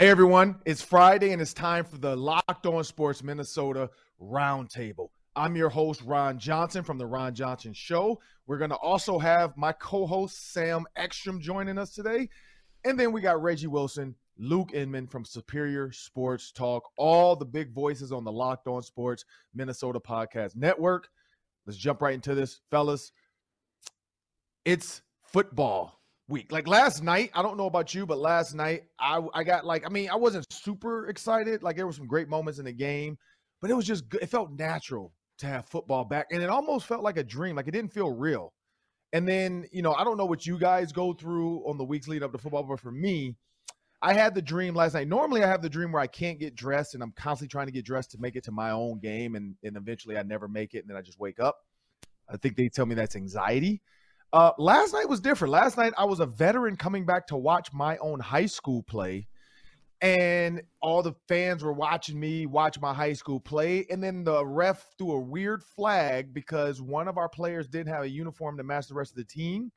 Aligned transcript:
Hey 0.00 0.10
everyone, 0.10 0.60
it's 0.64 0.80
Friday 0.80 1.32
and 1.32 1.42
it's 1.42 1.52
time 1.52 1.84
for 1.84 1.98
the 1.98 2.14
Locked 2.14 2.66
On 2.66 2.84
Sports 2.84 3.24
Minnesota 3.24 3.90
Roundtable. 4.22 5.08
I'm 5.34 5.56
your 5.56 5.70
host, 5.70 6.02
Ron 6.02 6.38
Johnson 6.38 6.84
from 6.84 6.98
The 6.98 7.06
Ron 7.06 7.34
Johnson 7.34 7.72
Show. 7.72 8.20
We're 8.46 8.58
going 8.58 8.70
to 8.70 8.76
also 8.76 9.18
have 9.18 9.56
my 9.56 9.72
co 9.72 10.06
host, 10.06 10.52
Sam 10.52 10.84
Ekstrom, 10.94 11.40
joining 11.40 11.78
us 11.78 11.96
today. 11.96 12.28
And 12.84 12.96
then 12.96 13.10
we 13.10 13.20
got 13.20 13.42
Reggie 13.42 13.66
Wilson, 13.66 14.14
Luke 14.36 14.70
Inman 14.72 15.08
from 15.08 15.24
Superior 15.24 15.90
Sports 15.90 16.52
Talk, 16.52 16.84
all 16.96 17.34
the 17.34 17.44
big 17.44 17.74
voices 17.74 18.12
on 18.12 18.22
the 18.22 18.30
Locked 18.30 18.68
On 18.68 18.80
Sports 18.82 19.24
Minnesota 19.52 19.98
Podcast 19.98 20.54
Network. 20.54 21.08
Let's 21.66 21.76
jump 21.76 22.02
right 22.02 22.14
into 22.14 22.36
this, 22.36 22.60
fellas. 22.70 23.10
It's 24.64 25.02
football 25.24 25.97
week. 26.28 26.52
Like 26.52 26.68
last 26.68 27.02
night, 27.02 27.30
I 27.34 27.42
don't 27.42 27.56
know 27.56 27.66
about 27.66 27.94
you, 27.94 28.06
but 28.06 28.18
last 28.18 28.54
night 28.54 28.84
I 29.00 29.20
I 29.34 29.42
got 29.42 29.64
like 29.64 29.84
I 29.84 29.88
mean 29.88 30.10
I 30.10 30.16
wasn't 30.16 30.46
super 30.52 31.08
excited. 31.08 31.62
Like 31.62 31.76
there 31.76 31.86
were 31.86 31.92
some 31.92 32.06
great 32.06 32.28
moments 32.28 32.58
in 32.58 32.66
the 32.66 32.72
game, 32.72 33.18
but 33.60 33.70
it 33.70 33.74
was 33.74 33.86
just 33.86 34.08
good. 34.08 34.22
It 34.22 34.28
felt 34.28 34.52
natural 34.52 35.12
to 35.38 35.46
have 35.46 35.66
football 35.66 36.04
back, 36.04 36.26
and 36.30 36.42
it 36.42 36.50
almost 36.50 36.86
felt 36.86 37.02
like 37.02 37.16
a 37.16 37.24
dream. 37.24 37.56
Like 37.56 37.68
it 37.68 37.72
didn't 37.72 37.92
feel 37.92 38.10
real. 38.10 38.52
And 39.12 39.26
then 39.26 39.66
you 39.72 39.82
know 39.82 39.94
I 39.94 40.04
don't 40.04 40.16
know 40.16 40.26
what 40.26 40.46
you 40.46 40.58
guys 40.58 40.92
go 40.92 41.12
through 41.12 41.68
on 41.68 41.78
the 41.78 41.84
weeks 41.84 42.06
leading 42.08 42.24
up 42.24 42.32
to 42.32 42.38
football, 42.38 42.62
but 42.62 42.80
for 42.80 42.92
me. 42.92 43.36
I 44.00 44.12
had 44.12 44.32
the 44.32 44.40
dream 44.40 44.76
last 44.76 44.94
night. 44.94 45.08
Normally, 45.08 45.42
I 45.42 45.48
have 45.48 45.60
the 45.60 45.68
dream 45.68 45.90
where 45.90 46.00
I 46.00 46.06
can't 46.06 46.38
get 46.38 46.54
dressed 46.54 46.94
and 46.94 47.02
I'm 47.02 47.10
constantly 47.16 47.50
trying 47.50 47.66
to 47.66 47.72
get 47.72 47.84
dressed 47.84 48.12
to 48.12 48.18
make 48.20 48.36
it 48.36 48.44
to 48.44 48.52
my 48.52 48.70
own 48.70 49.00
game, 49.00 49.34
and, 49.34 49.56
and 49.64 49.76
eventually 49.76 50.16
I 50.16 50.22
never 50.22 50.46
make 50.46 50.74
it, 50.74 50.82
and 50.84 50.88
then 50.88 50.96
I 50.96 51.02
just 51.02 51.18
wake 51.18 51.40
up. 51.40 51.56
I 52.32 52.36
think 52.36 52.54
they 52.54 52.68
tell 52.68 52.86
me 52.86 52.94
that's 52.94 53.16
anxiety. 53.16 53.82
Uh, 54.32 54.52
last 54.58 54.92
night 54.92 55.08
was 55.08 55.20
different. 55.20 55.52
Last 55.52 55.76
night 55.78 55.94
I 55.96 56.04
was 56.04 56.20
a 56.20 56.26
veteran 56.26 56.76
coming 56.76 57.06
back 57.06 57.26
to 57.28 57.36
watch 57.36 57.72
my 57.72 57.96
own 57.98 58.20
high 58.20 58.46
school 58.46 58.82
play, 58.82 59.26
and 60.02 60.62
all 60.82 61.02
the 61.02 61.14
fans 61.28 61.64
were 61.64 61.72
watching 61.72 62.20
me 62.20 62.44
watch 62.44 62.78
my 62.78 62.92
high 62.92 63.14
school 63.14 63.40
play. 63.40 63.86
And 63.90 64.02
then 64.04 64.24
the 64.24 64.44
ref 64.44 64.84
threw 64.98 65.12
a 65.12 65.20
weird 65.20 65.62
flag 65.62 66.34
because 66.34 66.82
one 66.82 67.08
of 67.08 67.16
our 67.16 67.28
players 67.28 67.68
didn't 67.68 67.92
have 67.92 68.04
a 68.04 68.08
uniform 68.08 68.58
to 68.58 68.64
match 68.64 68.88
the 68.88 68.94
rest 68.94 69.12
of 69.12 69.16
the 69.16 69.24
team. 69.24 69.72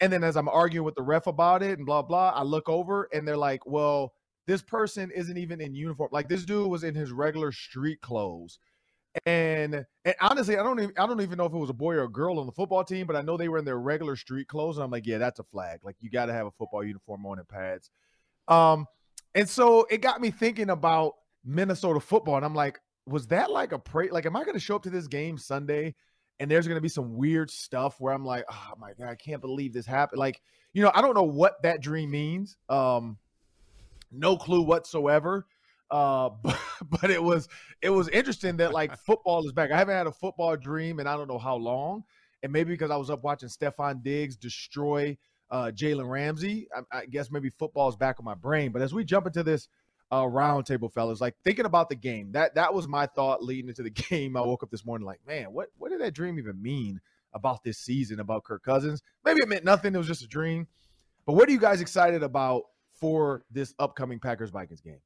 And 0.00 0.12
then 0.12 0.24
as 0.24 0.36
I'm 0.36 0.48
arguing 0.48 0.84
with 0.84 0.96
the 0.96 1.02
ref 1.02 1.26
about 1.28 1.62
it 1.62 1.78
and 1.78 1.86
blah 1.86 2.02
blah, 2.02 2.30
I 2.30 2.42
look 2.42 2.68
over 2.68 3.08
and 3.12 3.26
they're 3.26 3.36
like, 3.36 3.64
"Well, 3.66 4.14
this 4.46 4.62
person 4.62 5.12
isn't 5.12 5.38
even 5.38 5.60
in 5.60 5.76
uniform. 5.76 6.10
Like 6.12 6.28
this 6.28 6.44
dude 6.44 6.68
was 6.68 6.82
in 6.82 6.96
his 6.96 7.12
regular 7.12 7.52
street 7.52 8.00
clothes." 8.00 8.58
And 9.24 9.86
and 10.04 10.14
honestly, 10.20 10.58
I 10.58 10.62
don't 10.62 10.80
even 10.80 10.94
I 10.98 11.06
don't 11.06 11.20
even 11.20 11.38
know 11.38 11.46
if 11.46 11.52
it 11.52 11.58
was 11.58 11.70
a 11.70 11.74
boy 11.74 11.94
or 11.94 12.02
a 12.02 12.08
girl 12.08 12.38
on 12.38 12.46
the 12.46 12.52
football 12.52 12.84
team, 12.84 13.06
but 13.06 13.16
I 13.16 13.22
know 13.22 13.36
they 13.36 13.48
were 13.48 13.58
in 13.58 13.64
their 13.64 13.78
regular 13.78 14.16
street 14.16 14.48
clothes, 14.48 14.76
and 14.76 14.84
I'm 14.84 14.90
like, 14.90 15.06
yeah, 15.06 15.18
that's 15.18 15.38
a 15.38 15.44
flag. 15.44 15.80
Like 15.82 15.96
you 16.00 16.10
got 16.10 16.26
to 16.26 16.32
have 16.32 16.46
a 16.46 16.50
football 16.50 16.84
uniform 16.84 17.24
on 17.24 17.38
and 17.38 17.48
pads. 17.48 17.90
Um, 18.48 18.86
and 19.34 19.48
so 19.48 19.86
it 19.90 19.98
got 19.98 20.20
me 20.20 20.30
thinking 20.30 20.70
about 20.70 21.14
Minnesota 21.44 22.00
football, 22.00 22.36
and 22.36 22.44
I'm 22.44 22.54
like, 22.54 22.80
was 23.06 23.26
that 23.28 23.50
like 23.50 23.72
a 23.72 23.78
pray? 23.78 24.10
Like, 24.10 24.26
am 24.26 24.36
I 24.36 24.44
going 24.44 24.54
to 24.54 24.60
show 24.60 24.76
up 24.76 24.82
to 24.82 24.90
this 24.90 25.06
game 25.06 25.38
Sunday? 25.38 25.94
And 26.38 26.50
there's 26.50 26.66
going 26.66 26.76
to 26.76 26.82
be 26.82 26.88
some 26.88 27.16
weird 27.16 27.50
stuff 27.50 27.98
where 27.98 28.12
I'm 28.12 28.24
like, 28.24 28.44
oh 28.50 28.72
my 28.78 28.92
god, 28.92 29.08
I 29.08 29.14
can't 29.14 29.40
believe 29.40 29.72
this 29.72 29.86
happened. 29.86 30.18
Like, 30.18 30.42
you 30.74 30.82
know, 30.82 30.90
I 30.94 31.00
don't 31.00 31.14
know 31.14 31.22
what 31.22 31.62
that 31.62 31.80
dream 31.80 32.10
means. 32.10 32.58
Um, 32.68 33.16
no 34.12 34.36
clue 34.36 34.62
whatsoever. 34.62 35.46
Uh, 35.90 36.30
but, 36.42 36.58
but 36.88 37.10
it 37.10 37.22
was 37.22 37.48
it 37.82 37.90
was 37.90 38.08
interesting 38.08 38.56
that 38.58 38.72
like 38.72 38.96
football 39.06 39.44
is 39.46 39.52
back. 39.52 39.70
I 39.70 39.78
haven't 39.78 39.96
had 39.96 40.06
a 40.06 40.12
football 40.12 40.56
dream 40.56 40.98
and 40.98 41.08
I 41.08 41.16
don't 41.16 41.28
know 41.28 41.38
how 41.38 41.56
long. 41.56 42.04
And 42.42 42.52
maybe 42.52 42.72
because 42.72 42.90
I 42.90 42.96
was 42.96 43.10
up 43.10 43.24
watching 43.24 43.48
Stefon 43.48 44.02
Diggs 44.02 44.36
destroy 44.36 45.16
uh, 45.50 45.70
Jalen 45.74 46.08
Ramsey, 46.08 46.68
I, 46.74 46.98
I, 46.98 47.06
guess 47.06 47.30
maybe 47.30 47.50
football 47.50 47.88
is 47.88 47.96
back 47.96 48.16
on 48.18 48.24
my 48.24 48.34
brain. 48.34 48.72
But 48.72 48.82
as 48.82 48.92
we 48.92 49.04
jump 49.04 49.26
into 49.26 49.42
this 49.42 49.68
uh, 50.10 50.22
roundtable, 50.22 50.92
fellas, 50.92 51.20
like 51.20 51.36
thinking 51.44 51.66
about 51.66 51.88
the 51.88 51.94
game, 51.94 52.32
that 52.32 52.54
that 52.56 52.74
was 52.74 52.88
my 52.88 53.06
thought 53.06 53.42
leading 53.42 53.68
into 53.68 53.82
the 53.82 53.90
game. 54.08 54.36
I 54.36 54.40
woke 54.40 54.62
up 54.62 54.70
this 54.70 54.84
morning 54.84 55.06
like, 55.06 55.20
man, 55.26 55.52
what 55.52 55.68
what 55.78 55.90
did 55.90 56.00
that 56.00 56.14
dream 56.14 56.38
even 56.38 56.60
mean 56.60 57.00
about 57.32 57.62
this 57.62 57.78
season 57.78 58.20
about 58.20 58.44
Kirk 58.44 58.64
Cousins? 58.64 59.02
Maybe 59.24 59.40
it 59.40 59.48
meant 59.48 59.64
nothing. 59.64 59.94
It 59.94 59.98
was 59.98 60.06
just 60.06 60.22
a 60.22 60.28
dream. 60.28 60.66
But 61.26 61.34
what 61.34 61.48
are 61.48 61.52
you 61.52 61.60
guys 61.60 61.80
excited 61.80 62.22
about 62.22 62.64
for 62.94 63.42
this 63.50 63.74
upcoming 63.78 64.20
Packers 64.20 64.50
Vikings 64.50 64.80
game? 64.80 65.00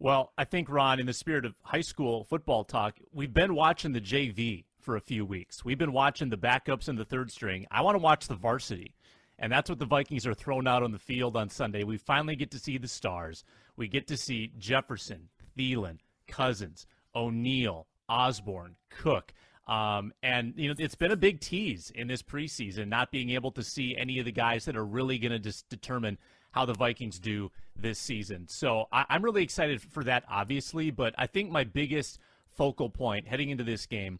Well, 0.00 0.32
I 0.38 0.44
think, 0.44 0.68
Ron, 0.68 1.00
in 1.00 1.06
the 1.06 1.12
spirit 1.12 1.44
of 1.44 1.54
high 1.62 1.80
school 1.80 2.24
football 2.24 2.62
talk, 2.62 2.98
we've 3.12 3.34
been 3.34 3.54
watching 3.54 3.92
the 3.92 4.00
JV 4.00 4.64
for 4.78 4.96
a 4.96 5.00
few 5.00 5.24
weeks. 5.24 5.64
We've 5.64 5.78
been 5.78 5.92
watching 5.92 6.30
the 6.30 6.36
backups 6.36 6.88
and 6.88 6.96
the 6.96 7.04
third 7.04 7.32
string. 7.32 7.66
I 7.70 7.82
want 7.82 7.96
to 7.96 8.02
watch 8.02 8.28
the 8.28 8.36
varsity. 8.36 8.94
And 9.40 9.52
that's 9.52 9.68
what 9.68 9.78
the 9.78 9.86
Vikings 9.86 10.26
are 10.26 10.34
thrown 10.34 10.66
out 10.66 10.82
on 10.82 10.92
the 10.92 10.98
field 10.98 11.36
on 11.36 11.48
Sunday. 11.48 11.84
We 11.84 11.96
finally 11.96 12.36
get 12.36 12.50
to 12.52 12.58
see 12.58 12.78
the 12.78 12.88
stars. 12.88 13.44
We 13.76 13.88
get 13.88 14.06
to 14.08 14.16
see 14.16 14.52
Jefferson, 14.58 15.28
Thielen, 15.56 15.98
Cousins, 16.26 16.86
O'Neill, 17.14 17.86
Osborne, 18.08 18.76
Cook. 18.90 19.32
Um, 19.66 20.12
and 20.22 20.54
you 20.56 20.68
know 20.68 20.74
it's 20.78 20.94
been 20.94 21.12
a 21.12 21.16
big 21.16 21.40
tease 21.40 21.92
in 21.94 22.08
this 22.08 22.22
preseason, 22.22 22.88
not 22.88 23.10
being 23.12 23.30
able 23.30 23.50
to 23.52 23.62
see 23.62 23.94
any 23.96 24.18
of 24.18 24.24
the 24.24 24.32
guys 24.32 24.64
that 24.64 24.76
are 24.76 24.84
really 24.84 25.18
going 25.18 25.32
to 25.32 25.38
just 25.38 25.68
determine 25.68 26.16
how 26.50 26.64
the 26.64 26.74
Vikings 26.74 27.18
do 27.18 27.50
this 27.76 27.98
season. 27.98 28.46
So 28.48 28.86
I, 28.92 29.04
I'm 29.08 29.22
really 29.22 29.42
excited 29.42 29.80
for 29.80 30.04
that, 30.04 30.24
obviously. 30.28 30.90
But 30.90 31.14
I 31.16 31.26
think 31.26 31.50
my 31.50 31.64
biggest 31.64 32.18
focal 32.50 32.90
point 32.90 33.28
heading 33.28 33.50
into 33.50 33.64
this 33.64 33.86
game 33.86 34.18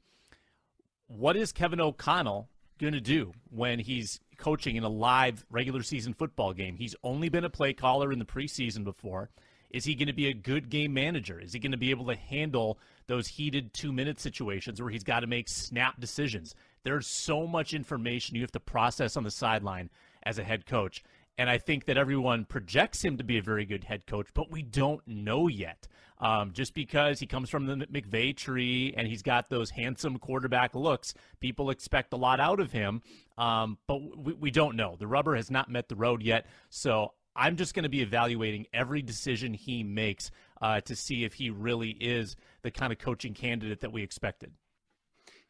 what 1.09 1.37
is 1.37 1.53
Kevin 1.53 1.81
O'Connell 1.81 2.49
going 2.79 2.93
to 2.93 3.01
do 3.01 3.33
when 3.51 3.79
he's 3.79 4.21
coaching 4.37 4.77
in 4.77 4.85
a 4.85 4.89
live 4.89 5.45
regular 5.51 5.83
season 5.83 6.13
football 6.13 6.53
game? 6.53 6.77
He's 6.77 6.95
only 7.03 7.29
been 7.29 7.45
a 7.45 7.51
play 7.51 7.73
caller 7.73 8.13
in 8.13 8.19
the 8.19 8.25
preseason 8.25 8.85
before. 8.85 9.31
Is 9.71 9.85
he 9.85 9.95
going 9.95 10.09
to 10.09 10.15
be 10.15 10.29
a 10.29 10.35
good 10.35 10.71
game 10.71 10.95
manager? 10.95 11.41
Is 11.41 11.53
he 11.53 11.59
going 11.59 11.73
to 11.73 11.79
be 11.79 11.91
able 11.91 12.07
to 12.07 12.15
handle 12.15 12.79
those 13.07 13.27
heated 13.27 13.75
two 13.75 13.93
minute 13.93 14.21
situations 14.21 14.81
where 14.81 14.91
he's 14.91 15.05
got 15.05 15.21
to 15.21 15.27
make 15.27 15.49
snap 15.49 15.99
decisions? 15.99 16.55
There's 16.85 17.07
so 17.07 17.47
much 17.47 17.75
information 17.75 18.37
you 18.37 18.43
have 18.43 18.53
to 18.53 18.61
process 18.61 19.17
on 19.17 19.25
the 19.25 19.31
sideline 19.31 19.91
as 20.23 20.39
a 20.39 20.45
head 20.45 20.65
coach. 20.67 21.03
And 21.39 21.49
I 21.49 21.57
think 21.57 21.85
that 21.85 21.97
everyone 21.97 22.45
projects 22.45 23.03
him 23.03 23.17
to 23.17 23.25
be 23.25 23.39
a 23.39 23.43
very 23.43 23.65
good 23.65 23.85
head 23.85 24.07
coach, 24.07 24.27
but 24.35 24.51
we 24.51 24.63
don't 24.63 25.07
know 25.07 25.47
yet. 25.47 25.87
Um, 26.21 26.53
just 26.53 26.75
because 26.75 27.21
he 27.21 27.27
comes 27.27 27.49
from 27.49 27.67
the 27.67 27.87
McVay 27.87 28.37
tree 28.37 28.93
and 28.97 29.07
he's 29.07 29.23
got 29.23 29.49
those 29.49 29.71
handsome 29.71 30.19
quarterback 30.19 30.75
looks, 30.75 31.15
people 31.39 31.71
expect 31.71 32.13
a 32.13 32.17
lot 32.17 32.41
out 32.41 32.59
of 32.59 32.73
him, 32.73 33.03
um, 33.39 33.79
but 33.87 34.01
we, 34.19 34.33
we 34.33 34.51
don't 34.51 34.75
know. 34.75 34.97
The 34.99 35.07
rubber 35.07 35.37
has 35.37 35.49
not 35.49 35.71
met 35.71 35.89
the 35.89 35.95
road 35.95 36.25
yet. 36.25 36.47
So 36.71 37.13
I'm 37.37 37.57
just 37.57 37.73
going 37.73 37.85
to 37.85 37.89
be 37.89 38.03
evaluating 38.03 38.67
every 38.75 39.01
decision 39.01 39.55
he 39.55 39.85
makes 39.85 40.33
uh, 40.61 40.81
to 40.81 40.97
see 40.97 41.23
if 41.23 41.35
he 41.35 41.51
really 41.51 41.91
is 41.91 42.35
the 42.63 42.73
kind 42.73 42.93
of 42.93 42.99
coaching 42.99 43.33
candidate 43.33 43.81
that 43.81 43.93
we 43.93 44.03
expected. 44.03 44.51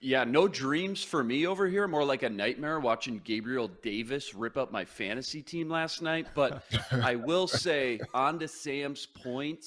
Yeah, 0.00 0.22
no 0.22 0.46
dreams 0.46 1.02
for 1.02 1.24
me 1.24 1.46
over 1.46 1.66
here. 1.66 1.88
More 1.88 2.04
like 2.04 2.22
a 2.22 2.30
nightmare 2.30 2.78
watching 2.78 3.20
Gabriel 3.24 3.66
Davis 3.82 4.32
rip 4.32 4.56
up 4.56 4.70
my 4.70 4.84
fantasy 4.84 5.42
team 5.42 5.68
last 5.68 6.02
night. 6.02 6.28
But 6.36 6.62
I 6.92 7.16
will 7.16 7.48
say, 7.48 7.98
on 8.14 8.38
to 8.38 8.46
Sam's 8.46 9.06
point, 9.06 9.64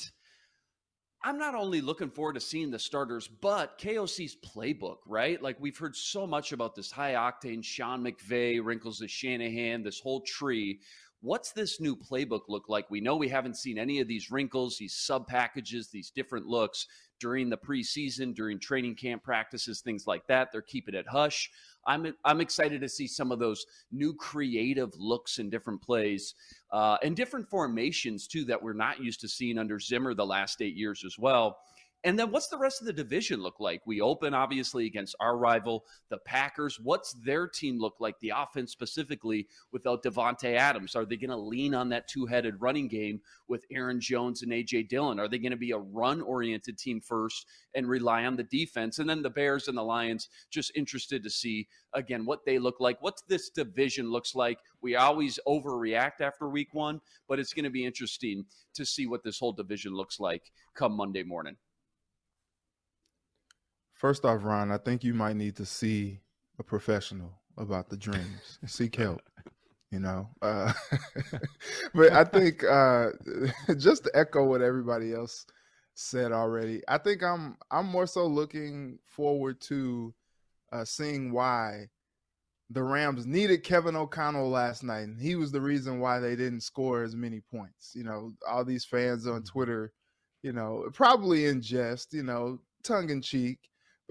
I'm 1.24 1.38
not 1.38 1.54
only 1.54 1.82
looking 1.82 2.10
forward 2.10 2.34
to 2.34 2.40
seeing 2.40 2.72
the 2.72 2.80
starters, 2.80 3.28
but 3.28 3.78
KOC's 3.78 4.38
playbook, 4.38 4.98
right? 5.06 5.42
Like 5.42 5.58
we've 5.60 5.78
heard 5.78 5.98
so 5.98 6.26
much 6.26 6.54
about 6.54 6.76
this 6.76 6.92
high 6.92 7.14
octane 7.14 7.64
Sean 7.64 8.02
McVay, 8.02 8.64
wrinkles 8.64 9.02
of 9.02 9.12
Shanahan, 9.12 9.84
this 9.84 10.00
whole 10.00 10.22
tree. 10.22 10.80
What's 11.24 11.52
this 11.52 11.80
new 11.80 11.96
playbook 11.96 12.42
look 12.48 12.68
like? 12.68 12.90
We 12.90 13.00
know 13.00 13.16
we 13.16 13.30
haven't 13.30 13.56
seen 13.56 13.78
any 13.78 14.00
of 14.00 14.08
these 14.08 14.32
wrinkles, 14.32 14.78
these 14.78 14.96
sub 14.96 15.28
packages, 15.28 15.90
these 15.90 16.10
different 16.10 16.48
looks 16.48 16.88
during 17.20 17.48
the 17.48 17.58
preseason, 17.58 18.34
during 18.34 18.60
training 18.60 18.96
camp 18.96 19.24
practices, 19.24 19.82
things 19.82 20.08
like 20.08 20.26
that. 20.26 20.52
They're 20.52 20.64
keeping 20.64 20.96
it 20.96 21.06
hush. 21.08 21.52
I'm 21.86 22.12
I'm 22.26 22.42
excited 22.42 22.82
to 22.82 22.90
see 22.90 23.06
some 23.06 23.32
of 23.32 23.38
those 23.38 23.66
new 23.92 24.16
creative 24.16 24.90
looks 24.98 25.38
and 25.38 25.52
different 25.52 25.82
plays 25.84 26.34
uh, 26.72 26.98
and 27.04 27.16
different 27.16 27.48
formations 27.48 28.28
too 28.28 28.44
that 28.46 28.62
we're 28.62 28.74
not 28.74 29.00
used 29.00 29.22
to 29.22 29.28
seeing 29.28 29.60
under 29.60 29.80
Zimmer 29.80 30.16
the 30.16 30.26
last 30.26 30.60
eight 30.62 30.76
years 30.76 31.04
as 31.06 31.20
well. 31.20 31.60
And 32.04 32.18
then 32.18 32.32
what's 32.32 32.48
the 32.48 32.58
rest 32.58 32.82
of 32.82 32.88
the 32.88 32.94
division 32.94 33.42
look 33.44 33.60
like? 33.60 33.82
We 33.86 34.02
open 34.02 34.34
obviously 34.34 34.88
against 34.88 35.16
our 35.20 35.38
rival, 35.38 35.86
the 36.10 36.18
Packers. 36.18 36.80
What's 36.80 37.14
their 37.14 37.48
team 37.48 37.80
look 37.80 37.96
like, 38.00 38.20
the 38.20 38.34
offense 38.36 38.72
specifically, 38.72 39.48
without 39.72 40.02
Davante 40.02 40.56
Adams? 40.56 40.96
Are 40.96 41.06
they 41.06 41.16
going 41.16 41.30
to 41.30 41.38
lean 41.38 41.76
on 41.76 41.90
that 41.90 42.08
two 42.08 42.26
headed 42.26 42.60
running 42.60 42.88
game 42.88 43.22
with 43.48 43.66
Aaron 43.72 44.02
Jones 44.02 44.42
and 44.42 44.52
A.J. 44.52 44.84
Dillon? 44.84 45.20
Are 45.20 45.28
they 45.28 45.38
going 45.38 45.52
to 45.52 45.58
be 45.58 45.72
a 45.72 45.78
run 45.78 46.22
oriented 46.22 46.80
team 46.80 47.00
first 47.02 47.46
and 47.76 47.88
rely 47.88 48.26
on 48.26 48.36
the 48.36 48.44
defense? 48.46 48.98
And 48.98 49.08
then 49.08 49.22
the 49.22 49.30
Bears 49.30 49.68
and 49.68 49.78
the 49.78 49.84
Lions, 49.84 50.28
just 50.50 50.72
interested 50.76 51.24
to 51.24 51.30
see, 51.30 51.68
again, 51.94 52.26
what 52.26 52.46
they 52.46 52.58
look 52.58 52.80
like, 52.80 53.00
what 53.04 53.22
this 53.28 53.50
division 53.50 54.10
looks 54.10 54.34
like. 54.34 54.58
We 54.82 54.96
always 54.96 55.38
overreact 55.48 56.22
after 56.22 56.50
week 56.50 56.74
one, 56.74 57.00
but 57.28 57.40
it's 57.40 57.54
going 57.54 57.66
to 57.66 57.70
be 57.70 57.86
interesting 57.86 58.46
to 58.74 58.86
see 58.86 59.06
what 59.06 59.24
this 59.24 59.38
whole 59.38 59.54
division 59.54 59.94
looks 59.94 60.20
like 60.20 60.52
come 60.74 60.94
Monday 60.94 61.22
morning. 61.22 61.58
First 64.02 64.26
off, 64.26 64.44
Ron, 64.44 64.72
I 64.72 64.80
think 64.80 65.04
you 65.04 65.14
might 65.14 65.36
need 65.36 65.56
to 65.58 65.66
see 65.66 66.22
a 66.58 66.64
professional 66.64 67.34
about 67.56 67.88
the 67.88 67.96
dreams. 67.96 68.58
Seek 68.66 68.96
help. 68.96 69.22
you 69.92 70.00
know. 70.00 70.28
Uh, 70.42 70.74
but 71.94 72.12
I 72.12 72.24
think 72.24 72.64
uh, 72.64 73.10
just 73.78 74.06
to 74.06 74.12
echo 74.16 74.44
what 74.44 74.64
everybody 74.64 75.14
else 75.14 75.46
said 75.94 76.32
already, 76.32 76.82
I 76.88 76.98
think 76.98 77.22
I'm 77.22 77.58
I'm 77.70 77.86
more 77.86 78.08
so 78.08 78.26
looking 78.26 78.98
forward 79.06 79.62
to 79.68 80.16
uh, 80.72 80.84
seeing 80.84 81.32
why 81.32 81.90
the 82.72 82.82
Rams 82.82 83.28
needed 83.28 83.64
Kevin 83.64 83.96
O'Connell 83.96 84.50
last 84.50 84.84
night, 84.84 85.02
and 85.02 85.22
he 85.22 85.36
was 85.36 85.52
the 85.52 85.62
reason 85.62 86.00
why 86.00 86.18
they 86.18 86.36
didn't 86.36 86.62
score 86.62 87.04
as 87.04 87.16
many 87.16 87.40
points. 87.40 87.92
You 87.94 88.06
know, 88.06 88.34
all 88.50 88.66
these 88.66 88.84
fans 88.84 89.28
on 89.28 89.42
mm-hmm. 89.44 89.46
Twitter, 89.46 89.94
you 90.42 90.54
know, 90.54 90.90
probably 90.92 91.46
in 91.46 91.62
jest, 91.62 92.16
you 92.16 92.24
know, 92.24 92.58
tongue 92.84 93.12
in 93.12 93.22
cheek, 93.22 93.60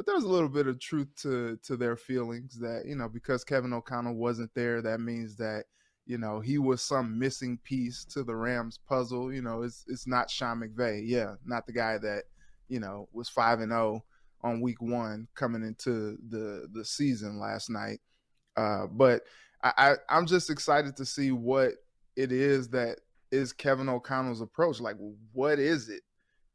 but 0.00 0.06
there's 0.06 0.24
a 0.24 0.28
little 0.28 0.48
bit 0.48 0.66
of 0.66 0.80
truth 0.80 1.08
to 1.14 1.58
to 1.62 1.76
their 1.76 1.94
feelings 1.94 2.58
that 2.58 2.84
you 2.86 2.96
know 2.96 3.06
because 3.06 3.44
Kevin 3.44 3.74
O'Connell 3.74 4.14
wasn't 4.14 4.50
there, 4.54 4.80
that 4.80 4.98
means 4.98 5.36
that 5.36 5.64
you 6.06 6.16
know 6.16 6.40
he 6.40 6.56
was 6.56 6.80
some 6.80 7.18
missing 7.18 7.58
piece 7.64 8.06
to 8.06 8.24
the 8.24 8.34
Rams 8.34 8.78
puzzle. 8.88 9.30
You 9.30 9.42
know, 9.42 9.60
it's 9.60 9.84
it's 9.88 10.06
not 10.06 10.30
Sean 10.30 10.62
McVay, 10.62 11.02
yeah, 11.04 11.34
not 11.44 11.66
the 11.66 11.74
guy 11.74 11.98
that 11.98 12.22
you 12.66 12.80
know 12.80 13.10
was 13.12 13.28
five 13.28 13.60
and 13.60 13.72
zero 13.72 14.02
oh 14.02 14.48
on 14.48 14.62
week 14.62 14.80
one 14.80 15.28
coming 15.34 15.62
into 15.62 16.16
the 16.30 16.66
the 16.72 16.82
season 16.82 17.38
last 17.38 17.68
night. 17.68 18.00
Uh, 18.56 18.86
but 18.86 19.24
I, 19.62 19.96
I 20.08 20.16
am 20.16 20.24
just 20.24 20.48
excited 20.48 20.96
to 20.96 21.04
see 21.04 21.30
what 21.30 21.72
it 22.16 22.32
is 22.32 22.70
that 22.70 23.00
is 23.30 23.52
Kevin 23.52 23.90
O'Connell's 23.90 24.40
approach. 24.40 24.80
Like, 24.80 24.96
what 25.34 25.58
is 25.58 25.90
it? 25.90 26.00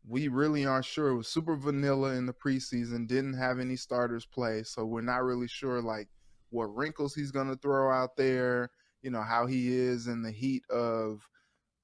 We 0.07 0.27
really 0.27 0.65
aren't 0.65 0.85
sure. 0.85 1.09
It 1.09 1.17
was 1.17 1.27
super 1.27 1.55
vanilla 1.55 2.13
in 2.13 2.25
the 2.25 2.33
preseason. 2.33 3.07
Didn't 3.07 3.37
have 3.37 3.59
any 3.59 3.75
starters 3.75 4.25
play, 4.25 4.63
so 4.63 4.85
we're 4.85 5.01
not 5.01 5.23
really 5.23 5.47
sure 5.47 5.81
like 5.81 6.07
what 6.49 6.75
wrinkles 6.75 7.15
he's 7.15 7.31
going 7.31 7.47
to 7.49 7.57
throw 7.57 7.91
out 7.91 8.15
there. 8.15 8.69
You 9.01 9.11
know 9.11 9.23
how 9.23 9.45
he 9.45 9.75
is 9.75 10.07
in 10.07 10.21
the 10.21 10.31
heat 10.31 10.63
of 10.69 11.27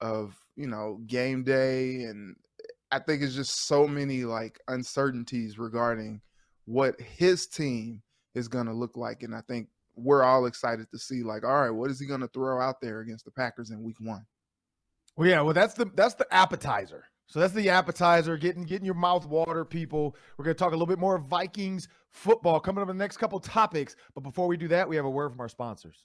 of 0.00 0.36
you 0.56 0.66
know 0.66 1.00
game 1.06 1.42
day, 1.42 2.02
and 2.04 2.36
I 2.90 2.98
think 3.00 3.22
it's 3.22 3.34
just 3.34 3.66
so 3.66 3.86
many 3.88 4.24
like 4.24 4.60
uncertainties 4.68 5.58
regarding 5.58 6.20
what 6.64 7.00
his 7.00 7.46
team 7.46 8.02
is 8.34 8.48
going 8.48 8.66
to 8.66 8.72
look 8.72 8.96
like, 8.96 9.22
and 9.22 9.34
I 9.34 9.40
think 9.42 9.68
we're 9.94 10.22
all 10.22 10.46
excited 10.46 10.90
to 10.90 10.98
see 10.98 11.22
like 11.22 11.44
all 11.44 11.60
right 11.60 11.70
what 11.70 11.90
is 11.90 12.00
he 12.00 12.06
going 12.06 12.20
to 12.20 12.28
throw 12.28 12.60
out 12.60 12.80
there 12.80 13.00
against 13.00 13.24
the 13.24 13.30
packers 13.30 13.70
in 13.70 13.82
week 13.82 13.96
one 14.00 14.24
well 15.16 15.28
yeah 15.28 15.40
well 15.40 15.54
that's 15.54 15.74
the 15.74 15.84
that's 15.94 16.14
the 16.14 16.26
appetizer 16.32 17.04
so 17.32 17.40
that's 17.40 17.54
the 17.54 17.70
appetizer 17.70 18.36
getting 18.36 18.62
getting 18.64 18.84
your 18.84 18.94
mouth 18.94 19.24
water 19.24 19.64
people. 19.64 20.14
We're 20.36 20.44
going 20.44 20.54
to 20.54 20.58
talk 20.58 20.72
a 20.72 20.76
little 20.76 20.84
bit 20.84 20.98
more 20.98 21.16
vikings 21.16 21.88
football 22.10 22.60
coming 22.60 22.82
up 22.82 22.90
in 22.90 22.98
the 22.98 23.02
next 23.02 23.16
couple 23.16 23.40
topics. 23.40 23.96
But 24.14 24.20
before 24.20 24.46
we 24.46 24.58
do 24.58 24.68
that 24.68 24.86
we 24.86 24.96
have 24.96 25.06
a 25.06 25.10
word 25.10 25.30
from 25.30 25.40
our 25.40 25.48
sponsors 25.48 26.04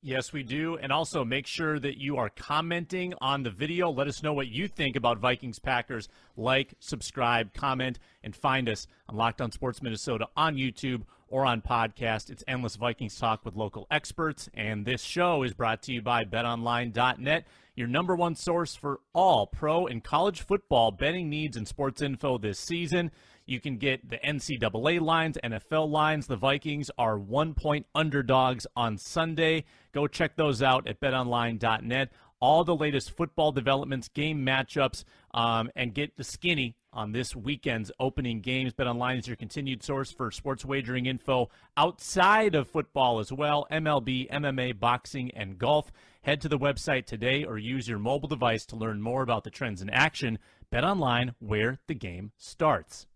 Yes, 0.00 0.32
we 0.32 0.44
do. 0.44 0.76
And 0.76 0.92
also 0.92 1.24
make 1.24 1.46
sure 1.46 1.78
that 1.80 1.98
you 1.98 2.18
are 2.18 2.30
commenting 2.30 3.14
on 3.20 3.42
the 3.42 3.50
video. 3.50 3.90
Let 3.90 4.06
us 4.06 4.22
know 4.22 4.32
what 4.32 4.46
you 4.46 4.68
think 4.68 4.94
about 4.94 5.18
Vikings 5.18 5.58
Packers. 5.58 6.08
Like, 6.36 6.74
subscribe, 6.78 7.52
comment, 7.52 7.98
and 8.22 8.34
find 8.34 8.68
us 8.68 8.86
on 9.08 9.16
Locked 9.16 9.40
On 9.40 9.50
Sports 9.50 9.82
Minnesota 9.82 10.28
on 10.36 10.54
YouTube 10.54 11.02
or 11.26 11.44
on 11.44 11.62
podcast. 11.62 12.30
It's 12.30 12.44
Endless 12.46 12.76
Vikings 12.76 13.18
Talk 13.18 13.44
with 13.44 13.56
local 13.56 13.88
experts. 13.90 14.48
And 14.54 14.86
this 14.86 15.02
show 15.02 15.42
is 15.42 15.52
brought 15.52 15.82
to 15.82 15.92
you 15.92 16.00
by 16.00 16.24
betonline.net, 16.24 17.46
your 17.74 17.88
number 17.88 18.14
one 18.14 18.36
source 18.36 18.76
for 18.76 19.00
all 19.12 19.48
pro 19.48 19.88
and 19.88 20.02
college 20.04 20.42
football 20.42 20.92
betting 20.92 21.28
needs 21.28 21.56
and 21.56 21.66
sports 21.66 22.02
info 22.02 22.38
this 22.38 22.60
season. 22.60 23.10
You 23.48 23.60
can 23.60 23.78
get 23.78 24.10
the 24.10 24.18
NCAA 24.18 25.00
lines, 25.00 25.38
NFL 25.42 25.90
lines. 25.90 26.26
The 26.26 26.36
Vikings 26.36 26.90
are 26.98 27.18
one 27.18 27.54
point 27.54 27.86
underdogs 27.94 28.66
on 28.76 28.98
Sunday. 28.98 29.64
Go 29.92 30.06
check 30.06 30.36
those 30.36 30.62
out 30.62 30.86
at 30.86 31.00
betonline.net. 31.00 32.12
All 32.40 32.62
the 32.62 32.76
latest 32.76 33.16
football 33.16 33.50
developments, 33.50 34.08
game 34.08 34.44
matchups, 34.44 35.04
um, 35.32 35.70
and 35.74 35.94
get 35.94 36.18
the 36.18 36.24
skinny 36.24 36.76
on 36.92 37.12
this 37.12 37.34
weekend's 37.34 37.90
opening 37.98 38.42
games. 38.42 38.74
BetOnline 38.74 39.18
is 39.18 39.26
your 39.26 39.36
continued 39.36 39.82
source 39.82 40.12
for 40.12 40.30
sports 40.30 40.64
wagering 40.64 41.06
info 41.06 41.48
outside 41.74 42.54
of 42.54 42.68
football 42.68 43.18
as 43.18 43.32
well 43.32 43.66
MLB, 43.72 44.30
MMA, 44.30 44.78
boxing, 44.78 45.30
and 45.30 45.58
golf. 45.58 45.90
Head 46.20 46.42
to 46.42 46.48
the 46.50 46.58
website 46.58 47.06
today 47.06 47.44
or 47.44 47.56
use 47.56 47.88
your 47.88 47.98
mobile 47.98 48.28
device 48.28 48.66
to 48.66 48.76
learn 48.76 49.00
more 49.00 49.22
about 49.22 49.44
the 49.44 49.50
trends 49.50 49.80
in 49.80 49.88
action. 49.88 50.38
BetOnline, 50.70 51.34
where 51.38 51.78
the 51.86 51.94
game 51.94 52.32
starts. 52.36 53.06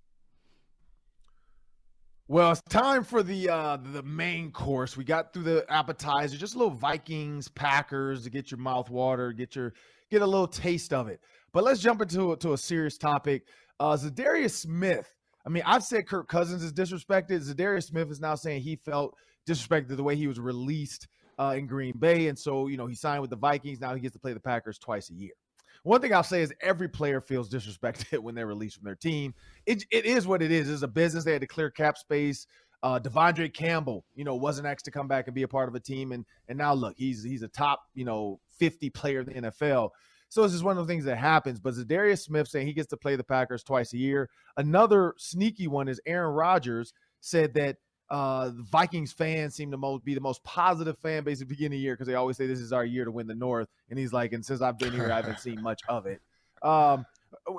Well, 2.33 2.53
it's 2.53 2.63
time 2.63 3.05
for 3.05 3.23
the 3.23 3.51
uh 3.51 3.77
the 3.77 4.03
main 4.05 4.53
course. 4.53 4.97
We 4.97 5.05
got 5.05 5.35
through 5.35 5.43
the 5.43 5.67
appetizer, 5.69 6.39
just 6.39 6.55
a 6.55 6.59
little 6.59 6.73
Vikings, 6.73 7.49
Packers 7.49 8.25
to 8.25 8.31
get 8.31 8.51
your 8.51 8.57
mouth 8.57 8.89
water, 8.89 9.33
get 9.33 9.55
your 9.55 9.75
get 10.11 10.23
a 10.23 10.27
little 10.27 10.47
taste 10.47 10.95
of 10.95 11.09
it. 11.09 11.21
But 11.53 11.63
let's 11.63 11.79
jump 11.79 12.01
into 12.01 12.35
to 12.35 12.55
a 12.55 12.57
serious 12.57 12.97
topic. 12.97 13.49
Uh, 13.79 13.99
Za'Darius 13.99 14.53
Smith. 14.53 15.15
I 15.45 15.51
mean, 15.51 15.63
I've 15.67 15.85
said 15.85 16.07
Kirk 16.07 16.27
Cousins 16.27 16.63
is 16.63 16.73
disrespected. 16.73 17.47
Za'Darius 17.47 17.89
Smith 17.89 18.11
is 18.11 18.19
now 18.19 18.35
saying 18.35 18.63
he 18.63 18.77
felt 18.77 19.15
disrespected 19.47 19.95
the 19.99 20.03
way 20.03 20.17
he 20.17 20.27
was 20.27 20.41
released 20.41 21.09
uh, 21.39 21.55
in 21.55 21.67
Green 21.67 21.93
Bay, 21.99 22.29
and 22.29 22.39
so 22.39 22.67
you 22.67 22.79
know 22.79 22.87
he 22.87 22.95
signed 22.95 23.21
with 23.21 23.29
the 23.29 23.37
Vikings. 23.37 23.79
Now 23.79 23.95
he 23.95 24.01
gets 24.01 24.15
to 24.15 24.19
play 24.19 24.33
the 24.33 24.41
Packers 24.41 24.79
twice 24.79 25.11
a 25.11 25.15
year. 25.15 25.35
One 25.85 26.01
thing 26.01 26.15
I'll 26.15 26.23
say 26.23 26.43
is 26.43 26.53
every 26.61 26.89
player 26.89 27.21
feels 27.21 27.49
disrespected 27.49 28.19
when 28.23 28.35
they're 28.35 28.47
released 28.47 28.77
from 28.77 28.85
their 28.85 28.95
team. 28.95 29.35
It, 29.67 29.85
it 29.91 30.05
is 30.05 30.27
what 30.27 30.43
it 30.43 30.53
is. 30.53 30.71
It's 30.71 30.83
a 30.83 30.89
business. 30.89 31.25
They 31.25 31.33
had 31.33 31.41
to 31.41 31.47
clear 31.47 31.71
cap 31.71 31.99
space. 31.99 32.47
Uh, 32.83 32.99
De'Vondre 32.99 33.53
Campbell, 33.53 34.05
you 34.17 34.25
know, 34.25 34.35
wasn't 34.35 34.67
asked 34.67 34.85
to 34.87 34.91
come 34.91 35.07
back 35.07 35.29
and 35.29 35.35
be 35.35 35.45
a 35.45 35.49
part 35.49 35.69
of 35.69 35.75
a 35.77 35.81
team, 35.81 36.11
and 36.11 36.25
and 36.49 36.59
now 36.59 36.75
look, 36.75 36.95
he's 36.97 37.23
he's 37.23 37.43
a 37.43 37.49
top, 37.49 37.81
you 37.95 38.05
know, 38.05 38.41
50 38.59 38.91
player 38.91 39.21
in 39.21 39.27
the 39.27 39.51
NFL. 39.51 39.91
So 40.29 40.43
it's 40.43 40.53
just 40.53 40.65
one 40.65 40.79
of 40.79 40.87
the 40.87 40.93
things 40.93 41.05
that 41.05 41.19
happens. 41.19 41.61
But 41.61 41.75
Za'Darius 41.75 42.25
Smith 42.25 42.49
saying 42.49 42.67
he 42.67 42.73
gets 42.73 42.89
to 42.89 42.97
play 42.97 43.17
the 43.17 43.23
Packers 43.23 43.63
twice 43.63 43.93
a 43.93 43.99
year. 43.99 44.31
Another 44.57 45.15
sneaky 45.19 45.69
one 45.69 45.89
is 45.89 46.01
Aaron 46.07 46.33
Rodgers 46.33 46.93
said 47.21 47.55
that 47.55 47.77
uh, 48.13 48.51
the 48.51 48.63
Vikings 48.71 49.11
fans 49.11 49.55
seem 49.55 49.71
to 49.71 49.79
most 49.79 50.05
be 50.05 50.13
the 50.13 50.21
most 50.21 50.45
positive 50.45 50.99
fan 50.99 51.25
base 51.25 51.41
at 51.41 51.49
the 51.49 51.55
beginning 51.55 51.79
of 51.79 51.79
the 51.79 51.85
year 51.85 51.95
because 51.95 52.07
they 52.07 52.15
always 52.15 52.37
say 52.37 52.47
this 52.47 52.61
is 52.61 52.71
our 52.71 52.85
year 52.85 53.07
to 53.07 53.11
win 53.11 53.27
the 53.27 53.35
North. 53.35 53.69
And 53.89 53.99
he's 53.99 54.13
like, 54.13 54.35
and 54.35 54.45
since 54.45 54.61
I've 54.61 54.79
been 54.79 54.93
here, 54.93 55.11
I 55.11 55.17
haven't 55.17 55.41
seen 55.41 55.63
much 55.63 55.81
of 55.89 56.05
it. 56.05 56.21
Um, 56.63 57.07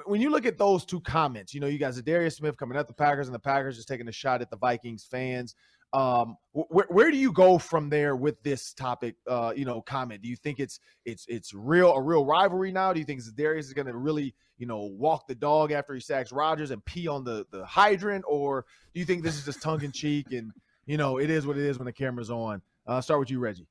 when 0.06 0.22
you 0.22 0.30
look 0.30 0.46
at 0.46 0.60
those 0.60 0.86
two 0.86 1.02
comments, 1.02 1.56
you 1.56 1.60
know, 1.60 1.66
you 1.66 1.80
got 1.80 1.94
Za'Darius 1.94 2.36
Smith 2.36 2.56
coming 2.56 2.78
at 2.78 2.86
the 2.86 2.94
Packers 2.94 3.28
and 3.28 3.34
the 3.34 3.40
Packers 3.40 3.78
just 3.78 3.88
taking 3.88 4.08
a 4.08 4.12
shot 4.12 4.42
at 4.42 4.52
the 4.52 4.56
Vikings 4.56 5.08
fans. 5.10 5.56
Um, 5.94 6.38
where, 6.54 6.88
where 6.90 7.12
do 7.12 7.18
you 7.18 7.32
go 7.32 7.58
from 7.58 7.90
there 7.90 8.16
with 8.16 8.42
this 8.42 8.74
topic? 8.74 9.16
Uh, 9.28 9.54
you 9.56 9.64
know, 9.64 9.82
comment. 9.82 10.22
Do 10.22 10.28
you 10.28 10.36
think 10.36 10.60
it's 10.60 10.80
it's 11.06 11.26
it's 11.28 11.54
real 11.54 11.94
a 11.94 12.02
real 12.02 12.26
rivalry 12.26 12.72
now? 12.72 12.94
Do 12.94 13.00
you 13.00 13.06
think 13.06 13.22
Darius 13.36 13.68
is 13.68 13.74
going 13.74 13.88
to 13.88 13.96
really 13.96 14.34
you 14.58 14.66
know 14.66 14.80
walk 14.98 15.28
the 15.28 15.36
dog 15.36 15.72
after 15.72 15.94
he 15.94 16.00
sacks 16.00 16.32
Rodgers 16.32 16.72
and 16.72 16.84
pee 16.86 17.08
on 17.08 17.24
the 17.24 17.46
the 17.52 17.64
hydrant, 17.66 18.26
or 18.28 18.66
do 18.94 19.00
you 19.00 19.06
think 19.06 19.24
this 19.24 19.38
is 19.38 19.46
just 19.46 19.62
tongue 19.62 19.84
in 19.84 19.92
cheek 19.92 20.32
and 20.32 20.52
you 20.86 20.98
know 20.98 21.20
it 21.20 21.30
is 21.30 21.46
what 21.46 21.58
it 21.58 21.64
is 21.64 21.78
when 21.78 21.86
the 21.86 21.94
camera's 21.94 22.32
on? 22.32 22.62
Uh, 22.88 23.00
start 23.00 23.20
with 23.20 23.30
you, 23.30 23.40
Reggie. 23.40 23.68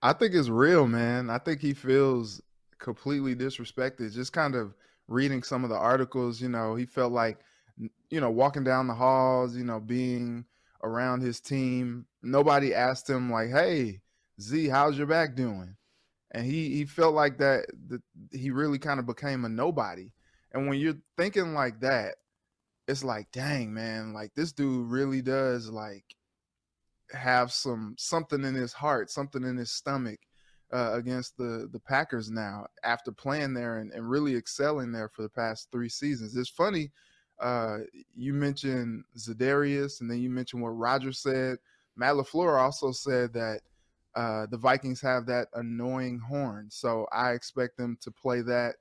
I 0.00 0.12
think 0.12 0.34
it's 0.34 0.48
real, 0.48 0.86
man. 0.86 1.28
I 1.28 1.38
think 1.38 1.60
he 1.60 1.74
feels 1.74 2.40
completely 2.78 3.34
disrespected. 3.34 4.14
Just 4.14 4.32
kind 4.32 4.54
of 4.54 4.74
reading 5.08 5.42
some 5.42 5.64
of 5.64 5.70
the 5.70 5.76
articles, 5.76 6.40
you 6.40 6.48
know, 6.48 6.76
he 6.76 6.86
felt 6.86 7.12
like, 7.12 7.38
you 8.10 8.20
know, 8.20 8.30
walking 8.30 8.62
down 8.62 8.86
the 8.86 8.94
halls, 8.94 9.56
you 9.56 9.64
know, 9.64 9.80
being 9.80 10.44
around 10.82 11.22
his 11.22 11.40
team. 11.40 12.06
Nobody 12.22 12.74
asked 12.74 13.08
him 13.08 13.30
like, 13.30 13.50
"Hey, 13.50 14.00
Z, 14.40 14.68
how's 14.68 14.98
your 14.98 15.06
back 15.06 15.34
doing?" 15.34 15.76
And 16.30 16.44
he 16.44 16.76
he 16.76 16.84
felt 16.84 17.14
like 17.14 17.38
that 17.38 17.66
that 17.88 18.02
he 18.32 18.50
really 18.50 18.78
kind 18.78 19.00
of 19.00 19.06
became 19.06 19.44
a 19.44 19.48
nobody. 19.48 20.12
And 20.52 20.68
when 20.68 20.78
you're 20.78 20.94
thinking 21.16 21.54
like 21.54 21.80
that, 21.80 22.16
it's 22.86 23.04
like, 23.04 23.30
dang 23.32 23.72
man, 23.72 24.12
like 24.12 24.34
this 24.34 24.52
dude 24.52 24.90
really 24.90 25.22
does 25.22 25.68
like 25.70 26.04
have 27.12 27.52
some 27.52 27.94
something 27.98 28.44
in 28.44 28.54
his 28.54 28.72
heart, 28.72 29.10
something 29.10 29.42
in 29.44 29.56
his 29.56 29.70
stomach 29.70 30.20
uh, 30.72 30.92
against 30.94 31.36
the 31.36 31.68
the 31.72 31.80
Packers 31.80 32.30
now 32.30 32.66
after 32.84 33.12
playing 33.12 33.54
there 33.54 33.78
and, 33.78 33.92
and 33.92 34.08
really 34.08 34.36
excelling 34.36 34.92
there 34.92 35.08
for 35.08 35.22
the 35.22 35.28
past 35.30 35.68
three 35.72 35.88
seasons. 35.88 36.36
It's 36.36 36.50
funny 36.50 36.90
uh, 37.40 37.78
you 38.14 38.32
mentioned 38.32 39.04
Za'Darius, 39.16 40.00
and 40.00 40.10
then 40.10 40.18
you 40.18 40.30
mentioned 40.30 40.62
what 40.62 40.70
Roger 40.70 41.12
said. 41.12 41.58
Matt 41.96 42.14
LaFleur 42.14 42.60
also 42.60 42.92
said 42.92 43.32
that 43.32 43.60
uh, 44.14 44.46
the 44.50 44.56
Vikings 44.56 45.00
have 45.00 45.26
that 45.26 45.48
annoying 45.54 46.18
horn, 46.18 46.68
so 46.70 47.06
I 47.12 47.32
expect 47.32 47.76
them 47.76 47.96
to 48.00 48.10
play 48.10 48.40
that 48.42 48.76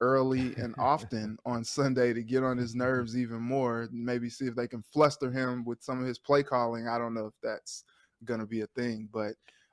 early 0.00 0.54
and 0.56 0.74
often 0.78 1.38
on 1.46 1.64
Sunday 1.64 2.12
to 2.12 2.22
get 2.22 2.42
on 2.42 2.58
his 2.58 2.74
nerves 2.74 3.16
even 3.16 3.40
more. 3.40 3.88
Maybe 3.92 4.28
see 4.28 4.46
if 4.46 4.54
they 4.54 4.68
can 4.68 4.84
fluster 4.92 5.30
him 5.30 5.64
with 5.64 5.82
some 5.82 6.00
of 6.00 6.06
his 6.06 6.18
play 6.18 6.42
calling. 6.42 6.88
I 6.88 6.98
don't 6.98 7.14
know 7.14 7.26
if 7.26 7.34
that's 7.42 7.84
going 8.24 8.40
to 8.40 8.46
be 8.46 8.62
a 8.62 8.66
thing, 8.68 9.08
but 9.12 9.32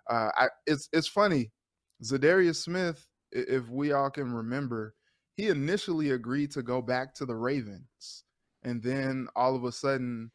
uh, 0.10 0.30
I, 0.38 0.48
it's 0.66 0.90
it's 0.94 1.08
funny. 1.08 1.52
Za'Darius 2.04 2.56
Smith, 2.58 3.08
if 3.32 3.68
we 3.70 3.92
all 3.92 4.10
can 4.10 4.32
remember, 4.32 4.96
he 5.36 5.48
initially 5.48 6.12
agreed 6.12 6.52
to 6.52 6.62
go 6.62 6.82
back 6.82 7.14
to 7.16 7.26
the 7.26 7.36
Ravens, 7.36 8.24
and 8.64 8.82
then 8.84 9.28
all 9.36 9.56
of 9.56 9.64
a 9.64 9.72
sudden 9.72 10.32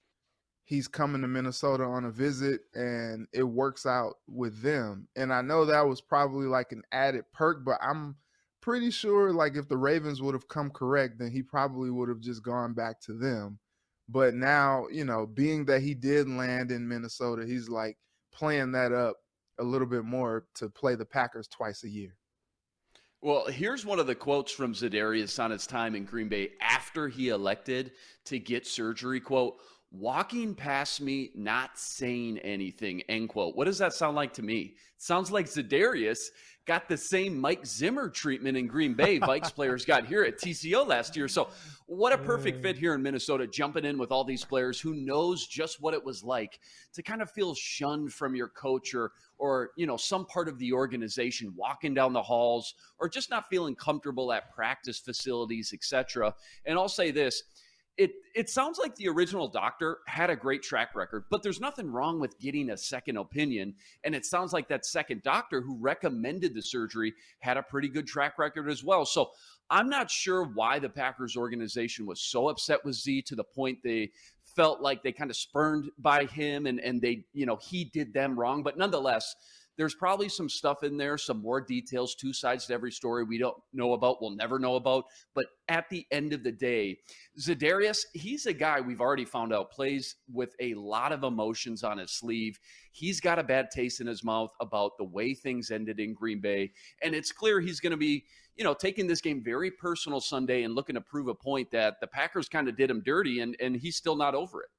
he's 0.66 0.88
coming 0.88 1.22
to 1.22 1.28
Minnesota 1.28 1.84
on 1.84 2.04
a 2.04 2.10
visit 2.10 2.62
and 2.74 3.28
it 3.32 3.44
works 3.44 3.86
out 3.86 4.14
with 4.26 4.62
them. 4.62 5.08
And 5.16 5.32
I 5.32 5.40
know 5.40 5.64
that 5.64 5.86
was 5.86 6.00
probably 6.00 6.46
like 6.46 6.72
an 6.72 6.82
added 6.90 7.24
perk, 7.32 7.64
but 7.64 7.78
I'm 7.80 8.16
pretty 8.60 8.90
sure 8.90 9.32
like 9.32 9.56
if 9.56 9.68
the 9.68 9.76
Ravens 9.76 10.20
would 10.20 10.34
have 10.34 10.48
come 10.48 10.70
correct, 10.70 11.20
then 11.20 11.30
he 11.30 11.40
probably 11.40 11.90
would 11.90 12.08
have 12.08 12.20
just 12.20 12.42
gone 12.42 12.74
back 12.74 13.00
to 13.02 13.12
them. 13.12 13.60
But 14.08 14.34
now, 14.34 14.86
you 14.90 15.04
know, 15.04 15.24
being 15.24 15.64
that 15.66 15.82
he 15.82 15.94
did 15.94 16.28
land 16.28 16.72
in 16.72 16.88
Minnesota, 16.88 17.44
he's 17.46 17.68
like 17.68 17.96
playing 18.32 18.72
that 18.72 18.92
up 18.92 19.16
a 19.58 19.64
little 19.64 19.86
bit 19.86 20.04
more 20.04 20.46
to 20.56 20.68
play 20.68 20.96
the 20.96 21.04
Packers 21.04 21.46
twice 21.48 21.84
a 21.84 21.88
year. 21.88 22.16
Well, 23.22 23.46
here's 23.46 23.84
one 23.84 23.98
of 23.98 24.06
the 24.06 24.14
quotes 24.14 24.52
from 24.52 24.74
Za'Darius 24.74 25.42
on 25.42 25.50
his 25.50 25.66
time 25.66 25.94
in 25.94 26.04
Green 26.04 26.28
Bay 26.28 26.50
after 26.60 27.08
he 27.08 27.30
elected 27.30 27.92
to 28.26 28.38
get 28.38 28.66
surgery. 28.66 29.20
Quote, 29.20 29.56
walking 29.90 30.54
past 30.54 31.00
me, 31.00 31.30
not 31.34 31.78
saying 31.78 32.38
anything, 32.38 33.02
end 33.08 33.30
quote. 33.30 33.56
What 33.56 33.64
does 33.64 33.78
that 33.78 33.94
sound 33.94 34.16
like 34.16 34.34
to 34.34 34.42
me? 34.42 34.74
It 34.96 35.02
sounds 35.02 35.32
like 35.32 35.46
Za'Darius 35.46 36.26
got 36.66 36.88
the 36.88 36.96
same 36.96 37.40
Mike 37.40 37.64
Zimmer 37.64 38.08
treatment 38.08 38.56
in 38.56 38.66
Green 38.66 38.92
Bay 38.94 39.20
Vikes 39.20 39.54
players 39.54 39.84
got 39.84 40.06
here 40.06 40.24
at 40.24 40.38
TCO 40.38 40.86
last 40.86 41.16
year. 41.16 41.28
So, 41.28 41.48
what 41.86 42.12
a 42.12 42.18
perfect 42.18 42.62
fit 42.62 42.76
mm. 42.76 42.80
here 42.80 42.94
in 42.94 43.02
Minnesota, 43.02 43.46
jumping 43.46 43.84
in 43.84 43.96
with 43.96 44.10
all 44.10 44.24
these 44.24 44.44
players 44.44 44.80
who 44.80 44.94
knows 44.94 45.46
just 45.46 45.80
what 45.80 45.94
it 45.94 46.04
was 46.04 46.24
like 46.24 46.58
to 46.94 47.02
kind 47.02 47.22
of 47.22 47.30
feel 47.30 47.54
shunned 47.54 48.12
from 48.12 48.34
your 48.34 48.48
coach 48.48 48.94
or 48.94 49.12
or 49.38 49.70
you 49.76 49.86
know 49.86 49.96
some 49.96 50.26
part 50.26 50.48
of 50.48 50.58
the 50.58 50.72
organization 50.72 51.52
walking 51.56 51.94
down 51.94 52.12
the 52.12 52.22
halls 52.22 52.74
or 52.98 53.08
just 53.08 53.30
not 53.30 53.48
feeling 53.48 53.76
comfortable 53.76 54.32
at 54.32 54.52
practice 54.52 54.98
facilities, 54.98 55.72
etc. 55.72 56.34
And 56.64 56.76
I'll 56.76 56.88
say 56.88 57.12
this, 57.12 57.44
it 57.98 58.12
it 58.34 58.50
sounds 58.50 58.78
like 58.78 58.94
the 58.96 59.08
original 59.08 59.48
doctor 59.48 59.98
had 60.06 60.28
a 60.28 60.36
great 60.36 60.62
track 60.62 60.94
record, 60.94 61.24
but 61.30 61.42
there's 61.42 61.60
nothing 61.60 61.90
wrong 61.90 62.20
with 62.20 62.38
getting 62.38 62.70
a 62.70 62.76
second 62.76 63.16
opinion. 63.16 63.74
And 64.04 64.14
it 64.14 64.26
sounds 64.26 64.52
like 64.52 64.68
that 64.68 64.84
second 64.84 65.22
doctor 65.22 65.62
who 65.62 65.78
recommended 65.78 66.54
the 66.54 66.60
surgery 66.60 67.14
had 67.40 67.56
a 67.56 67.62
pretty 67.62 67.88
good 67.88 68.06
track 68.06 68.38
record 68.38 68.68
as 68.68 68.84
well. 68.84 69.06
So 69.06 69.30
I'm 69.70 69.88
not 69.88 70.10
sure 70.10 70.44
why 70.44 70.78
the 70.78 70.90
Packers 70.90 71.36
organization 71.36 72.04
was 72.06 72.20
so 72.20 72.48
upset 72.48 72.84
with 72.84 72.94
Z 72.96 73.22
to 73.22 73.34
the 73.34 73.44
point 73.44 73.78
they 73.82 74.10
felt 74.54 74.80
like 74.80 75.02
they 75.02 75.12
kind 75.12 75.30
of 75.30 75.36
spurned 75.36 75.90
by 75.98 76.24
him 76.24 76.66
and 76.66 76.78
and 76.80 77.00
they 77.00 77.24
you 77.32 77.46
know 77.46 77.56
he 77.56 77.84
did 77.84 78.12
them 78.12 78.38
wrong. 78.38 78.62
But 78.62 78.76
nonetheless 78.76 79.34
there's 79.76 79.94
probably 79.94 80.28
some 80.28 80.48
stuff 80.48 80.82
in 80.82 80.96
there, 80.96 81.18
some 81.18 81.42
more 81.42 81.60
details, 81.60 82.14
two 82.14 82.32
sides 82.32 82.66
to 82.66 82.74
every 82.74 82.92
story 82.92 83.24
we 83.24 83.38
don't 83.38 83.56
know 83.72 83.92
about, 83.92 84.20
we'll 84.20 84.30
never 84.30 84.58
know 84.58 84.76
about. 84.76 85.04
But 85.34 85.46
at 85.68 85.88
the 85.90 86.06
end 86.10 86.32
of 86.32 86.42
the 86.42 86.52
day, 86.52 86.98
Za'Darius, 87.38 87.98
he's 88.14 88.46
a 88.46 88.52
guy 88.52 88.80
we've 88.80 89.00
already 89.00 89.24
found 89.24 89.52
out 89.52 89.70
plays 89.70 90.16
with 90.32 90.54
a 90.60 90.74
lot 90.74 91.12
of 91.12 91.24
emotions 91.24 91.84
on 91.84 91.98
his 91.98 92.12
sleeve. 92.12 92.58
He's 92.92 93.20
got 93.20 93.38
a 93.38 93.44
bad 93.44 93.70
taste 93.70 94.00
in 94.00 94.06
his 94.06 94.24
mouth 94.24 94.54
about 94.60 94.96
the 94.96 95.04
way 95.04 95.34
things 95.34 95.70
ended 95.70 96.00
in 96.00 96.14
Green 96.14 96.40
Bay. 96.40 96.72
And 97.02 97.14
it's 97.14 97.32
clear 97.32 97.60
he's 97.60 97.80
going 97.80 97.90
to 97.90 97.96
be, 97.96 98.24
you 98.56 98.64
know, 98.64 98.74
taking 98.74 99.06
this 99.06 99.20
game 99.20 99.42
very 99.44 99.70
personal 99.70 100.20
Sunday 100.20 100.62
and 100.62 100.74
looking 100.74 100.94
to 100.94 101.00
prove 101.02 101.28
a 101.28 101.34
point 101.34 101.70
that 101.72 102.00
the 102.00 102.06
Packers 102.06 102.48
kind 102.48 102.68
of 102.68 102.76
did 102.76 102.90
him 102.90 103.02
dirty 103.04 103.40
and, 103.40 103.56
and 103.60 103.76
he's 103.76 103.96
still 103.96 104.16
not 104.16 104.34
over 104.34 104.62
it. 104.62 104.70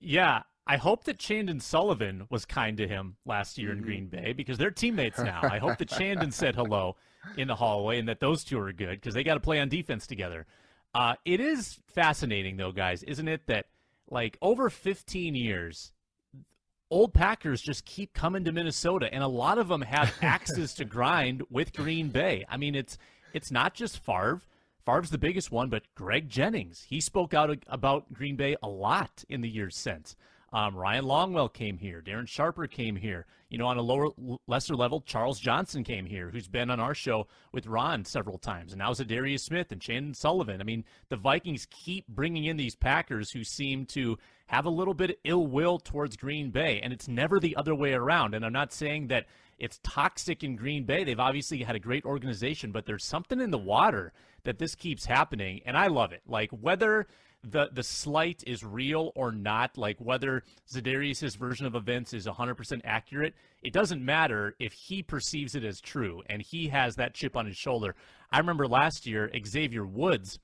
Yeah, 0.00 0.42
I 0.66 0.76
hope 0.76 1.04
that 1.04 1.18
Chandon 1.18 1.60
Sullivan 1.60 2.26
was 2.30 2.44
kind 2.44 2.76
to 2.76 2.86
him 2.86 3.16
last 3.26 3.58
year 3.58 3.70
mm-hmm. 3.70 3.78
in 3.78 3.84
Green 3.84 4.06
Bay 4.06 4.32
because 4.32 4.58
they're 4.58 4.70
teammates 4.70 5.18
now. 5.18 5.40
I 5.42 5.58
hope 5.58 5.78
that 5.78 5.88
Chandon 5.98 6.30
said 6.30 6.54
hello 6.54 6.96
in 7.36 7.48
the 7.48 7.56
hallway 7.56 7.98
and 7.98 8.08
that 8.08 8.20
those 8.20 8.44
two 8.44 8.58
are 8.60 8.72
good 8.72 9.00
because 9.00 9.14
they 9.14 9.24
got 9.24 9.34
to 9.34 9.40
play 9.40 9.60
on 9.60 9.68
defense 9.68 10.06
together. 10.06 10.46
Uh, 10.94 11.14
it 11.24 11.40
is 11.40 11.80
fascinating, 11.94 12.56
though, 12.56 12.72
guys, 12.72 13.02
isn't 13.02 13.28
it? 13.28 13.46
That 13.46 13.66
like 14.08 14.36
over 14.42 14.70
15 14.70 15.34
years, 15.34 15.92
old 16.90 17.14
Packers 17.14 17.60
just 17.60 17.84
keep 17.84 18.12
coming 18.12 18.44
to 18.44 18.52
Minnesota, 18.52 19.12
and 19.12 19.24
a 19.24 19.28
lot 19.28 19.58
of 19.58 19.68
them 19.68 19.82
have 19.82 20.14
axes 20.22 20.74
to 20.74 20.84
grind 20.84 21.42
with 21.50 21.72
Green 21.72 22.08
Bay. 22.08 22.44
I 22.48 22.56
mean, 22.56 22.74
it's 22.74 22.98
it's 23.32 23.50
not 23.50 23.74
just 23.74 23.98
Favre. 23.98 24.42
Favre's 24.84 25.10
the 25.10 25.18
biggest 25.18 25.50
one, 25.50 25.70
but 25.70 25.84
Greg 25.94 26.28
Jennings. 26.28 26.86
He 26.88 27.00
spoke 27.00 27.32
out 27.32 27.56
about 27.68 28.12
Green 28.12 28.36
Bay 28.36 28.56
a 28.62 28.68
lot 28.68 29.24
in 29.28 29.40
the 29.40 29.48
years 29.48 29.76
since. 29.76 30.16
Um, 30.52 30.76
Ryan 30.76 31.04
Longwell 31.04 31.52
came 31.52 31.78
here. 31.78 32.02
Darren 32.04 32.28
Sharper 32.28 32.66
came 32.66 32.96
here. 32.96 33.26
You 33.48 33.58
know, 33.58 33.66
on 33.66 33.78
a 33.78 33.82
lower, 33.82 34.10
lesser 34.46 34.74
level, 34.74 35.00
Charles 35.00 35.40
Johnson 35.40 35.84
came 35.84 36.06
here, 36.06 36.30
who's 36.30 36.48
been 36.48 36.70
on 36.70 36.80
our 36.80 36.94
show 36.94 37.26
with 37.52 37.66
Ron 37.66 38.04
several 38.04 38.38
times. 38.38 38.72
And 38.72 38.78
now 38.78 38.92
Za'Darius 38.92 39.40
Smith 39.40 39.72
and 39.72 39.80
Chandon 39.80 40.14
Sullivan. 40.14 40.60
I 40.60 40.64
mean, 40.64 40.84
the 41.08 41.16
Vikings 41.16 41.66
keep 41.70 42.06
bringing 42.06 42.44
in 42.44 42.56
these 42.56 42.74
Packers 42.74 43.30
who 43.30 43.44
seem 43.44 43.86
to 43.86 44.18
have 44.46 44.66
a 44.66 44.70
little 44.70 44.94
bit 44.94 45.10
of 45.10 45.16
ill 45.24 45.46
will 45.46 45.78
towards 45.78 46.16
Green 46.16 46.50
Bay, 46.50 46.80
and 46.82 46.92
it's 46.92 47.08
never 47.08 47.40
the 47.40 47.56
other 47.56 47.74
way 47.74 47.94
around. 47.94 48.34
And 48.34 48.44
I'm 48.44 48.52
not 48.52 48.72
saying 48.72 49.08
that 49.08 49.26
it's 49.58 49.80
toxic 49.82 50.44
in 50.44 50.56
Green 50.56 50.84
Bay. 50.84 51.04
They've 51.04 51.18
obviously 51.18 51.62
had 51.62 51.76
a 51.76 51.78
great 51.78 52.04
organization, 52.04 52.72
but 52.72 52.84
there's 52.84 53.04
something 53.04 53.40
in 53.40 53.50
the 53.50 53.58
water 53.58 54.12
that 54.44 54.58
this 54.58 54.74
keeps 54.74 55.06
happening, 55.06 55.60
and 55.64 55.76
I 55.76 55.86
love 55.86 56.12
it. 56.12 56.22
Like 56.26 56.50
whether 56.50 57.06
the 57.44 57.68
the 57.72 57.82
slight 57.82 58.42
is 58.46 58.62
real 58.62 59.12
or 59.14 59.32
not, 59.32 59.76
like 59.76 59.98
whether 59.98 60.44
Za'Darius' 60.72 61.36
version 61.36 61.66
of 61.66 61.74
events 61.74 62.12
is 62.14 62.26
100% 62.26 62.80
accurate, 62.84 63.34
it 63.62 63.72
doesn't 63.72 64.04
matter 64.04 64.54
if 64.58 64.72
he 64.72 65.02
perceives 65.02 65.54
it 65.54 65.64
as 65.64 65.80
true 65.80 66.22
and 66.26 66.42
he 66.42 66.68
has 66.68 66.96
that 66.96 67.14
chip 67.14 67.36
on 67.36 67.46
his 67.46 67.56
shoulder. 67.56 67.94
I 68.30 68.38
remember 68.38 68.66
last 68.66 69.06
year 69.06 69.30
Xavier 69.44 69.84
Woods 69.84 70.38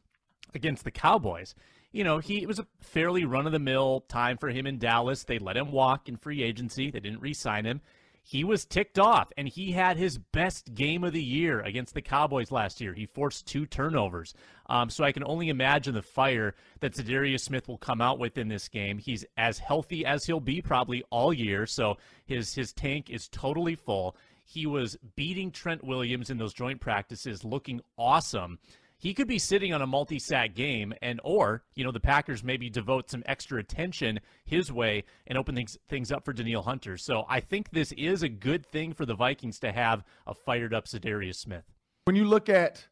against 0.55 0.85
the 0.85 0.91
Cowboys. 0.91 1.55
You 1.93 2.05
know, 2.05 2.19
he 2.19 2.43
it 2.43 2.49
was 2.49 2.59
a 2.59 2.67
fairly 2.81 3.25
run 3.25 3.47
of 3.47 3.53
the 3.53 3.59
mill 3.59 4.05
time 4.09 4.37
for 4.37 4.49
him 4.49 4.67
in 4.67 4.79
Dallas. 4.79 5.25
They 5.25 5.39
let 5.39 5.57
him 5.57 5.73
walk 5.73 6.09
in 6.09 6.17
free 6.17 6.43
agency. 6.43 6.91
They 6.91 7.01
didn't 7.01 7.23
re-sign 7.23 7.65
him 7.65 7.81
he 8.29 8.45
was 8.45 8.67
ticked 8.67 8.99
off 8.99 9.33
and 9.39 9.49
he 9.49 9.73
had 9.73 9.97
his 9.97 10.19
best 10.19 10.75
game 10.75 11.03
of 11.03 11.15
the 11.15 11.23
year 11.23 11.63
against 11.63 11.95
the 11.95 12.03
Cowboys 12.03 12.51
last 12.51 12.79
year. 12.79 12.93
He 12.93 13.07
forced 13.07 13.47
two 13.47 13.65
turnovers. 13.65 14.35
Um, 14.67 14.91
so 14.91 15.03
I 15.03 15.13
can 15.13 15.25
only 15.25 15.49
imagine 15.49 15.95
the 15.95 16.03
fire 16.03 16.55
that 16.81 16.93
Za'Darius 16.93 17.41
Smith 17.41 17.69
will 17.69 17.79
come 17.79 18.03
out 18.03 18.19
with 18.19 18.37
in 18.37 18.49
this 18.49 18.69
game. 18.69 18.99
He's 18.99 19.25
as 19.39 19.59
healthy 19.59 20.05
as 20.05 20.27
he'll 20.27 20.41
be 20.41 20.61
probably 20.61 21.03
all 21.09 21.33
year, 21.33 21.65
so 21.65 21.97
his 22.27 22.55
his 22.55 22.75
tank 22.75 23.09
is 23.09 23.29
totally 23.29 23.77
full. 23.77 24.15
He 24.45 24.67
was 24.67 24.99
beating 25.17 25.51
Trent 25.51 25.83
Williams 25.83 26.29
in 26.29 26.37
those 26.37 26.53
joint 26.53 26.83
practices, 26.83 27.45
looking 27.45 27.81
awesome 27.97 28.59
he 28.99 29.15
could 29.15 29.29
be 29.29 29.39
sitting 29.39 29.73
on 29.73 29.81
a 29.81 29.87
multi-sack 29.87 30.55
game 30.55 30.93
and 31.01 31.21
or 31.25 31.63
you 31.75 31.85
know 31.85 31.93
the 31.93 32.01
packers 32.01 32.45
maybe 32.45 32.69
devote 32.69 33.09
some 33.09 33.23
extra 33.27 33.59
attention 33.61 34.21
his 34.45 34.71
way 34.71 35.05
and 35.27 35.39
open 35.39 35.55
things, 35.55 35.79
things 35.89 36.13
up 36.13 36.25
for 36.25 36.33
Danielle 36.33 36.63
hunter. 36.63 36.97
So 36.97 37.25
i 37.29 37.41
think 37.41 37.71
this 37.71 37.93
is 37.93 38.23
a 38.23 38.29
good 38.29 38.67
thing 38.67 38.93
for 38.93 39.07
the 39.07 39.15
vikings 39.15 39.59
to 39.61 39.73
have 39.73 40.05
a 40.27 40.35
fired 40.35 40.75
up 40.75 40.87
Za'Darius 40.87 41.37
smith. 41.37 41.65
When 42.05 42.17
you 42.17 42.25
look 42.25 42.49
at 42.49 42.87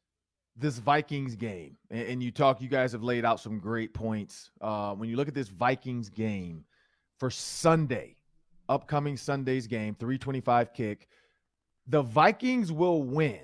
this 0.57 0.79
vikings 0.79 1.37
game 1.37 1.77
and, 1.91 2.23
you 2.23 2.31
talk 2.31 2.61
you 2.61 2.69
guys 2.69 2.93
have 2.93 3.03
laid 3.03 3.25
out 3.25 3.41
some 3.41 3.59
great 3.59 3.93
points 3.93 4.51
uh, 4.61 4.95
when 4.95 5.09
you 5.09 5.17
look 5.17 5.29
at 5.29 5.35
this 5.35 5.49
vikings 5.49 6.09
game 6.09 6.65
for 7.19 7.31
sunday 7.31 8.17
upcoming 8.69 9.17
sunday's 9.17 9.67
game 9.67 9.95
325 9.95 10.73
kick 10.73 11.09
the 11.87 12.01
vikings 12.01 12.73
will 12.73 13.03
win 13.03 13.41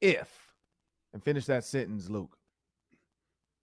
if 0.00 0.39
and 1.12 1.22
finish 1.22 1.46
that 1.46 1.64
sentence, 1.64 2.08
Luke. 2.08 2.36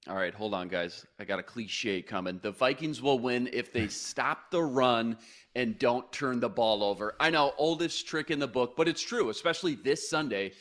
All 0.09 0.15
right, 0.15 0.33
hold 0.33 0.53
on, 0.53 0.69
guys. 0.69 1.05
I 1.19 1.25
got 1.25 1.39
a 1.39 1.43
cliche 1.43 2.01
coming. 2.01 2.39
The 2.41 2.51
Vikings 2.51 3.01
will 3.01 3.19
win 3.19 3.49
if 3.51 3.73
they 3.73 3.87
stop 3.89 4.51
the 4.51 4.63
run 4.63 5.17
and 5.55 5.77
don't 5.77 6.09
turn 6.13 6.39
the 6.39 6.49
ball 6.49 6.81
over. 6.81 7.15
I 7.19 7.29
know, 7.29 7.53
oldest 7.57 8.07
trick 8.07 8.31
in 8.31 8.39
the 8.39 8.47
book, 8.47 8.75
but 8.77 8.87
it's 8.87 9.01
true, 9.01 9.29
especially 9.29 9.75
this 9.75 10.09
Sunday. 10.09 10.53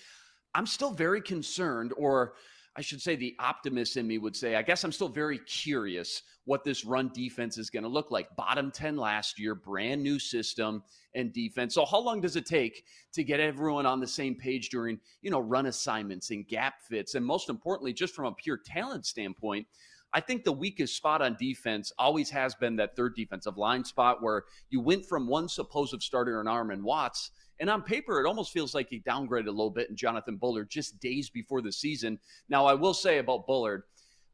I'm 0.54 0.66
still 0.66 0.90
very 0.90 1.20
concerned, 1.20 1.92
or 1.96 2.34
I 2.78 2.82
should 2.82 3.00
say, 3.00 3.16
the 3.16 3.34
optimist 3.38 3.96
in 3.96 4.06
me 4.06 4.18
would 4.18 4.36
say, 4.36 4.54
I 4.54 4.62
guess 4.62 4.84
I'm 4.84 4.92
still 4.92 5.08
very 5.08 5.38
curious 5.38 6.22
what 6.44 6.62
this 6.62 6.84
run 6.84 7.10
defense 7.14 7.56
is 7.56 7.70
going 7.70 7.84
to 7.84 7.88
look 7.88 8.10
like. 8.10 8.36
Bottom 8.36 8.70
10 8.70 8.98
last 8.98 9.38
year, 9.38 9.54
brand 9.54 10.02
new 10.02 10.18
system 10.18 10.82
and 11.14 11.32
defense. 11.32 11.74
So 11.74 11.86
how 11.86 11.98
long 11.98 12.20
does 12.20 12.36
it 12.36 12.44
take 12.44 12.84
to 13.14 13.24
get 13.24 13.40
everyone 13.40 13.86
on 13.86 13.98
the 13.98 14.06
same 14.06 14.34
page 14.34 14.68
during, 14.68 15.00
you 15.22 15.30
know, 15.30 15.40
run 15.40 15.66
assignments 15.66 16.30
and 16.30 16.46
gap 16.46 16.82
fits? 16.82 17.14
And 17.14 17.24
most 17.24 17.48
importantly, 17.48 17.94
just 17.94 18.14
from 18.14 18.26
a 18.26 18.32
pure 18.32 18.58
talent 18.58 19.06
standpoint, 19.06 19.66
I 20.12 20.20
think 20.20 20.44
the 20.44 20.52
weakest 20.52 20.96
spot 20.96 21.22
on 21.22 21.36
defense 21.38 21.92
always 21.98 22.28
has 22.30 22.54
been 22.54 22.76
that 22.76 22.94
third 22.94 23.16
defensive 23.16 23.56
line 23.56 23.84
spot 23.84 24.22
where 24.22 24.44
you 24.68 24.80
went 24.80 25.06
from 25.06 25.26
one 25.26 25.48
supposed 25.48 26.00
starter 26.02 26.40
in 26.40 26.46
Armon 26.46 26.82
Watts– 26.82 27.30
and 27.60 27.70
on 27.70 27.82
paper, 27.82 28.20
it 28.20 28.26
almost 28.26 28.52
feels 28.52 28.74
like 28.74 28.88
he 28.88 29.00
downgraded 29.00 29.46
a 29.46 29.50
little 29.50 29.70
bit 29.70 29.88
in 29.88 29.96
Jonathan 29.96 30.36
Bullard 30.36 30.70
just 30.70 31.00
days 31.00 31.30
before 31.30 31.62
the 31.62 31.72
season. 31.72 32.18
Now, 32.48 32.66
I 32.66 32.74
will 32.74 32.94
say 32.94 33.18
about 33.18 33.46
Bullard, 33.46 33.84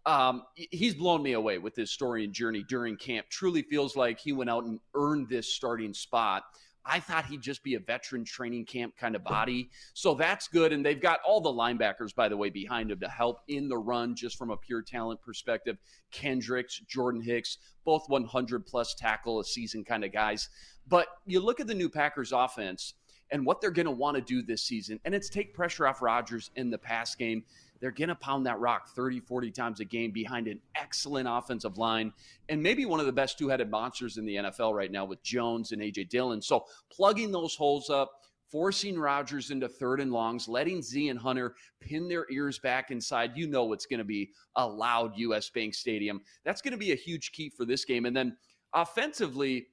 um, 0.04 0.42
he's 0.54 0.94
blown 0.94 1.22
me 1.22 1.34
away 1.34 1.58
with 1.58 1.76
his 1.76 1.90
story 1.90 2.24
and 2.24 2.32
journey 2.32 2.64
during 2.68 2.96
camp. 2.96 3.26
Truly 3.30 3.62
feels 3.62 3.96
like 3.96 4.18
he 4.18 4.32
went 4.32 4.50
out 4.50 4.64
and 4.64 4.80
earned 4.94 5.28
this 5.28 5.52
starting 5.54 5.94
spot. 5.94 6.44
I 6.84 6.98
thought 6.98 7.26
he'd 7.26 7.42
just 7.42 7.62
be 7.62 7.76
a 7.76 7.78
veteran 7.78 8.24
training 8.24 8.64
camp 8.66 8.94
kind 8.96 9.14
of 9.14 9.22
body. 9.22 9.70
So 9.94 10.14
that's 10.14 10.48
good. 10.48 10.72
And 10.72 10.84
they've 10.84 11.00
got 11.00 11.20
all 11.24 11.40
the 11.40 11.48
linebackers, 11.48 12.12
by 12.12 12.28
the 12.28 12.36
way, 12.36 12.50
behind 12.50 12.90
him 12.90 12.98
to 13.00 13.08
help 13.08 13.38
in 13.46 13.68
the 13.68 13.78
run 13.78 14.16
just 14.16 14.36
from 14.36 14.50
a 14.50 14.56
pure 14.56 14.82
talent 14.82 15.22
perspective. 15.22 15.78
Kendricks, 16.10 16.80
Jordan 16.88 17.22
Hicks, 17.22 17.58
both 17.84 18.08
100 18.08 18.66
plus 18.66 18.94
tackle 18.94 19.38
a 19.38 19.44
season 19.44 19.84
kind 19.84 20.04
of 20.04 20.12
guys. 20.12 20.48
But 20.88 21.06
you 21.24 21.38
look 21.38 21.60
at 21.60 21.68
the 21.68 21.74
new 21.74 21.88
Packers 21.88 22.32
offense 22.32 22.94
and 23.32 23.44
what 23.44 23.60
they're 23.60 23.70
going 23.70 23.86
to 23.86 23.92
want 23.92 24.14
to 24.14 24.20
do 24.20 24.42
this 24.42 24.62
season, 24.62 25.00
and 25.04 25.14
it's 25.14 25.28
take 25.28 25.54
pressure 25.54 25.86
off 25.86 26.02
Rodgers 26.02 26.50
in 26.54 26.70
the 26.70 26.78
pass 26.78 27.14
game. 27.14 27.42
They're 27.80 27.90
going 27.90 28.10
to 28.10 28.14
pound 28.14 28.46
that 28.46 28.60
rock 28.60 28.90
30, 28.94 29.18
40 29.20 29.50
times 29.50 29.80
a 29.80 29.84
game 29.84 30.12
behind 30.12 30.46
an 30.46 30.60
excellent 30.76 31.26
offensive 31.28 31.78
line 31.78 32.12
and 32.48 32.62
maybe 32.62 32.84
one 32.84 33.00
of 33.00 33.06
the 33.06 33.12
best 33.12 33.38
two 33.38 33.48
headed 33.48 33.70
monsters 33.70 34.18
in 34.18 34.24
the 34.24 34.36
NFL 34.36 34.72
right 34.72 34.92
now 34.92 35.04
with 35.04 35.20
Jones 35.24 35.72
and 35.72 35.82
A.J. 35.82 36.04
Dillon. 36.04 36.40
So 36.40 36.66
plugging 36.92 37.32
those 37.32 37.56
holes 37.56 37.90
up, 37.90 38.12
forcing 38.48 38.96
Rodgers 38.96 39.50
into 39.50 39.66
third 39.66 39.98
and 39.98 40.12
longs, 40.12 40.46
letting 40.46 40.80
Z 40.80 41.08
and 41.08 41.18
Hunter 41.18 41.56
pin 41.80 42.06
their 42.06 42.26
ears 42.30 42.60
back 42.60 42.92
inside. 42.92 43.32
You 43.34 43.48
know 43.48 43.72
it's 43.72 43.86
going 43.86 43.98
to 43.98 44.04
be 44.04 44.30
a 44.54 44.64
loud 44.64 45.14
US 45.16 45.50
Bank 45.50 45.74
Stadium. 45.74 46.20
That's 46.44 46.62
going 46.62 46.72
to 46.72 46.78
be 46.78 46.92
a 46.92 46.96
huge 46.96 47.32
key 47.32 47.48
for 47.48 47.64
this 47.64 47.84
game. 47.84 48.04
And 48.06 48.14
then 48.14 48.36
offensively, 48.74 49.66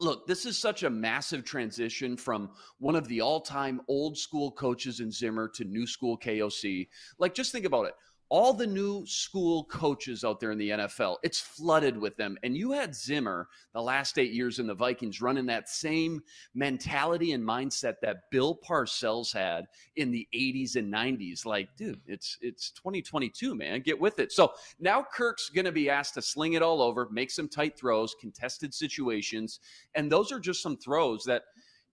Look, 0.00 0.26
this 0.26 0.44
is 0.44 0.58
such 0.58 0.82
a 0.82 0.90
massive 0.90 1.44
transition 1.44 2.16
from 2.16 2.50
one 2.78 2.96
of 2.96 3.08
the 3.08 3.20
all 3.20 3.40
time 3.40 3.80
old 3.88 4.18
school 4.18 4.50
coaches 4.50 5.00
in 5.00 5.10
Zimmer 5.10 5.48
to 5.54 5.64
new 5.64 5.86
school 5.86 6.18
KOC. 6.18 6.88
Like, 7.18 7.34
just 7.34 7.52
think 7.52 7.64
about 7.64 7.86
it 7.86 7.94
all 8.28 8.52
the 8.52 8.66
new 8.66 9.04
school 9.06 9.64
coaches 9.64 10.24
out 10.24 10.40
there 10.40 10.50
in 10.50 10.58
the 10.58 10.70
NFL, 10.70 11.16
it's 11.22 11.40
flooded 11.40 11.96
with 11.96 12.16
them. 12.16 12.36
And 12.42 12.56
you 12.56 12.72
had 12.72 12.94
Zimmer 12.94 13.48
the 13.72 13.82
last 13.82 14.18
eight 14.18 14.32
years 14.32 14.58
in 14.58 14.66
the 14.66 14.74
Vikings 14.74 15.20
running 15.20 15.46
that 15.46 15.68
same 15.68 16.22
mentality 16.54 17.32
and 17.32 17.46
mindset 17.46 17.94
that 18.02 18.30
Bill 18.30 18.58
Parcells 18.66 19.32
had 19.32 19.66
in 19.96 20.10
the 20.10 20.26
80s 20.34 20.76
and 20.76 20.92
90s. 20.92 21.44
Like, 21.46 21.76
dude, 21.76 22.00
it's 22.06 22.38
it's 22.40 22.70
2022, 22.70 23.54
man. 23.54 23.80
Get 23.80 24.00
with 24.00 24.18
it. 24.18 24.32
So 24.32 24.52
now 24.80 25.04
Kirk's 25.12 25.50
gonna 25.50 25.72
be 25.72 25.90
asked 25.90 26.14
to 26.14 26.22
sling 26.22 26.54
it 26.54 26.62
all 26.62 26.82
over, 26.82 27.08
make 27.10 27.30
some 27.30 27.48
tight 27.48 27.78
throws, 27.78 28.14
contested 28.20 28.72
situations. 28.74 29.60
And 29.94 30.10
those 30.10 30.32
are 30.32 30.40
just 30.40 30.62
some 30.62 30.76
throws 30.76 31.24
that 31.24 31.44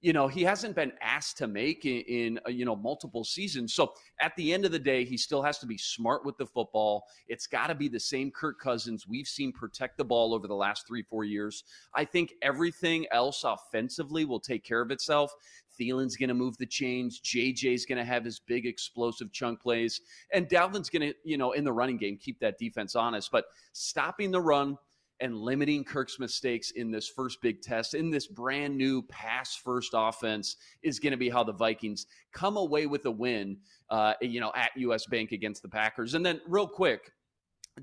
you 0.02 0.14
know 0.14 0.28
he 0.28 0.44
hasn't 0.44 0.76
been 0.76 0.92
asked 1.02 1.38
to 1.38 1.48
make 1.48 1.86
in, 1.86 2.02
in 2.02 2.40
uh, 2.46 2.50
you 2.50 2.66
know 2.66 2.76
multiple 2.76 3.24
seasons 3.24 3.74
so 3.74 3.94
at 4.20 4.36
the 4.36 4.54
end 4.54 4.66
of 4.66 4.72
the 4.72 4.80
day 4.80 5.06
he 5.06 5.16
still 5.16 5.42
has 5.42 5.60
to 5.60 5.66
be 5.66 5.78
smart 5.78 6.26
with 6.26 6.38
the 6.38 6.46
football 6.46 7.04
it's 7.28 7.48
got 7.48 7.68
to 7.68 7.76
be 7.76 7.88
the 7.88 8.00
same 8.00 8.32
kirk 8.32 8.60
cousins 8.60 9.08
we've 9.08 9.28
seen 9.28 9.52
protect 9.52 9.98
the 9.98 10.04
ball 10.04 10.34
over 10.34 10.48
the 10.48 10.56
last 10.56 10.88
three 10.88 11.04
four 11.04 11.24
years 11.24 11.64
i 11.96 12.04
think 12.04 12.34
everything 12.42 13.06
else 13.12 13.44
offensively 13.44 14.26
will 14.26 14.40
take 14.40 14.64
care 14.64 14.82
of 14.82 14.92
itself 14.92 15.34
Thielen's 15.80 16.18
going 16.18 16.28
to 16.28 16.36
move 16.36 16.58
the 16.58 16.66
chains. 16.66 17.22
JJ's 17.22 17.86
going 17.86 17.98
to 17.98 18.04
have 18.04 18.26
his 18.26 18.40
big 18.40 18.66
explosive 18.66 19.32
chunk 19.32 19.62
plays. 19.62 20.02
And 20.34 20.48
Dalvin's 20.48 20.90
going 20.90 21.10
to, 21.10 21.14
you 21.24 21.38
know, 21.38 21.54
in 21.54 21.64
the 21.64 21.72
running 21.72 21.98
game, 21.98 22.18
keep 22.18 22.40
that 22.40 22.60
defense 22.60 22.94
honest. 22.96 23.32
But 23.32 23.46
stopping 23.72 24.32
the 24.32 24.42
run, 24.42 24.78
and 25.22 25.38
limiting 25.38 25.84
Kirk's 25.84 26.20
mistakes 26.20 26.72
in 26.72 26.92
this 26.92 27.08
first 27.08 27.42
big 27.42 27.62
test, 27.62 27.94
in 27.94 28.10
this 28.10 28.28
brand 28.28 28.76
new 28.76 29.02
pass 29.04 29.56
first 29.56 29.92
offense, 29.94 30.58
is 30.84 31.00
going 31.00 31.12
to 31.12 31.18
be 31.18 31.30
how 31.30 31.44
the 31.44 31.54
Vikings 31.54 32.08
come 32.34 32.58
away 32.58 32.88
with 32.88 33.06
a 33.06 33.12
win, 33.12 33.58
uh, 33.90 34.14
you 34.22 34.40
know, 34.40 34.52
at 34.56 34.72
US 34.76 35.06
Bank 35.06 35.32
against 35.32 35.62
the 35.62 35.70
Packers. 35.70 36.14
And 36.14 36.26
then, 36.26 36.42
real 36.48 36.68
quick, 36.68 37.12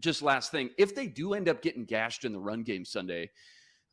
just 0.01 0.23
last 0.23 0.51
thing 0.51 0.71
if 0.77 0.95
they 0.95 1.07
do 1.07 1.35
end 1.35 1.49
up 1.49 1.63
getting 1.63 1.85
gashed 1.85 2.25
in 2.25 2.33
the 2.33 2.39
run 2.39 2.63
game 2.63 2.85
Sunday, 2.85 3.31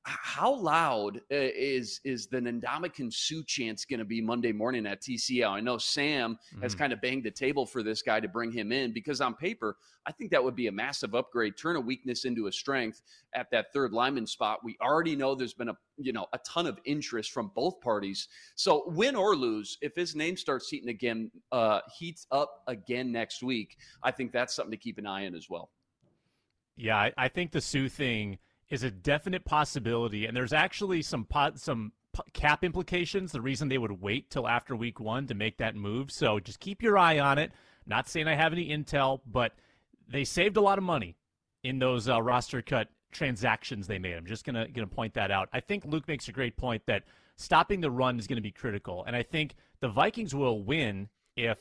how 0.05 0.53
loud 0.53 1.17
uh, 1.17 1.21
is 1.31 1.99
is 2.03 2.27
the 2.27 2.39
Ndamukong 2.39 3.11
Suh 3.11 3.41
chance 3.47 3.85
going 3.85 3.99
to 3.99 4.05
be 4.05 4.21
Monday 4.21 4.51
morning 4.51 4.85
at 4.85 5.01
TCO? 5.01 5.49
I 5.49 5.59
know 5.59 5.79
Sam 5.79 6.35
mm-hmm. 6.35 6.61
has 6.61 6.75
kind 6.75 6.93
of 6.93 7.01
banged 7.01 7.23
the 7.23 7.31
table 7.31 7.65
for 7.65 7.81
this 7.81 8.03
guy 8.03 8.19
to 8.19 8.27
bring 8.27 8.51
him 8.51 8.71
in 8.71 8.93
because 8.93 9.19
on 9.19 9.33
paper, 9.33 9.77
I 10.05 10.11
think 10.11 10.29
that 10.29 10.43
would 10.43 10.55
be 10.55 10.67
a 10.67 10.71
massive 10.71 11.15
upgrade, 11.15 11.57
turn 11.57 11.75
a 11.75 11.81
weakness 11.81 12.25
into 12.25 12.45
a 12.45 12.51
strength 12.51 13.01
at 13.33 13.49
that 13.51 13.73
third 13.73 13.93
lineman 13.93 14.27
spot. 14.27 14.59
We 14.63 14.77
already 14.79 15.15
know 15.15 15.33
there's 15.33 15.55
been 15.55 15.69
a 15.69 15.77
you 15.97 16.13
know 16.13 16.27
a 16.33 16.39
ton 16.39 16.67
of 16.67 16.79
interest 16.85 17.31
from 17.31 17.51
both 17.55 17.81
parties. 17.81 18.27
So 18.55 18.83
win 18.87 19.15
or 19.15 19.35
lose, 19.35 19.77
if 19.81 19.95
his 19.95 20.15
name 20.15 20.37
starts 20.37 20.69
heating 20.69 20.89
again, 20.89 21.31
uh, 21.51 21.79
heats 21.97 22.27
up 22.31 22.61
again 22.67 23.11
next 23.11 23.41
week, 23.41 23.77
I 24.03 24.11
think 24.11 24.31
that's 24.31 24.55
something 24.55 24.71
to 24.71 24.77
keep 24.77 24.99
an 24.99 25.07
eye 25.07 25.25
on 25.25 25.33
as 25.33 25.49
well. 25.49 25.71
Yeah, 26.77 26.97
I, 26.97 27.13
I 27.17 27.27
think 27.27 27.51
the 27.51 27.61
Suh 27.61 27.87
thing 27.87 28.37
is 28.75 28.83
a 28.83 28.91
definite 28.91 29.45
possibility, 29.45 30.25
and 30.25 30.35
there's 30.35 30.53
actually 30.53 31.01
some 31.01 31.23
pot, 31.23 31.59
some 31.59 31.93
cap 32.33 32.63
implications. 32.63 33.31
The 33.31 33.41
reason 33.41 33.69
they 33.69 33.77
would 33.77 34.01
wait 34.01 34.29
till 34.29 34.47
after 34.47 34.75
week 34.75 34.99
one 34.99 35.25
to 35.27 35.33
make 35.33 35.57
that 35.57 35.75
move. 35.75 36.11
So 36.11 36.39
just 36.39 36.59
keep 36.59 36.83
your 36.83 36.97
eye 36.97 37.19
on 37.19 37.37
it. 37.37 37.51
Not 37.87 38.07
saying 38.07 38.27
I 38.27 38.35
have 38.35 38.53
any 38.53 38.69
intel, 38.69 39.21
but 39.25 39.53
they 40.07 40.23
saved 40.23 40.57
a 40.57 40.61
lot 40.61 40.77
of 40.77 40.83
money 40.83 41.15
in 41.63 41.79
those 41.79 42.07
uh, 42.09 42.21
roster 42.21 42.61
cut 42.61 42.89
transactions 43.11 43.87
they 43.87 43.97
made. 43.97 44.13
I'm 44.13 44.25
just 44.25 44.45
gonna 44.45 44.67
gonna 44.67 44.87
point 44.87 45.13
that 45.13 45.31
out. 45.31 45.49
I 45.53 45.61
think 45.61 45.85
Luke 45.85 46.07
makes 46.07 46.27
a 46.27 46.31
great 46.31 46.57
point 46.57 46.83
that 46.85 47.03
stopping 47.37 47.81
the 47.81 47.91
run 47.91 48.19
is 48.19 48.27
going 48.27 48.37
to 48.37 48.41
be 48.41 48.51
critical, 48.51 49.03
and 49.05 49.15
I 49.15 49.23
think 49.23 49.55
the 49.79 49.87
Vikings 49.87 50.35
will 50.35 50.61
win 50.63 51.09
if 51.35 51.57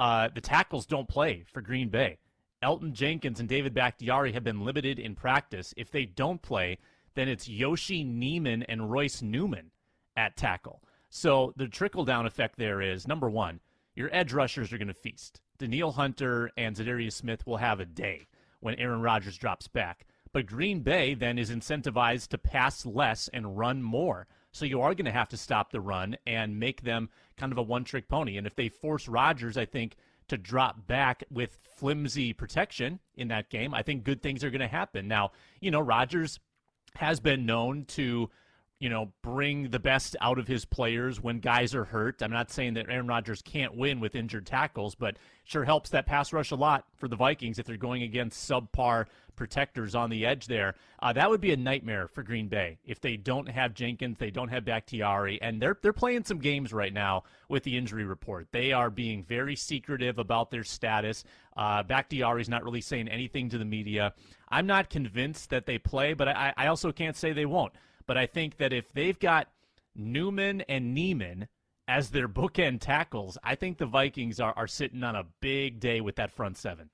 uh, 0.00 0.28
the 0.34 0.40
tackles 0.40 0.86
don't 0.86 1.08
play 1.08 1.44
for 1.52 1.60
Green 1.60 1.88
Bay. 1.88 2.18
Elgton 2.62 2.92
Jenkins 2.92 3.40
and 3.40 3.48
David 3.48 3.74
Bakhtiari 3.74 4.32
have 4.32 4.44
been 4.44 4.64
limited 4.64 4.98
in 4.98 5.14
practice. 5.14 5.74
If 5.76 5.90
they 5.90 6.04
don't 6.04 6.40
play, 6.40 6.78
then 7.14 7.28
it's 7.28 7.48
Yoshi 7.48 8.04
Nijman 8.04 8.64
and 8.68 8.90
Royce 8.90 9.20
Newman 9.20 9.70
at 10.16 10.36
tackle. 10.36 10.82
So 11.10 11.52
the 11.56 11.68
trickle 11.68 12.04
down 12.04 12.24
effect 12.24 12.56
there 12.56 12.80
is 12.80 13.08
number 13.08 13.28
one, 13.28 13.60
your 13.94 14.08
edge 14.12 14.32
rushers 14.32 14.72
are 14.72 14.78
going 14.78 14.88
to 14.88 14.94
feast. 14.94 15.40
Danielle 15.58 15.92
Hunter 15.92 16.50
and 16.56 16.74
Za'Darius 16.74 17.12
Smith 17.12 17.46
will 17.46 17.58
have 17.58 17.80
a 17.80 17.84
day 17.84 18.26
when 18.60 18.74
Aaron 18.76 19.02
Rodgers 19.02 19.36
drops 19.36 19.68
back. 19.68 20.06
But 20.32 20.46
Green 20.46 20.80
Bay 20.80 21.14
then 21.14 21.38
is 21.38 21.50
incentivized 21.50 22.28
to 22.28 22.38
pass 22.38 22.86
less 22.86 23.28
and 23.28 23.58
run 23.58 23.82
more. 23.82 24.26
So 24.52 24.64
you 24.64 24.80
are 24.80 24.94
going 24.94 25.04
to 25.04 25.12
have 25.12 25.28
to 25.28 25.36
stop 25.36 25.70
the 25.70 25.80
run 25.80 26.16
and 26.26 26.58
make 26.58 26.82
them 26.82 27.10
kind 27.36 27.52
of 27.52 27.58
a 27.58 27.62
one 27.62 27.84
trick 27.84 28.08
pony. 28.08 28.38
And 28.38 28.46
if 28.46 28.54
they 28.54 28.68
force 28.68 29.08
Rodgers, 29.08 29.58
I 29.58 29.66
think 29.66 29.96
to 30.32 30.38
drop 30.38 30.86
back 30.86 31.24
with 31.30 31.58
flimsy 31.76 32.32
protection 32.32 33.00
in 33.16 33.28
that 33.28 33.50
game, 33.50 33.74
I 33.74 33.82
think 33.82 34.02
good 34.02 34.22
things 34.22 34.42
are 34.42 34.48
going 34.48 34.62
to 34.62 34.66
happen. 34.66 35.06
Now, 35.06 35.32
you 35.60 35.70
know, 35.70 35.80
Rodgers 35.80 36.40
has 36.96 37.20
been 37.20 37.44
known 37.44 37.84
to, 37.88 38.30
you 38.78 38.88
know, 38.88 39.12
bring 39.22 39.68
the 39.68 39.78
best 39.78 40.16
out 40.22 40.38
of 40.38 40.48
his 40.48 40.64
players 40.64 41.20
when 41.20 41.38
guys 41.38 41.74
are 41.74 41.84
hurt. 41.84 42.22
I'm 42.22 42.30
not 42.30 42.50
saying 42.50 42.74
that 42.74 42.88
Aaron 42.88 43.06
Rodgers 43.06 43.42
can't 43.42 43.76
win 43.76 44.00
with 44.00 44.14
injured 44.14 44.46
tackles, 44.46 44.94
but 44.94 45.18
sure 45.44 45.64
helps 45.64 45.90
that 45.90 46.06
pass 46.06 46.32
rush 46.32 46.50
a 46.50 46.56
lot 46.56 46.86
for 46.96 47.08
the 47.08 47.16
Vikings 47.16 47.58
if 47.58 47.66
they're 47.66 47.76
going 47.76 48.02
against 48.02 48.50
subpar 48.50 49.04
protectors 49.36 49.94
on 49.94 50.10
the 50.10 50.26
edge 50.26 50.46
there. 50.46 50.74
Uh, 51.00 51.12
that 51.12 51.28
would 51.28 51.40
be 51.40 51.52
a 51.52 51.56
nightmare 51.56 52.08
for 52.08 52.22
Green 52.22 52.48
Bay 52.48 52.78
if 52.84 53.00
they 53.00 53.16
don't 53.16 53.48
have 53.48 53.74
Jenkins, 53.74 54.18
they 54.18 54.30
don't 54.30 54.48
have 54.48 54.64
Bakhtiari, 54.64 55.40
and 55.42 55.60
they're 55.60 55.76
they're 55.82 55.92
playing 55.92 56.24
some 56.24 56.38
games 56.38 56.72
right 56.72 56.92
now 56.92 57.24
with 57.48 57.62
the 57.64 57.76
injury 57.76 58.04
report. 58.04 58.48
They 58.52 58.72
are 58.72 58.90
being 58.90 59.22
very 59.22 59.56
secretive 59.56 60.18
about 60.18 60.50
their 60.50 60.64
status. 60.64 61.24
Uh, 61.56 61.82
Bakhtiari's 61.82 62.48
not 62.48 62.64
really 62.64 62.80
saying 62.80 63.08
anything 63.08 63.48
to 63.50 63.58
the 63.58 63.64
media. 63.64 64.14
I'm 64.48 64.66
not 64.66 64.90
convinced 64.90 65.50
that 65.50 65.66
they 65.66 65.78
play, 65.78 66.14
but 66.14 66.28
I, 66.28 66.52
I 66.56 66.66
also 66.66 66.92
can't 66.92 67.16
say 67.16 67.32
they 67.32 67.46
won't. 67.46 67.72
But 68.06 68.18
I 68.18 68.26
think 68.26 68.58
that 68.58 68.72
if 68.72 68.92
they've 68.92 69.18
got 69.18 69.48
Newman 69.94 70.62
and 70.62 70.96
Nijman 70.96 71.48
as 71.88 72.10
their 72.10 72.28
bookend 72.28 72.80
tackles, 72.80 73.36
I 73.42 73.54
think 73.54 73.78
the 73.78 73.86
Vikings 73.86 74.40
are, 74.40 74.54
are 74.56 74.66
sitting 74.66 75.02
on 75.02 75.16
a 75.16 75.26
big 75.40 75.80
day 75.80 76.00
with 76.00 76.16
that 76.16 76.30
front 76.30 76.56
seven. 76.56 76.90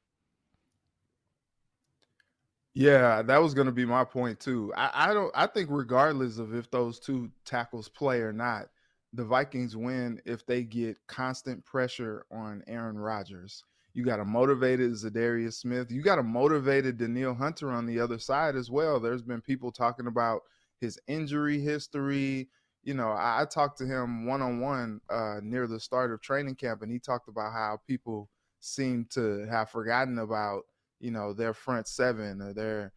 Yeah, 2.75 3.23
that 3.23 3.39
was 3.43 3.55
going 3.55 3.67
to 3.67 3.73
be 3.73 3.85
my 3.85 4.05
point 4.05 4.39
too. 4.41 4.73
I, 4.77 5.11
I 5.11 5.15
don't. 5.15 5.33
I 5.35 5.47
think 5.47 5.69
regardless 5.71 6.39
of 6.39 6.55
if 6.55 6.71
those 6.71 7.01
two 7.01 7.31
tackles 7.45 7.89
play 7.89 8.21
or 8.21 8.33
not, 8.33 8.69
the 9.13 9.25
Vikings 9.25 9.77
win 9.77 10.21
if 10.25 10.47
they 10.47 10.63
get 10.63 10.97
constant 11.07 11.65
pressure 11.65 12.25
on 12.31 12.63
Aaron 12.67 12.99
Rodgers. 12.99 13.65
You 13.95 14.05
got 14.05 14.21
a 14.21 14.25
motivated 14.25 14.93
Za'Darius 14.93 15.55
Smith. 15.55 15.91
You 15.91 16.03
got 16.03 16.21
a 16.21 16.23
motivated 16.23 16.99
Danielle 16.99 17.35
Hunter 17.35 17.71
on 17.71 17.87
the 17.87 17.99
other 17.99 18.19
side 18.19 18.55
as 18.55 18.71
well. 18.71 19.01
There's 19.01 19.23
been 19.23 19.41
people 19.41 19.73
talking 19.73 20.07
about 20.07 20.43
his 20.81 21.01
injury 21.09 21.59
history. 21.61 22.49
You 22.85 22.95
know, 22.95 23.09
I, 23.11 23.43
I 23.43 23.45
talked 23.45 23.79
to 23.79 23.87
him 23.87 24.25
one 24.27 24.41
on 24.41 24.61
one 24.61 25.01
near 25.43 25.67
the 25.67 25.81
start 25.81 26.13
of 26.13 26.21
training 26.21 26.55
camp, 26.55 26.83
and 26.83 26.93
he 26.93 27.01
talked 27.01 27.29
about 27.29 27.53
how 27.53 27.81
people 27.89 28.29
seem 28.61 29.07
to 29.11 29.47
have 29.51 29.71
forgotten 29.71 30.19
about 30.19 30.63
you 31.01 31.11
know 31.11 31.33
their 31.33 31.55
front 31.55 31.87
seven 31.87 32.41
or 32.41 32.53
their 32.53 32.93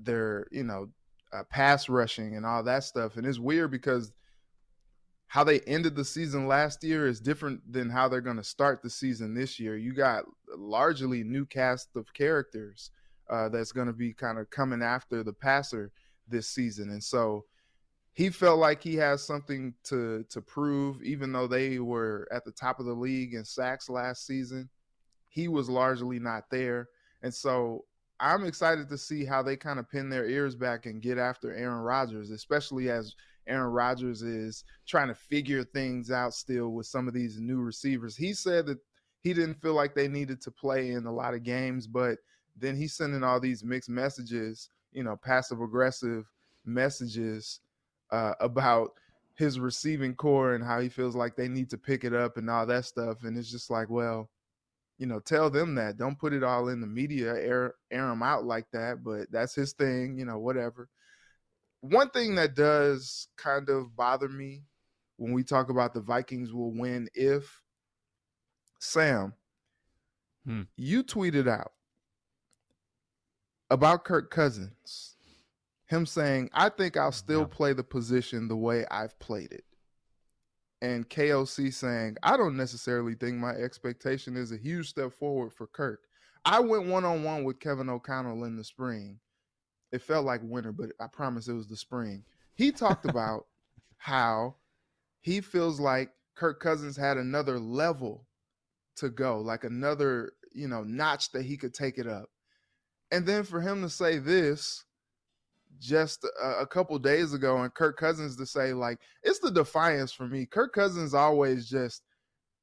their 0.00 0.46
you 0.50 0.64
know 0.64 0.88
uh, 1.32 1.42
pass 1.50 1.88
rushing 1.88 2.36
and 2.36 2.46
all 2.46 2.62
that 2.62 2.84
stuff. 2.84 3.16
And 3.16 3.26
it's 3.26 3.38
weird 3.38 3.70
because 3.70 4.12
how 5.26 5.44
they 5.44 5.60
ended 5.60 5.94
the 5.94 6.04
season 6.04 6.46
last 6.46 6.82
year 6.82 7.06
is 7.06 7.20
different 7.20 7.60
than 7.70 7.90
how 7.90 8.08
they're 8.08 8.22
going 8.22 8.36
to 8.38 8.44
start 8.44 8.82
the 8.82 8.88
season 8.90 9.34
this 9.34 9.60
year. 9.60 9.76
You 9.76 9.92
got 9.92 10.24
largely 10.56 11.22
new 11.22 11.44
cast 11.44 11.88
of 11.96 12.12
characters 12.14 12.90
uh, 13.28 13.50
that's 13.50 13.72
going 13.72 13.88
to 13.88 13.92
be 13.92 14.14
kind 14.14 14.38
of 14.38 14.48
coming 14.48 14.82
after 14.82 15.22
the 15.22 15.34
passer 15.34 15.92
this 16.28 16.48
season, 16.48 16.90
and 16.90 17.02
so 17.02 17.44
he 18.18 18.30
felt 18.30 18.58
like 18.58 18.82
he 18.82 18.96
has 18.96 19.24
something 19.24 19.72
to 19.84 20.24
to 20.30 20.40
prove, 20.40 21.02
even 21.04 21.30
though 21.30 21.46
they 21.46 21.78
were 21.78 22.26
at 22.32 22.44
the 22.44 22.50
top 22.50 22.80
of 22.80 22.86
the 22.86 22.92
league 22.92 23.34
in 23.34 23.44
sacks 23.44 23.88
last 23.88 24.26
season. 24.26 24.68
He 25.28 25.46
was 25.46 25.68
largely 25.68 26.18
not 26.18 26.50
there. 26.50 26.88
And 27.22 27.32
so 27.32 27.84
I'm 28.20 28.44
excited 28.44 28.88
to 28.88 28.98
see 28.98 29.24
how 29.24 29.42
they 29.42 29.56
kind 29.56 29.78
of 29.78 29.90
pin 29.90 30.08
their 30.08 30.28
ears 30.28 30.54
back 30.54 30.86
and 30.86 31.02
get 31.02 31.18
after 31.18 31.54
Aaron 31.54 31.80
Rodgers, 31.80 32.30
especially 32.30 32.90
as 32.90 33.14
Aaron 33.46 33.72
Rodgers 33.72 34.22
is 34.22 34.64
trying 34.86 35.08
to 35.08 35.14
figure 35.14 35.64
things 35.64 36.10
out 36.10 36.34
still 36.34 36.70
with 36.70 36.86
some 36.86 37.08
of 37.08 37.14
these 37.14 37.40
new 37.40 37.60
receivers. 37.60 38.16
He 38.16 38.34
said 38.34 38.66
that 38.66 38.78
he 39.22 39.32
didn't 39.32 39.60
feel 39.60 39.74
like 39.74 39.94
they 39.94 40.08
needed 40.08 40.40
to 40.42 40.50
play 40.50 40.92
in 40.92 41.06
a 41.06 41.12
lot 41.12 41.34
of 41.34 41.42
games, 41.42 41.86
but 41.86 42.18
then 42.56 42.76
he's 42.76 42.94
sending 42.94 43.22
all 43.22 43.40
these 43.40 43.64
mixed 43.64 43.88
messages, 43.88 44.70
you 44.92 45.02
know, 45.02 45.16
passive 45.16 45.60
aggressive 45.60 46.30
messages 46.64 47.60
uh, 48.10 48.34
about 48.40 48.90
his 49.34 49.60
receiving 49.60 50.14
corps 50.14 50.54
and 50.54 50.64
how 50.64 50.80
he 50.80 50.88
feels 50.88 51.14
like 51.14 51.36
they 51.36 51.48
need 51.48 51.70
to 51.70 51.78
pick 51.78 52.04
it 52.04 52.12
up 52.12 52.36
and 52.36 52.50
all 52.50 52.66
that 52.66 52.84
stuff. 52.84 53.22
And 53.22 53.38
it's 53.38 53.50
just 53.50 53.70
like, 53.70 53.88
well, 53.88 54.28
you 54.98 55.06
know, 55.06 55.20
tell 55.20 55.48
them 55.48 55.76
that. 55.76 55.96
Don't 55.96 56.18
put 56.18 56.32
it 56.32 56.42
all 56.42 56.68
in 56.68 56.80
the 56.80 56.86
media, 56.86 57.34
air 57.34 57.74
air 57.90 58.10
him 58.10 58.22
out 58.22 58.44
like 58.44 58.66
that. 58.72 59.04
But 59.04 59.30
that's 59.30 59.54
his 59.54 59.72
thing, 59.72 60.18
you 60.18 60.24
know, 60.24 60.38
whatever. 60.38 60.88
One 61.80 62.10
thing 62.10 62.34
that 62.34 62.56
does 62.56 63.28
kind 63.36 63.70
of 63.70 63.94
bother 63.94 64.28
me 64.28 64.62
when 65.16 65.32
we 65.32 65.44
talk 65.44 65.70
about 65.70 65.94
the 65.94 66.00
Vikings 66.00 66.52
will 66.52 66.72
win 66.72 67.08
if 67.14 67.62
Sam, 68.80 69.34
hmm. 70.44 70.62
you 70.76 71.04
tweeted 71.04 71.48
out 71.48 71.72
about 73.70 74.04
Kirk 74.04 74.30
Cousins, 74.30 75.16
him 75.86 76.06
saying, 76.06 76.50
I 76.52 76.68
think 76.68 76.96
I'll 76.96 77.12
still 77.12 77.42
yeah. 77.42 77.46
play 77.56 77.72
the 77.72 77.84
position 77.84 78.48
the 78.48 78.56
way 78.56 78.84
I've 78.90 79.18
played 79.20 79.52
it 79.52 79.64
and 80.80 81.08
KOC 81.08 81.72
saying, 81.72 82.16
I 82.22 82.36
don't 82.36 82.56
necessarily 82.56 83.14
think 83.14 83.36
my 83.36 83.50
expectation 83.50 84.36
is 84.36 84.52
a 84.52 84.56
huge 84.56 84.88
step 84.88 85.12
forward 85.12 85.52
for 85.52 85.66
Kirk. 85.66 86.00
I 86.44 86.60
went 86.60 86.86
one 86.86 87.04
on 87.04 87.24
one 87.24 87.44
with 87.44 87.60
Kevin 87.60 87.88
O'Connell 87.88 88.44
in 88.44 88.56
the 88.56 88.64
spring. 88.64 89.18
It 89.90 90.02
felt 90.02 90.24
like 90.24 90.40
winter, 90.44 90.72
but 90.72 90.90
I 91.00 91.06
promise 91.06 91.48
it 91.48 91.54
was 91.54 91.68
the 91.68 91.76
spring. 91.76 92.24
He 92.54 92.70
talked 92.70 93.04
about 93.08 93.46
how 93.96 94.56
he 95.20 95.40
feels 95.40 95.80
like 95.80 96.10
Kirk 96.36 96.60
Cousins 96.60 96.96
had 96.96 97.16
another 97.16 97.58
level 97.58 98.26
to 98.96 99.10
go, 99.10 99.40
like 99.40 99.64
another, 99.64 100.32
you 100.52 100.68
know, 100.68 100.84
notch 100.84 101.32
that 101.32 101.44
he 101.44 101.56
could 101.56 101.74
take 101.74 101.98
it 101.98 102.06
up. 102.06 102.28
And 103.10 103.26
then 103.26 103.42
for 103.42 103.60
him 103.60 103.82
to 103.82 103.88
say 103.88 104.18
this 104.18 104.84
just 105.78 106.24
a, 106.42 106.60
a, 106.60 106.66
couple 106.66 106.98
days 106.98 107.32
ago 107.32 107.58
and 107.58 107.72
Kirk 107.74 107.96
Cousins 107.96 108.36
to 108.36 108.46
say 108.46 108.72
like 108.72 108.98
it's 109.22 109.38
the 109.38 109.50
defiance 109.50 110.12
for 110.12 110.26
me. 110.26 110.46
Kirk 110.46 110.72
Cousins 110.72 111.14
always 111.14 111.68
just 111.68 112.02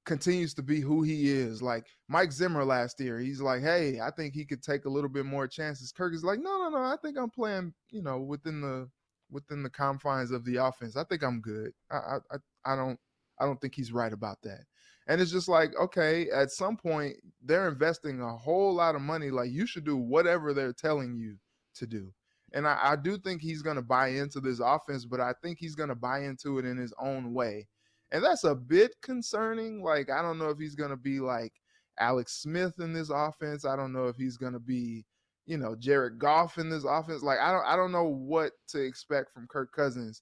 continues 0.06 0.54
to 0.54 0.62
be 0.62 0.80
who 0.80 1.04
he 1.04 1.30
is. 1.30 1.62
Like 1.62 1.86
Mike 2.08 2.32
Zimmer 2.32 2.64
last 2.64 3.00
year, 3.00 3.20
he's 3.20 3.42
like, 3.42 3.62
"Hey, 3.62 4.00
I 4.00 4.12
think 4.12 4.34
he 4.34 4.46
could 4.46 4.64
take 4.64 4.86
a 4.86 4.90
little 4.90 5.10
bit 5.10 5.26
more 5.26 5.48
chances." 5.48 5.92
Kirk 5.92 6.14
is 6.14 6.24
like, 6.24 6.40
"No, 6.40 6.58
no, 6.58 6.70
no. 6.70 6.78
I 6.78 6.98
think 7.02 7.18
I'm 7.18 7.30
playing, 7.30 7.74
you 7.90 8.02
know, 8.02 8.20
within 8.20 8.62
the 8.62 8.90
within 9.32 9.64
the 9.64 9.70
confines 9.70 10.32
of 10.32 10.46
the 10.46 10.58
offense. 10.58 10.96
I 10.96 11.04
think 11.04 11.24
I'm 11.24 11.42
good. 11.42 11.72
I 11.92 12.18
I 12.32 12.38
I 12.66 12.76
don't 12.76 13.00
I 13.40 13.46
don't 13.46 13.60
think 13.60 13.76
he's 13.76 13.92
right 13.92 14.14
about 14.14 14.42
that." 14.44 14.62
And 15.08 15.22
it's 15.22 15.32
just 15.32 15.48
like, 15.48 15.76
okay, 15.80 16.30
at 16.32 16.52
some 16.52 16.78
point 16.78 17.16
they're 17.44 17.68
investing 17.68 18.22
a 18.22 18.36
whole 18.38 18.74
lot 18.74 18.96
of 18.96 19.02
money. 19.02 19.30
Like 19.30 19.52
you 19.52 19.68
should 19.68 19.86
do 19.86 19.98
whatever 19.98 20.54
they're 20.54 20.74
telling 20.74 21.16
you 21.16 21.38
to 21.76 21.86
do. 21.86 22.12
And 22.56 22.66
I, 22.66 22.80
I 22.82 22.96
do 22.96 23.18
think 23.18 23.42
he's 23.42 23.62
going 23.62 23.76
to 23.76 23.82
buy 23.82 24.08
into 24.08 24.40
this 24.40 24.60
offense, 24.60 25.06
but 25.06 25.20
I 25.20 25.34
think 25.44 25.60
he's 25.60 25.76
going 25.76 25.90
to 25.90 25.96
buy 25.96 26.24
into 26.24 26.58
it 26.58 26.66
in 26.66 26.78
his 26.78 26.94
own 27.00 27.34
way. 27.34 27.68
And 28.12 28.24
that's 28.24 28.46
a 28.46 28.56
bit 28.56 28.96
concerning. 29.02 29.84
Like, 29.84 30.10
I 30.10 30.22
don't 30.22 30.40
know 30.40 30.50
if 30.50 30.58
he's 30.58 30.76
going 30.76 30.92
to 30.92 30.98
be 30.98 31.20
like 31.20 31.52
Alex 32.00 32.42
Smith 32.42 32.80
in 32.80 32.94
this 32.94 33.10
offense. 33.10 33.66
I 33.66 33.76
don't 33.76 33.92
know 33.92 34.06
if 34.08 34.16
he's 34.16 34.38
going 34.38 34.54
to 34.54 34.60
be, 34.60 35.06
you 35.46 35.58
know, 35.58 35.76
Jared 35.76 36.18
Goff 36.18 36.58
in 36.58 36.70
this 36.70 36.86
offense. 36.86 37.24
Like, 37.24 37.40
I 37.40 37.52
don't, 37.52 37.66
I 37.66 37.76
don't 37.76 37.92
know 37.92 38.06
what 38.06 38.54
to 38.70 38.82
expect 38.82 39.34
from 39.34 39.48
Kirk 39.48 39.74
Cousins 39.74 40.22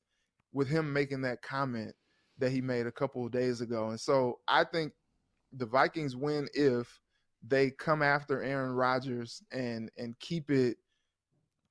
with 0.54 0.68
him 0.68 0.92
making 0.92 1.22
that 1.22 1.44
comment 1.44 1.94
that 2.40 2.52
he 2.52 2.62
made 2.62 2.88
a 2.88 2.92
couple 2.92 3.26
of 3.26 3.32
days 3.32 3.62
ago. 3.62 3.90
And 3.90 4.00
so 4.00 4.40
I 4.48 4.64
think 4.64 4.94
the 5.52 5.68
Vikings 5.68 6.16
win 6.16 6.48
if 6.56 7.00
they 7.48 7.70
come 7.72 8.02
after 8.02 8.42
Aaron 8.42 8.72
Rodgers 8.72 9.44
and 9.52 9.92
and 9.98 10.18
keep 10.20 10.50
it 10.50 10.78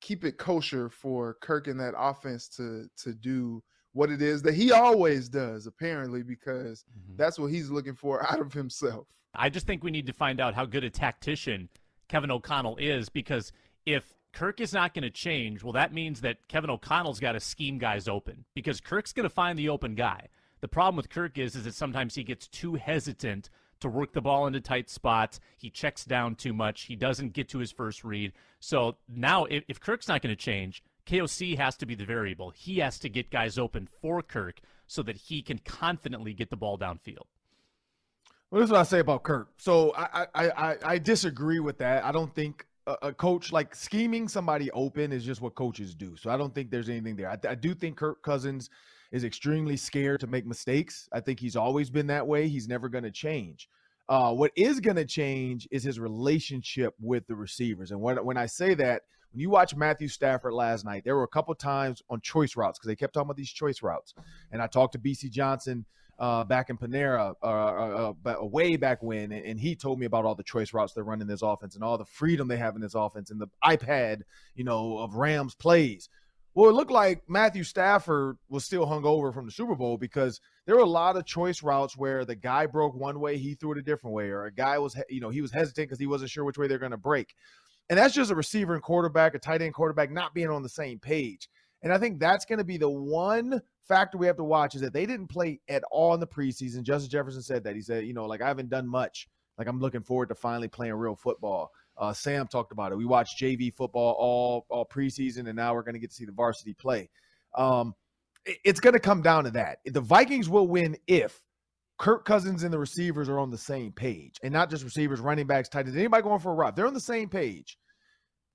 keep 0.02 0.24
it 0.24 0.36
kosher 0.36 0.90
for 0.90 1.38
Kirk 1.40 1.68
and 1.68 1.80
that 1.80 1.94
offense 1.96 2.48
to 2.56 2.88
to 2.98 3.14
do 3.14 3.62
what 3.92 4.10
it 4.10 4.20
is 4.20 4.42
that 4.42 4.54
he 4.54 4.72
always 4.72 5.28
does, 5.28 5.66
apparently, 5.66 6.22
because 6.22 6.84
mm-hmm. 6.84 7.16
that's 7.16 7.38
what 7.38 7.50
he's 7.50 7.70
looking 7.70 7.94
for 7.94 8.26
out 8.30 8.40
of 8.40 8.52
himself. 8.52 9.06
I 9.34 9.48
just 9.48 9.66
think 9.66 9.82
we 9.82 9.90
need 9.90 10.06
to 10.06 10.12
find 10.12 10.40
out 10.40 10.54
how 10.54 10.66
good 10.66 10.84
a 10.84 10.90
tactician 10.90 11.68
Kevin 12.08 12.30
O'Connell 12.30 12.76
is, 12.76 13.08
because 13.08 13.52
if 13.86 14.14
Kirk 14.32 14.60
is 14.60 14.72
not 14.72 14.94
going 14.94 15.04
to 15.04 15.10
change, 15.10 15.62
well, 15.62 15.72
that 15.72 15.92
means 15.92 16.20
that 16.22 16.48
Kevin 16.48 16.70
O'Connell's 16.70 17.20
got 17.20 17.32
to 17.32 17.40
scheme 17.40 17.78
guys 17.78 18.08
open 18.08 18.44
because 18.54 18.80
Kirk's 18.80 19.12
going 19.12 19.24
to 19.24 19.30
find 19.30 19.58
the 19.58 19.68
open 19.68 19.94
guy. 19.94 20.28
The 20.60 20.68
problem 20.68 20.96
with 20.96 21.10
Kirk 21.10 21.38
is, 21.38 21.54
is 21.54 21.64
that 21.64 21.74
sometimes 21.74 22.14
he 22.14 22.24
gets 22.24 22.46
too 22.48 22.74
hesitant 22.74 23.50
to 23.82 23.88
work 23.88 24.12
the 24.12 24.20
ball 24.20 24.46
into 24.46 24.60
tight 24.60 24.90
spots. 24.90 25.40
He 25.56 25.70
checks 25.70 26.04
down 26.04 26.34
too 26.34 26.52
much. 26.52 26.82
He 26.82 26.96
doesn't 26.96 27.32
get 27.32 27.48
to 27.50 27.58
his 27.58 27.70
first 27.70 28.02
read. 28.02 28.32
So 28.60 28.96
now, 29.08 29.44
if, 29.44 29.64
if 29.68 29.80
Kirk's 29.80 30.08
not 30.08 30.22
going 30.22 30.34
to 30.34 30.40
change, 30.40 30.82
KOC 31.06 31.56
has 31.58 31.76
to 31.76 31.86
be 31.86 31.94
the 31.94 32.04
variable. 32.04 32.50
He 32.50 32.78
has 32.78 32.98
to 33.00 33.08
get 33.08 33.30
guys 33.30 33.58
open 33.58 33.88
for 34.00 34.22
Kirk 34.22 34.60
so 34.86 35.02
that 35.02 35.16
he 35.16 35.42
can 35.42 35.58
confidently 35.58 36.32
get 36.32 36.50
the 36.50 36.56
ball 36.56 36.78
downfield. 36.78 37.26
Well, 38.50 38.60
this 38.60 38.68
is 38.68 38.72
what 38.72 38.80
I 38.80 38.84
say 38.84 38.98
about 38.98 39.22
Kirk. 39.22 39.48
So 39.56 39.94
I 39.96 40.26
I 40.34 40.50
I, 40.50 40.76
I 40.84 40.98
disagree 40.98 41.58
with 41.58 41.78
that. 41.78 42.04
I 42.04 42.12
don't 42.12 42.32
think 42.34 42.66
a, 42.86 42.96
a, 43.02 43.12
coach 43.12 43.52
like 43.52 43.74
scheming 43.74 44.28
somebody 44.28 44.70
open 44.72 45.12
is 45.12 45.24
just 45.24 45.40
what 45.40 45.54
coaches 45.54 45.94
do. 45.94 46.16
So 46.16 46.30
I 46.30 46.36
don't 46.36 46.54
think 46.54 46.70
there's 46.70 46.88
anything 46.88 47.16
there. 47.16 47.30
I, 47.30 47.38
I 47.48 47.54
do 47.54 47.74
think 47.74 47.96
Kirk 47.96 48.22
Cousins 48.22 48.68
is 49.12 49.24
extremely 49.24 49.76
scared 49.76 50.20
to 50.20 50.26
make 50.26 50.46
mistakes. 50.46 51.08
I 51.12 51.20
think 51.20 51.38
he's 51.38 51.54
always 51.54 51.90
been 51.90 52.06
that 52.08 52.26
way. 52.26 52.48
He's 52.48 52.66
never 52.66 52.88
going 52.88 53.04
to 53.04 53.10
change. 53.10 53.68
Uh, 54.08 54.32
what 54.32 54.50
is 54.56 54.80
going 54.80 54.96
to 54.96 55.04
change 55.04 55.68
is 55.70 55.84
his 55.84 56.00
relationship 56.00 56.94
with 57.00 57.26
the 57.26 57.36
receivers. 57.36 57.92
And 57.92 58.00
when, 58.00 58.16
when 58.24 58.36
I 58.36 58.46
say 58.46 58.74
that, 58.74 59.02
when 59.32 59.40
you 59.40 59.50
watch 59.50 59.74
Matthew 59.76 60.08
Stafford 60.08 60.54
last 60.54 60.84
night, 60.84 61.04
there 61.04 61.14
were 61.14 61.22
a 61.22 61.28
couple 61.28 61.54
times 61.54 62.02
on 62.10 62.20
choice 62.20 62.56
routes 62.56 62.78
because 62.78 62.88
they 62.88 62.96
kept 62.96 63.14
talking 63.14 63.26
about 63.26 63.36
these 63.36 63.52
choice 63.52 63.82
routes. 63.82 64.14
And 64.50 64.60
I 64.60 64.66
talked 64.66 64.94
to 64.94 64.98
BC 64.98 65.30
Johnson 65.30 65.84
uh, 66.18 66.44
back 66.44 66.70
in 66.70 66.76
Panera 66.76 67.34
uh, 67.42 67.46
uh, 67.46 68.12
uh 68.26 68.44
way 68.44 68.76
back 68.76 69.02
when, 69.02 69.32
and 69.32 69.58
he 69.58 69.74
told 69.74 69.98
me 69.98 70.06
about 70.06 70.24
all 70.24 70.34
the 70.34 70.42
choice 70.42 70.72
routes 70.74 70.92
they're 70.92 71.04
running 71.04 71.26
this 71.26 71.42
offense 71.42 71.74
and 71.74 71.82
all 71.82 71.96
the 71.96 72.04
freedom 72.04 72.48
they 72.48 72.58
have 72.58 72.76
in 72.76 72.82
this 72.82 72.94
offense 72.94 73.30
and 73.30 73.40
the 73.40 73.48
iPad, 73.64 74.22
you 74.54 74.64
know, 74.64 74.98
of 74.98 75.14
Rams 75.14 75.54
plays. 75.54 76.08
Well, 76.54 76.68
it 76.68 76.74
looked 76.74 76.90
like 76.90 77.22
Matthew 77.28 77.64
Stafford 77.64 78.36
was 78.50 78.64
still 78.64 78.84
hung 78.84 79.04
over 79.06 79.32
from 79.32 79.46
the 79.46 79.52
Super 79.52 79.74
Bowl 79.74 79.96
because 79.96 80.38
there 80.66 80.76
were 80.76 80.82
a 80.82 80.86
lot 80.86 81.16
of 81.16 81.24
choice 81.24 81.62
routes 81.62 81.96
where 81.96 82.26
the 82.26 82.34
guy 82.34 82.66
broke 82.66 82.94
one 82.94 83.20
way, 83.20 83.38
he 83.38 83.54
threw 83.54 83.72
it 83.72 83.78
a 83.78 83.82
different 83.82 84.14
way, 84.14 84.28
or 84.28 84.44
a 84.44 84.52
guy 84.52 84.78
was, 84.78 84.94
you 85.08 85.20
know, 85.20 85.30
he 85.30 85.40
was 85.40 85.50
hesitant 85.50 85.88
because 85.88 85.98
he 85.98 86.06
wasn't 86.06 86.30
sure 86.30 86.44
which 86.44 86.58
way 86.58 86.66
they're 86.66 86.78
going 86.78 86.90
to 86.90 86.98
break. 86.98 87.34
And 87.88 87.98
that's 87.98 88.14
just 88.14 88.30
a 88.30 88.34
receiver 88.34 88.74
and 88.74 88.82
quarterback, 88.82 89.34
a 89.34 89.38
tight 89.38 89.62
end 89.62 89.74
quarterback 89.74 90.10
not 90.10 90.34
being 90.34 90.50
on 90.50 90.62
the 90.62 90.68
same 90.68 90.98
page. 90.98 91.48
And 91.82 91.92
I 91.92 91.98
think 91.98 92.20
that's 92.20 92.44
going 92.44 92.58
to 92.58 92.64
be 92.64 92.76
the 92.76 92.88
one 92.88 93.60
factor 93.88 94.18
we 94.18 94.26
have 94.26 94.36
to 94.36 94.44
watch 94.44 94.74
is 94.74 94.82
that 94.82 94.92
they 94.92 95.06
didn't 95.06 95.28
play 95.28 95.60
at 95.68 95.82
all 95.90 96.14
in 96.14 96.20
the 96.20 96.26
preseason. 96.26 96.82
Justin 96.82 97.10
Jefferson 97.10 97.42
said 97.42 97.64
that. 97.64 97.74
He 97.74 97.82
said, 97.82 98.06
you 98.06 98.14
know, 98.14 98.26
like 98.26 98.42
I 98.42 98.48
haven't 98.48 98.68
done 98.68 98.86
much. 98.86 99.26
Like 99.58 99.68
I'm 99.68 99.80
looking 99.80 100.02
forward 100.02 100.28
to 100.28 100.34
finally 100.34 100.68
playing 100.68 100.94
real 100.94 101.16
football. 101.16 101.70
Uh, 102.02 102.12
Sam 102.12 102.48
talked 102.48 102.72
about 102.72 102.90
it. 102.90 102.98
We 102.98 103.04
watched 103.04 103.40
JV 103.40 103.72
football 103.72 104.16
all 104.18 104.66
all 104.70 104.84
preseason, 104.84 105.46
and 105.46 105.54
now 105.54 105.72
we're 105.72 105.84
going 105.84 105.94
to 105.94 106.00
get 106.00 106.10
to 106.10 106.16
see 106.16 106.24
the 106.24 106.32
varsity 106.32 106.74
play. 106.74 107.08
Um, 107.56 107.94
it, 108.44 108.58
it's 108.64 108.80
going 108.80 108.94
to 108.94 109.00
come 109.00 109.22
down 109.22 109.44
to 109.44 109.52
that. 109.52 109.78
The 109.86 110.00
Vikings 110.00 110.48
will 110.48 110.66
win 110.66 110.96
if 111.06 111.40
Kirk 112.00 112.24
Cousins 112.24 112.64
and 112.64 112.72
the 112.72 112.78
receivers 112.78 113.28
are 113.28 113.38
on 113.38 113.50
the 113.50 113.58
same 113.58 113.92
page, 113.92 114.34
and 114.42 114.52
not 114.52 114.68
just 114.68 114.82
receivers, 114.82 115.20
running 115.20 115.46
backs, 115.46 115.68
tight 115.68 115.86
ends, 115.86 115.96
anybody 115.96 116.24
going 116.24 116.40
for 116.40 116.50
a 116.50 116.54
route. 116.56 116.74
They're 116.74 116.88
on 116.88 116.94
the 116.94 116.98
same 116.98 117.28
page. 117.28 117.78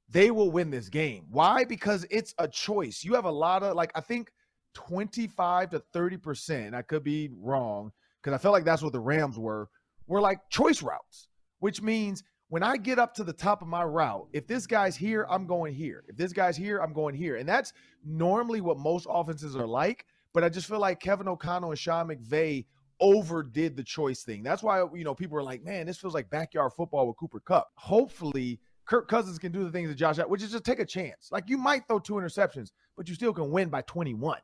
They 0.09 0.29
will 0.29 0.51
win 0.51 0.69
this 0.69 0.89
game. 0.89 1.23
Why? 1.29 1.63
Because 1.63 2.05
it's 2.11 2.35
a 2.39 2.49
choice. 2.49 3.01
You 3.05 3.13
have 3.13 3.23
a 3.23 3.31
lot 3.31 3.63
of 3.63 3.77
like 3.77 3.93
I 3.95 4.01
think 4.01 4.29
25 4.73 5.69
to 5.69 5.79
30 5.93 6.17
percent. 6.17 6.75
I 6.75 6.81
could 6.81 7.05
be 7.05 7.29
wrong 7.33 7.93
because 8.21 8.35
I 8.37 8.41
felt 8.41 8.51
like 8.51 8.65
that's 8.65 8.83
what 8.83 8.91
the 8.91 8.99
Rams 8.99 9.39
were. 9.39 9.69
Were 10.05 10.19
like 10.19 10.39
choice 10.49 10.83
routes, 10.83 11.29
which 11.59 11.81
means 11.81 12.23
when 12.49 12.63
I 12.63 12.77
get 12.77 12.97
up 12.97 13.13
to 13.15 13.23
the 13.23 13.33
top 13.33 13.61
of 13.61 13.67
my 13.67 13.83
route, 13.83 14.27
if 14.31 14.47
this 14.47 14.65
guy's 14.65 14.95
here, 14.95 15.25
I'm 15.29 15.45
going 15.45 15.73
here. 15.73 16.03
If 16.07 16.15
this 16.15 16.31
guy's 16.31 16.55
here, 16.55 16.79
I'm 16.79 16.93
going 16.93 17.13
here. 17.15 17.35
And 17.35 17.47
that's 17.47 17.73
normally 18.05 18.61
what 18.61 18.77
most 18.77 19.05
offenses 19.09 19.55
are 19.55 19.67
like. 19.67 20.05
But 20.33 20.43
I 20.43 20.49
just 20.49 20.67
feel 20.67 20.79
like 20.79 20.99
Kevin 20.99 21.27
O'Connell 21.27 21.71
and 21.71 21.79
Sean 21.79 22.07
McVay 22.07 22.65
overdid 22.99 23.75
the 23.75 23.83
choice 23.83 24.23
thing. 24.23 24.43
That's 24.43 24.63
why, 24.63 24.85
you 24.93 25.03
know, 25.03 25.13
people 25.13 25.37
are 25.37 25.43
like, 25.43 25.63
man, 25.63 25.85
this 25.85 25.97
feels 25.97 26.13
like 26.13 26.29
backyard 26.29 26.71
football 26.73 27.07
with 27.07 27.17
Cooper 27.17 27.39
Kupp. 27.39 27.69
Hopefully, 27.75 28.59
Kirk 28.85 29.09
Cousins 29.09 29.37
can 29.37 29.51
do 29.51 29.63
the 29.63 29.71
things 29.71 29.89
that 29.89 29.95
Josh, 29.95 30.17
which 30.17 30.41
is 30.41 30.51
just 30.51 30.63
take 30.63 30.79
a 30.79 30.85
chance. 30.85 31.29
Like 31.31 31.49
you 31.49 31.57
might 31.57 31.87
throw 31.87 31.99
two 31.99 32.13
interceptions, 32.13 32.71
but 32.95 33.09
you 33.09 33.15
still 33.15 33.33
can 33.33 33.51
win 33.51 33.69
by 33.69 33.81
21. 33.81 34.39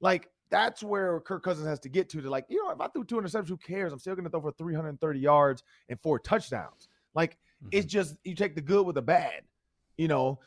Like 0.00 0.28
that's 0.50 0.82
where 0.82 1.20
Kirk 1.20 1.42
Cousins 1.42 1.66
has 1.66 1.80
to 1.80 1.88
get 1.88 2.08
to. 2.10 2.20
To 2.20 2.30
like, 2.30 2.44
you 2.48 2.62
know, 2.62 2.70
if 2.70 2.80
I 2.80 2.88
threw 2.88 3.04
two 3.04 3.16
interceptions, 3.16 3.48
who 3.48 3.56
cares? 3.56 3.92
I'm 3.92 3.98
still 3.98 4.14
going 4.14 4.24
to 4.24 4.30
throw 4.30 4.40
for 4.40 4.52
330 4.52 5.18
yards 5.18 5.62
and 5.88 5.98
four 6.00 6.18
touchdowns. 6.18 6.88
Like 7.14 7.32
mm-hmm. 7.32 7.68
it's 7.72 7.86
just 7.86 8.16
you 8.24 8.34
take 8.34 8.54
the 8.54 8.60
good 8.60 8.86
with 8.86 8.94
the 8.94 9.02
bad. 9.02 9.42
You 9.96 10.08
know, 10.08 10.38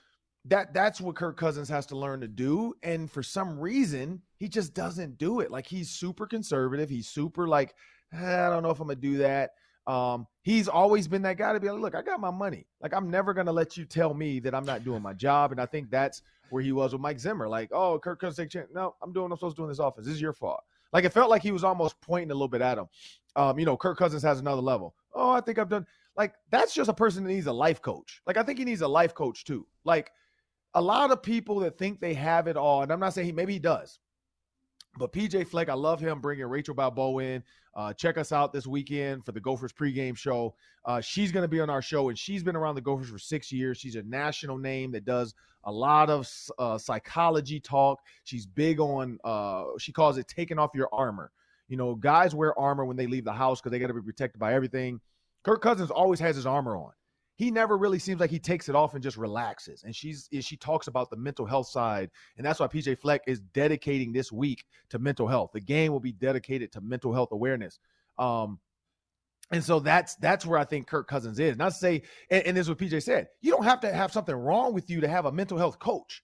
that 0.45 0.73
that's 0.73 0.99
what 0.99 1.15
Kirk 1.15 1.37
Cousins 1.37 1.69
has 1.69 1.85
to 1.87 1.97
learn 1.97 2.21
to 2.21 2.27
do. 2.27 2.73
And 2.83 3.09
for 3.09 3.21
some 3.21 3.59
reason, 3.59 4.21
he 4.37 4.47
just 4.47 4.73
doesn't 4.73 5.17
do 5.17 5.39
it. 5.39 5.51
Like 5.51 5.67
he's 5.67 5.89
super 5.89 6.25
conservative. 6.25 6.89
He's 6.89 7.07
super 7.07 7.47
like, 7.47 7.75
eh, 8.13 8.47
I 8.47 8.49
don't 8.49 8.63
know 8.63 8.71
if 8.71 8.79
I'm 8.79 8.87
gonna 8.87 8.99
do 8.99 9.17
that. 9.17 9.51
Um, 9.87 10.27
he's 10.43 10.67
always 10.67 11.07
been 11.07 11.23
that 11.23 11.37
guy 11.37 11.53
to 11.53 11.59
be 11.59 11.69
like, 11.69 11.81
look, 11.81 11.95
I 11.95 12.01
got 12.01 12.19
my 12.19 12.31
money. 12.31 12.65
Like 12.81 12.93
I'm 12.93 13.09
never 13.09 13.33
gonna 13.33 13.51
let 13.51 13.77
you 13.77 13.85
tell 13.85 14.13
me 14.13 14.39
that 14.39 14.55
I'm 14.55 14.65
not 14.65 14.83
doing 14.83 15.01
my 15.01 15.13
job. 15.13 15.51
And 15.51 15.61
I 15.61 15.65
think 15.65 15.91
that's 15.91 16.21
where 16.49 16.63
he 16.63 16.71
was 16.71 16.93
with 16.93 17.01
Mike 17.01 17.19
Zimmer. 17.19 17.47
Like, 17.47 17.69
oh, 17.71 17.99
Kirk 17.99 18.19
Cousins 18.19 18.37
take 18.37 18.49
chance. 18.49 18.69
No, 18.73 18.95
I'm 19.01 19.13
doing 19.13 19.23
what 19.23 19.31
I'm 19.33 19.37
supposed 19.37 19.55
to 19.57 19.61
do 19.61 19.65
in 19.65 19.69
this 19.69 19.79
office. 19.79 20.05
This 20.05 20.15
is 20.15 20.21
your 20.21 20.33
fault. 20.33 20.61
Like 20.93 21.05
it 21.05 21.13
felt 21.13 21.29
like 21.29 21.41
he 21.41 21.51
was 21.51 21.63
almost 21.63 21.99
pointing 22.01 22.31
a 22.31 22.33
little 22.33 22.47
bit 22.47 22.61
at 22.61 22.77
him. 22.77 22.87
Um, 23.35 23.57
you 23.59 23.65
know, 23.65 23.77
Kirk 23.77 23.97
Cousins 23.97 24.23
has 24.23 24.39
another 24.39 24.61
level. 24.61 24.93
Oh, 25.13 25.29
I 25.29 25.41
think 25.41 25.57
I've 25.57 25.69
done 25.69 25.85
like 26.17 26.33
that's 26.49 26.73
just 26.73 26.89
a 26.89 26.93
person 26.93 27.23
that 27.23 27.31
needs 27.31 27.47
a 27.47 27.53
life 27.53 27.81
coach. 27.81 28.21
Like 28.25 28.37
I 28.37 28.43
think 28.43 28.59
he 28.59 28.65
needs 28.65 28.81
a 28.81 28.87
life 28.87 29.13
coach 29.13 29.43
too. 29.43 29.65
Like 29.83 30.11
a 30.73 30.81
lot 30.81 31.11
of 31.11 31.21
people 31.21 31.59
that 31.59 31.77
think 31.77 31.99
they 31.99 32.13
have 32.13 32.47
it 32.47 32.57
all, 32.57 32.83
and 32.83 32.91
I'm 32.91 32.99
not 32.99 33.13
saying 33.13 33.27
he 33.27 33.31
maybe 33.31 33.53
he 33.53 33.59
does, 33.59 33.99
but 34.97 35.13
PJ 35.13 35.47
Fleck, 35.47 35.69
I 35.69 35.73
love 35.73 35.99
him 35.99 36.19
bringing 36.19 36.45
Rachel 36.45 36.75
Balboa 36.75 37.23
in. 37.23 37.43
Uh, 37.73 37.93
check 37.93 38.17
us 38.17 38.33
out 38.33 38.51
this 38.51 38.67
weekend 38.67 39.25
for 39.25 39.31
the 39.31 39.39
Gophers 39.39 39.71
pregame 39.71 40.17
show. 40.17 40.53
Uh, 40.83 40.99
she's 40.99 41.31
going 41.31 41.43
to 41.43 41.47
be 41.47 41.61
on 41.61 41.69
our 41.69 41.81
show, 41.81 42.09
and 42.09 42.19
she's 42.19 42.43
been 42.43 42.55
around 42.55 42.75
the 42.75 42.81
Gophers 42.81 43.09
for 43.09 43.17
six 43.17 43.51
years. 43.51 43.77
She's 43.77 43.95
a 43.95 44.03
national 44.03 44.57
name 44.57 44.91
that 44.91 45.05
does 45.05 45.33
a 45.63 45.71
lot 45.71 46.09
of 46.09 46.29
uh, 46.59 46.77
psychology 46.77 47.61
talk. 47.61 47.99
She's 48.25 48.45
big 48.45 48.81
on, 48.81 49.17
uh, 49.23 49.63
she 49.77 49.93
calls 49.93 50.17
it 50.17 50.27
taking 50.27 50.59
off 50.59 50.71
your 50.73 50.89
armor. 50.91 51.31
You 51.69 51.77
know, 51.77 51.95
guys 51.95 52.35
wear 52.35 52.57
armor 52.59 52.83
when 52.83 52.97
they 52.97 53.07
leave 53.07 53.23
the 53.23 53.31
house 53.31 53.61
because 53.61 53.71
they 53.71 53.79
got 53.79 53.87
to 53.87 53.93
be 53.93 54.01
protected 54.01 54.39
by 54.39 54.53
everything. 54.53 54.99
Kirk 55.43 55.61
Cousins 55.61 55.91
always 55.91 56.19
has 56.19 56.35
his 56.35 56.45
armor 56.45 56.75
on 56.77 56.91
he 57.41 57.49
never 57.49 57.75
really 57.75 57.97
seems 57.97 58.19
like 58.19 58.29
he 58.29 58.37
takes 58.37 58.69
it 58.69 58.75
off 58.75 58.93
and 58.93 59.01
just 59.01 59.17
relaxes. 59.17 59.81
And 59.83 59.95
she's 59.95 60.29
she 60.41 60.55
talks 60.55 60.85
about 60.85 61.09
the 61.09 61.17
mental 61.17 61.47
health 61.47 61.69
side, 61.69 62.11
and 62.37 62.45
that's 62.45 62.59
why 62.59 62.67
PJ 62.67 62.99
Fleck 62.99 63.21
is 63.25 63.39
dedicating 63.39 64.13
this 64.13 64.31
week 64.31 64.63
to 64.91 64.99
mental 64.99 65.27
health. 65.27 65.49
The 65.51 65.59
game 65.59 65.91
will 65.91 65.99
be 65.99 66.11
dedicated 66.11 66.71
to 66.73 66.81
mental 66.81 67.11
health 67.11 67.29
awareness. 67.31 67.79
Um, 68.19 68.59
and 69.49 69.63
so 69.63 69.79
that's 69.79 70.13
that's 70.17 70.45
where 70.45 70.59
I 70.59 70.65
think 70.65 70.85
Kirk 70.85 71.07
Cousins 71.07 71.39
is. 71.39 71.57
Not 71.57 71.69
to 71.69 71.77
say, 71.79 72.03
and, 72.29 72.45
and 72.45 72.55
this 72.55 72.65
is 72.65 72.69
what 72.69 72.77
PJ 72.77 73.01
said. 73.01 73.29
You 73.41 73.49
don't 73.49 73.63
have 73.63 73.79
to 73.79 73.91
have 73.91 74.11
something 74.11 74.35
wrong 74.35 74.75
with 74.75 74.87
you 74.91 75.01
to 75.01 75.07
have 75.07 75.25
a 75.25 75.31
mental 75.31 75.57
health 75.57 75.79
coach. 75.79 76.21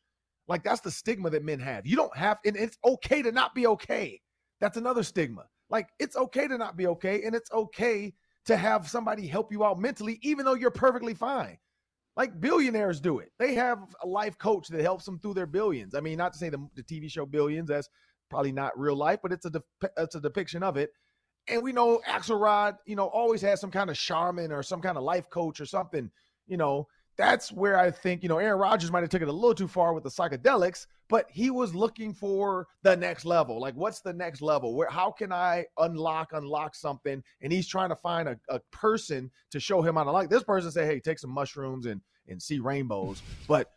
Like 0.48 0.64
that's 0.64 0.82
the 0.82 0.92
stigma 0.92 1.32
that 1.32 1.44
men 1.44 1.60
have. 1.62 1.88
You 1.88 1.96
don't 1.96 2.16
have, 2.16 2.38
and 2.46 2.56
it's 2.56 2.78
okay 2.86 3.24
to 3.24 3.32
not 3.32 3.56
be 3.56 3.66
okay. 3.66 4.22
That's 4.62 4.78
another 4.78 5.02
stigma. 5.02 5.46
Like 5.72 5.90
it's 5.98 6.16
okay 6.16 6.48
to 6.48 6.60
not 6.60 6.78
be 6.78 6.86
okay, 6.86 7.24
and 7.24 7.34
it's 7.34 7.52
okay 7.52 8.14
to 8.48 8.58
have 8.58 8.90
somebody 8.90 9.28
help 9.28 9.52
you 9.52 9.64
out 9.64 9.80
mentally, 9.80 10.20
even 10.22 10.46
though 10.46 10.56
you're 10.56 10.72
perfectly 10.72 11.14
fine. 11.14 11.58
Like 12.16 12.40
billionaires 12.42 13.00
do 13.00 13.20
it. 13.20 13.32
They 13.38 13.54
have 13.54 13.80
a 14.02 14.08
life 14.08 14.38
coach 14.40 14.70
that 14.70 14.82
helps 14.82 15.06
them 15.06 15.20
through 15.20 15.36
their 15.36 15.46
billions. 15.46 15.94
I 15.94 16.00
mean, 16.00 16.18
not 16.18 16.34
to 16.34 16.40
say 16.40 16.50
the, 16.50 16.68
the 16.76 16.82
TV 16.82 17.12
show 17.12 17.28
Billions, 17.28 17.70
that's 17.70 17.90
probably 18.30 18.52
not 18.52 18.78
real 18.78 18.96
life, 18.96 19.20
but 19.22 19.32
it's 19.32 19.46
a 19.46 19.52
de- 19.52 19.64
it's 19.98 20.16
a 20.16 20.20
depiction 20.20 20.64
of 20.64 20.78
it. 20.78 20.90
And 21.48 21.62
we 21.62 21.72
know 21.72 22.02
Axelrod, 22.08 22.78
you 22.86 22.96
know, 22.96 23.06
always 23.06 23.42
has 23.42 23.62
some 23.62 23.72
kind 23.72 23.90
of 23.90 23.98
shaman 23.98 24.52
or 24.52 24.64
some 24.64 24.82
kind 24.82 24.98
of 24.98 25.04
life 25.04 25.30
coach 25.30 25.62
or 25.62 25.66
something, 25.66 26.10
you 26.48 26.58
know, 26.58 26.88
that's 27.18 27.52
where 27.52 27.80
I 27.80 27.90
think, 27.90 28.22
you 28.24 28.30
know, 28.30 28.38
Aaron 28.38 28.60
Rodgers 28.60 28.92
might 28.92 29.02
have 29.02 29.10
taken 29.10 29.28
it 29.28 29.32
a 29.32 29.34
little 29.34 29.56
too 29.56 29.68
far 29.68 29.94
with 29.94 30.04
the 30.04 30.10
psychedelics, 30.10 30.86
but 31.10 31.26
he 31.30 31.50
was 31.50 31.74
looking 31.74 32.14
for 32.14 32.68
the 32.84 32.96
next 32.96 33.26
level. 33.26 33.60
Like, 33.60 33.76
what's 33.76 34.02
the 34.02 34.14
next 34.14 34.42
level? 34.42 34.76
Where 34.76 34.90
how 34.90 35.12
can 35.12 35.32
I 35.32 35.66
unlock, 35.80 36.34
unlock 36.34 36.76
something? 36.76 37.24
And 37.42 37.52
he's 37.52 37.68
trying 37.68 37.90
to 37.90 37.96
find 37.96 38.30
a, 38.30 38.38
a 38.50 38.60
person 38.72 39.32
to 39.52 39.60
show 39.60 39.82
him 39.82 39.96
how 39.96 40.04
to 40.04 40.12
like 40.12 40.30
this 40.30 40.44
person 40.44 40.72
say, 40.72 40.86
hey, 40.86 41.00
take 41.00 41.20
some 41.20 41.32
mushrooms 41.32 41.86
and 41.86 42.02
and 42.28 42.42
see 42.42 42.60
rainbows. 42.60 43.22
But 43.48 43.72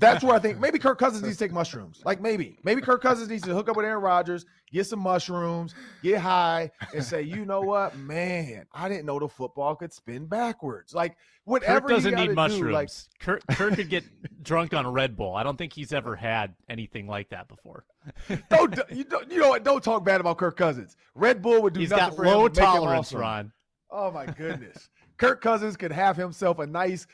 that's 0.00 0.24
where 0.24 0.34
I 0.34 0.38
think 0.38 0.58
maybe 0.58 0.78
Kirk 0.78 0.98
Cousins 0.98 1.22
needs 1.22 1.36
to 1.36 1.44
take 1.44 1.52
mushrooms. 1.52 2.00
Like 2.04 2.20
maybe, 2.20 2.58
maybe 2.64 2.80
Kirk 2.80 3.02
Cousins 3.02 3.28
needs 3.28 3.42
to 3.44 3.54
hook 3.54 3.68
up 3.68 3.76
with 3.76 3.84
Aaron 3.84 4.02
Rodgers, 4.02 4.46
get 4.72 4.86
some 4.86 5.00
mushrooms, 5.00 5.74
get 6.02 6.18
high, 6.18 6.70
and 6.94 7.04
say, 7.04 7.22
you 7.22 7.44
know 7.44 7.60
what, 7.60 7.96
man, 7.96 8.66
I 8.72 8.88
didn't 8.88 9.06
know 9.06 9.18
the 9.18 9.28
football 9.28 9.76
could 9.76 9.92
spin 9.92 10.26
backwards. 10.26 10.94
Like 10.94 11.16
whatever. 11.44 11.80
Kirk 11.80 11.88
doesn't 11.90 12.14
need 12.14 12.34
mushrooms. 12.34 12.60
Do, 12.60 12.72
like 12.72 12.88
Kirk, 13.20 13.42
Kirk 13.50 13.74
could 13.74 13.90
get 13.90 14.04
drunk 14.42 14.72
on 14.74 14.86
a 14.86 14.90
Red 14.90 15.16
Bull. 15.16 15.36
I 15.36 15.42
don't 15.42 15.56
think 15.56 15.72
he's 15.72 15.92
ever 15.92 16.16
had 16.16 16.54
anything 16.68 17.06
like 17.06 17.28
that 17.30 17.48
before. 17.48 17.84
don't 18.50 18.78
you 18.90 19.04
don't 19.04 19.30
you 19.30 19.40
know 19.40 19.50
what? 19.50 19.62
Don't 19.62 19.84
talk 19.84 20.04
bad 20.04 20.20
about 20.20 20.38
Kirk 20.38 20.56
Cousins. 20.56 20.96
Red 21.14 21.42
Bull 21.42 21.60
would 21.62 21.74
do 21.74 21.80
he's 21.80 21.90
nothing 21.90 22.08
got 22.08 22.16
for 22.16 22.26
low 22.26 22.46
him 22.46 22.52
tolerance, 22.52 23.08
awesome. 23.08 23.20
Ron. 23.20 23.52
Oh 23.90 24.10
my 24.10 24.26
goodness. 24.26 24.88
Kirk 25.18 25.42
Cousins 25.42 25.76
could 25.76 25.92
have 25.92 26.16
himself 26.16 26.58
a 26.60 26.66
nice 26.66 27.06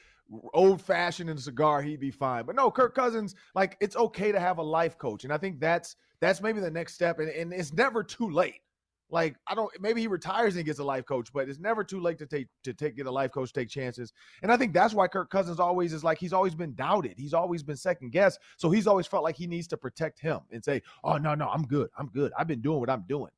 old 0.54 0.82
fashioned 0.82 1.30
and 1.30 1.40
cigar, 1.40 1.82
he'd 1.82 2.00
be 2.00 2.10
fine. 2.10 2.44
But 2.44 2.56
no, 2.56 2.70
Kirk 2.70 2.94
Cousins, 2.94 3.34
like 3.54 3.76
it's 3.80 3.96
okay 3.96 4.32
to 4.32 4.40
have 4.40 4.58
a 4.58 4.62
life 4.62 4.98
coach. 4.98 5.24
And 5.24 5.32
I 5.32 5.38
think 5.38 5.60
that's 5.60 5.96
that's 6.20 6.40
maybe 6.40 6.60
the 6.60 6.70
next 6.70 6.94
step. 6.94 7.18
And, 7.18 7.28
and 7.28 7.52
it's 7.52 7.72
never 7.72 8.02
too 8.02 8.30
late. 8.30 8.60
Like 9.08 9.36
I 9.46 9.54
don't 9.54 9.70
maybe 9.80 10.00
he 10.00 10.08
retires 10.08 10.56
and 10.56 10.64
gets 10.64 10.80
a 10.80 10.84
life 10.84 11.06
coach, 11.06 11.32
but 11.32 11.48
it's 11.48 11.60
never 11.60 11.84
too 11.84 12.00
late 12.00 12.18
to 12.18 12.26
take 12.26 12.48
to 12.64 12.74
take 12.74 12.96
get 12.96 13.06
a 13.06 13.10
life 13.10 13.30
coach, 13.30 13.52
take 13.52 13.68
chances. 13.68 14.12
And 14.42 14.50
I 14.50 14.56
think 14.56 14.72
that's 14.72 14.94
why 14.94 15.06
Kirk 15.06 15.30
Cousins 15.30 15.60
always 15.60 15.92
is 15.92 16.02
like 16.02 16.18
he's 16.18 16.32
always 16.32 16.56
been 16.56 16.74
doubted. 16.74 17.14
He's 17.16 17.32
always 17.32 17.62
been 17.62 17.76
second 17.76 18.10
guessed. 18.10 18.40
So 18.56 18.68
he's 18.68 18.88
always 18.88 19.06
felt 19.06 19.22
like 19.22 19.36
he 19.36 19.46
needs 19.46 19.68
to 19.68 19.76
protect 19.76 20.20
him 20.20 20.40
and 20.50 20.64
say, 20.64 20.82
Oh 21.04 21.18
no, 21.18 21.36
no, 21.36 21.48
I'm 21.48 21.62
good. 21.62 21.88
I'm 21.96 22.08
good. 22.08 22.32
I've 22.36 22.48
been 22.48 22.60
doing 22.60 22.80
what 22.80 22.90
I'm 22.90 23.04
doing. 23.08 23.30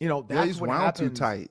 You 0.00 0.08
know, 0.08 0.22
that's 0.22 0.38
yeah, 0.38 0.46
he's 0.46 0.60
what 0.60 0.70
wound 0.70 0.82
happens. 0.82 1.10
too 1.10 1.14
tight. 1.14 1.50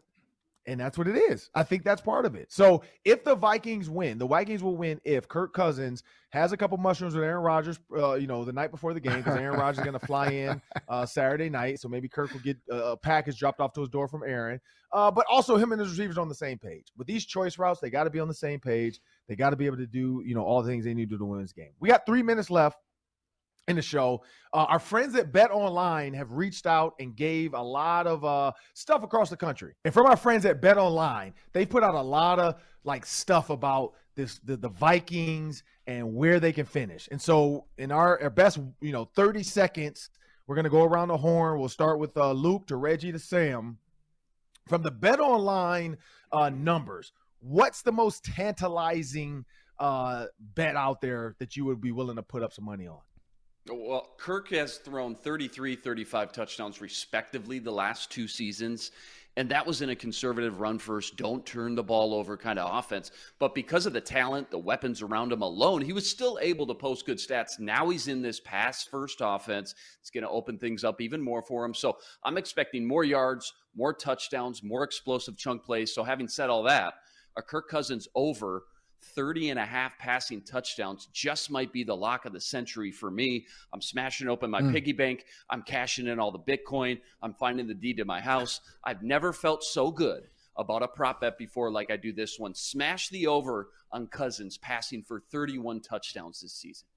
And 0.67 0.77
that's 0.77 0.97
what 0.97 1.07
it 1.07 1.15
is. 1.15 1.49
I 1.55 1.63
think 1.63 1.85
that's 1.85 2.01
part 2.01 2.25
of 2.25 2.35
it. 2.35 2.51
So 2.51 2.83
if 3.05 3.23
the 3.23 3.35
Vikings 3.35 3.89
win, 3.89 4.17
the 4.17 4.27
Vikings 4.27 4.61
will 4.61 4.75
win 4.75 4.99
if 5.05 5.25
Kirk 5.29 5.53
Cousins 5.53 6.03
has 6.31 6.51
a 6.51 6.57
couple 6.57 6.77
mushrooms 6.77 7.15
with 7.15 7.23
Aaron 7.23 7.41
Rodgers, 7.41 7.79
uh, 7.97 8.15
you 8.15 8.27
know, 8.27 8.43
the 8.43 8.51
night 8.51 8.71
before 8.71 8.93
the 8.93 8.99
game, 8.99 9.17
because 9.17 9.37
Aaron 9.37 9.57
Rodgers 9.59 9.79
is 9.79 9.85
going 9.85 9.97
to 9.97 10.05
fly 10.05 10.27
in 10.27 10.61
uh, 10.89 11.05
Saturday 11.05 11.49
night. 11.49 11.79
So 11.79 11.87
maybe 11.87 12.09
Kirk 12.09 12.33
will 12.33 12.41
get 12.41 12.57
a 12.69 12.97
package 12.97 13.39
dropped 13.39 13.61
off 13.61 13.71
to 13.73 13.79
his 13.79 13.89
door 13.89 14.09
from 14.09 14.23
Aaron. 14.23 14.59
Uh, 14.91 15.09
but 15.09 15.25
also 15.29 15.55
him 15.55 15.71
and 15.71 15.79
his 15.79 15.89
receivers 15.89 16.17
on 16.17 16.27
the 16.27 16.35
same 16.35 16.57
page. 16.57 16.91
With 16.97 17.07
these 17.07 17.25
choice 17.25 17.57
routes, 17.57 17.79
they 17.79 17.89
got 17.89 18.03
to 18.03 18.09
be 18.09 18.19
on 18.19 18.27
the 18.27 18.33
same 18.33 18.59
page. 18.59 18.99
They 19.29 19.37
got 19.37 19.51
to 19.51 19.55
be 19.55 19.67
able 19.67 19.77
to 19.77 19.87
do, 19.87 20.21
you 20.25 20.35
know, 20.35 20.43
all 20.43 20.61
the 20.61 20.69
things 20.69 20.83
they 20.83 20.93
need 20.93 21.09
to 21.09 21.15
do 21.15 21.19
to 21.19 21.25
win 21.25 21.41
this 21.41 21.53
game. 21.53 21.71
We 21.79 21.87
got 21.87 22.05
three 22.05 22.23
minutes 22.23 22.49
left 22.49 22.77
in 23.67 23.75
the 23.75 23.81
show. 23.81 24.23
Uh, 24.53 24.65
our 24.69 24.79
friends 24.79 25.15
at 25.15 25.31
Bet 25.31 25.51
Online 25.51 26.13
have 26.13 26.31
reached 26.31 26.65
out 26.65 26.95
and 26.99 27.15
gave 27.15 27.53
a 27.53 27.61
lot 27.61 28.07
of 28.07 28.23
uh, 28.23 28.51
stuff 28.73 29.03
across 29.03 29.29
the 29.29 29.37
country. 29.37 29.73
And 29.83 29.93
from 29.93 30.05
our 30.07 30.15
friends 30.15 30.45
at 30.45 30.61
Bet 30.61 30.77
Online, 30.77 31.33
they 31.53 31.65
put 31.65 31.83
out 31.83 31.93
a 31.93 32.01
lot 32.01 32.39
of 32.39 32.55
like 32.83 33.05
stuff 33.05 33.49
about 33.49 33.93
this 34.15 34.39
the, 34.39 34.55
the 34.57 34.69
Vikings 34.69 35.63
and 35.85 36.15
where 36.15 36.39
they 36.39 36.53
can 36.53 36.65
finish. 36.65 37.07
And 37.11 37.21
so 37.21 37.65
in 37.77 37.91
our, 37.91 38.21
our 38.21 38.29
best, 38.29 38.59
you 38.81 38.91
know, 38.91 39.05
30 39.15 39.43
seconds, 39.43 40.09
we're 40.47 40.55
gonna 40.55 40.69
go 40.69 40.83
around 40.83 41.09
the 41.09 41.17
horn. 41.17 41.59
We'll 41.59 41.69
start 41.69 41.99
with 41.99 42.15
uh, 42.15 42.31
Luke 42.31 42.67
to 42.67 42.77
Reggie 42.77 43.11
to 43.11 43.19
Sam. 43.19 43.77
From 44.67 44.81
the 44.81 44.91
Bet 44.91 45.19
Online 45.19 45.97
uh, 46.31 46.49
numbers, 46.49 47.13
what's 47.39 47.81
the 47.81 47.91
most 47.91 48.23
tantalizing 48.23 49.45
uh, 49.79 50.25
bet 50.39 50.75
out 50.75 50.99
there 50.99 51.35
that 51.39 51.55
you 51.55 51.63
would 51.65 51.79
be 51.79 51.91
willing 51.91 52.15
to 52.15 52.23
put 52.23 52.43
up 52.43 52.51
some 52.51 52.65
money 52.65 52.87
on? 52.87 52.99
Well, 53.69 54.09
Kirk 54.17 54.49
has 54.51 54.77
thrown 54.77 55.15
33, 55.15 55.75
35 55.75 56.31
touchdowns 56.31 56.81
respectively 56.81 57.59
the 57.59 57.71
last 57.71 58.11
two 58.11 58.27
seasons. 58.27 58.91
And 59.35 59.49
that 59.49 59.67
was 59.67 59.83
in 59.83 59.91
a 59.91 59.95
conservative 59.95 60.61
run 60.61 60.79
first, 60.79 61.15
don't 61.15 61.45
turn 61.45 61.75
the 61.75 61.83
ball 61.83 62.15
over 62.15 62.35
kind 62.35 62.57
of 62.57 62.75
offense. 62.75 63.11
But 63.37 63.53
because 63.53 63.85
of 63.85 63.93
the 63.93 64.01
talent, 64.01 64.49
the 64.49 64.57
weapons 64.57 65.03
around 65.03 65.31
him 65.31 65.43
alone, 65.43 65.81
he 65.81 65.93
was 65.93 66.09
still 66.09 66.39
able 66.41 66.65
to 66.65 66.73
post 66.73 67.05
good 67.05 67.19
stats. 67.19 67.59
Now 67.59 67.89
he's 67.89 68.07
in 68.07 68.23
this 68.23 68.39
pass 68.39 68.83
first 68.83 69.19
offense. 69.21 69.75
It's 70.01 70.09
going 70.09 70.23
to 70.23 70.29
open 70.29 70.57
things 70.57 70.83
up 70.83 71.01
even 71.01 71.21
more 71.21 71.43
for 71.43 71.63
him. 71.63 71.75
So 71.75 71.97
I'm 72.23 72.37
expecting 72.37 72.87
more 72.87 73.03
yards, 73.03 73.53
more 73.75 73.93
touchdowns, 73.93 74.63
more 74.63 74.83
explosive 74.83 75.37
chunk 75.37 75.63
plays. 75.63 75.93
So 75.93 76.03
having 76.03 76.27
said 76.27 76.49
all 76.49 76.63
that, 76.63 76.95
a 77.37 77.43
Kirk 77.43 77.69
Cousins 77.69 78.07
over 78.15 78.63
30 79.01 79.51
and 79.51 79.59
a 79.59 79.65
half 79.65 79.97
passing 79.97 80.41
touchdowns 80.41 81.07
just 81.13 81.49
might 81.49 81.71
be 81.71 81.83
the 81.83 81.95
lock 81.95 82.25
of 82.25 82.33
the 82.33 82.41
century 82.41 82.91
for 82.91 83.09
me. 83.09 83.45
I'm 83.73 83.81
smashing 83.81 84.27
open 84.27 84.49
my 84.49 84.61
mm. 84.61 84.73
piggy 84.73 84.93
bank. 84.93 85.25
I'm 85.49 85.63
cashing 85.63 86.07
in 86.07 86.19
all 86.19 86.31
the 86.31 86.39
Bitcoin. 86.39 86.99
I'm 87.21 87.33
finding 87.33 87.67
the 87.67 87.73
deed 87.73 87.97
to 87.97 88.05
my 88.05 88.21
house. 88.21 88.61
I've 88.83 89.03
never 89.03 89.33
felt 89.33 89.63
so 89.63 89.91
good 89.91 90.27
about 90.55 90.83
a 90.83 90.87
prop 90.87 91.21
bet 91.21 91.37
before 91.37 91.71
like 91.71 91.91
I 91.91 91.97
do 91.97 92.11
this 92.11 92.39
one. 92.39 92.53
Smash 92.55 93.09
the 93.09 93.27
over 93.27 93.69
on 93.91 94.07
Cousins 94.07 94.57
passing 94.57 95.03
for 95.03 95.19
31 95.31 95.81
touchdowns 95.81 96.41
this 96.41 96.53
season. 96.53 96.87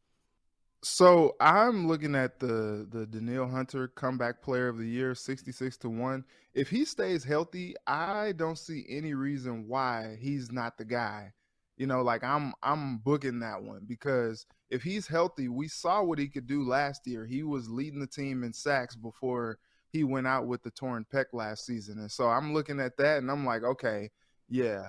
So 0.83 1.37
I'm 1.41 1.87
looking 1.87 2.15
at 2.15 2.39
the 2.39 2.87
the 2.91 3.05
Danielle 3.05 3.49
Hunter 3.49 3.89
comeback 3.89 4.41
player 4.41 4.69
of 4.69 4.79
the 4.79 4.89
year, 4.89 5.15
66 5.15 5.77
to 5.79 5.91
1. 5.91 6.25
If 6.55 6.71
he 6.71 6.87
stays 6.87 7.23
healthy, 7.23 7.75
I 7.87 8.33
don't 8.33 8.57
see 8.57 8.87
any 8.89 9.13
reason 9.13 9.69
why 9.69 10.17
he's 10.19 10.51
not 10.51 10.79
the 10.79 10.87
guy 10.87 11.35
You 11.81 11.87
know, 11.87 12.03
like 12.03 12.23
I'm 12.23 12.53
I'm 12.63 12.99
booking 12.99 13.41
that 13.41 13.63
one 13.63 13.87
because 13.87 14.45
if 14.69 14.83
he's 14.83 15.07
healthy, 15.07 15.49
we 15.49 15.67
saw 15.67 16.03
what 16.03 16.19
he 16.19 16.29
could 16.29 16.47
do 16.47 16.63
last 16.63 17.07
year. 17.07 17.25
He 17.25 17.43
was 17.43 17.71
leading 17.71 18.01
the 18.01 18.07
team 18.07 18.45
in 18.45 18.53
sacks 18.53 18.95
before 18.95 19.57
he 19.89 20.05
went 20.05 20.27
out 20.27 20.47
with 20.47 20.63
the 20.63 20.73
torn 20.73 21.07
pec 21.11 21.33
last 21.33 21.65
season. 21.65 21.99
And 21.99 22.13
so 22.13 22.29
I'm 22.29 22.53
looking 22.53 22.81
at 22.81 22.99
that 22.99 23.17
and 23.17 23.31
I'm 23.31 23.47
like, 23.47 23.63
okay, 23.63 24.11
yeah. 24.51 24.89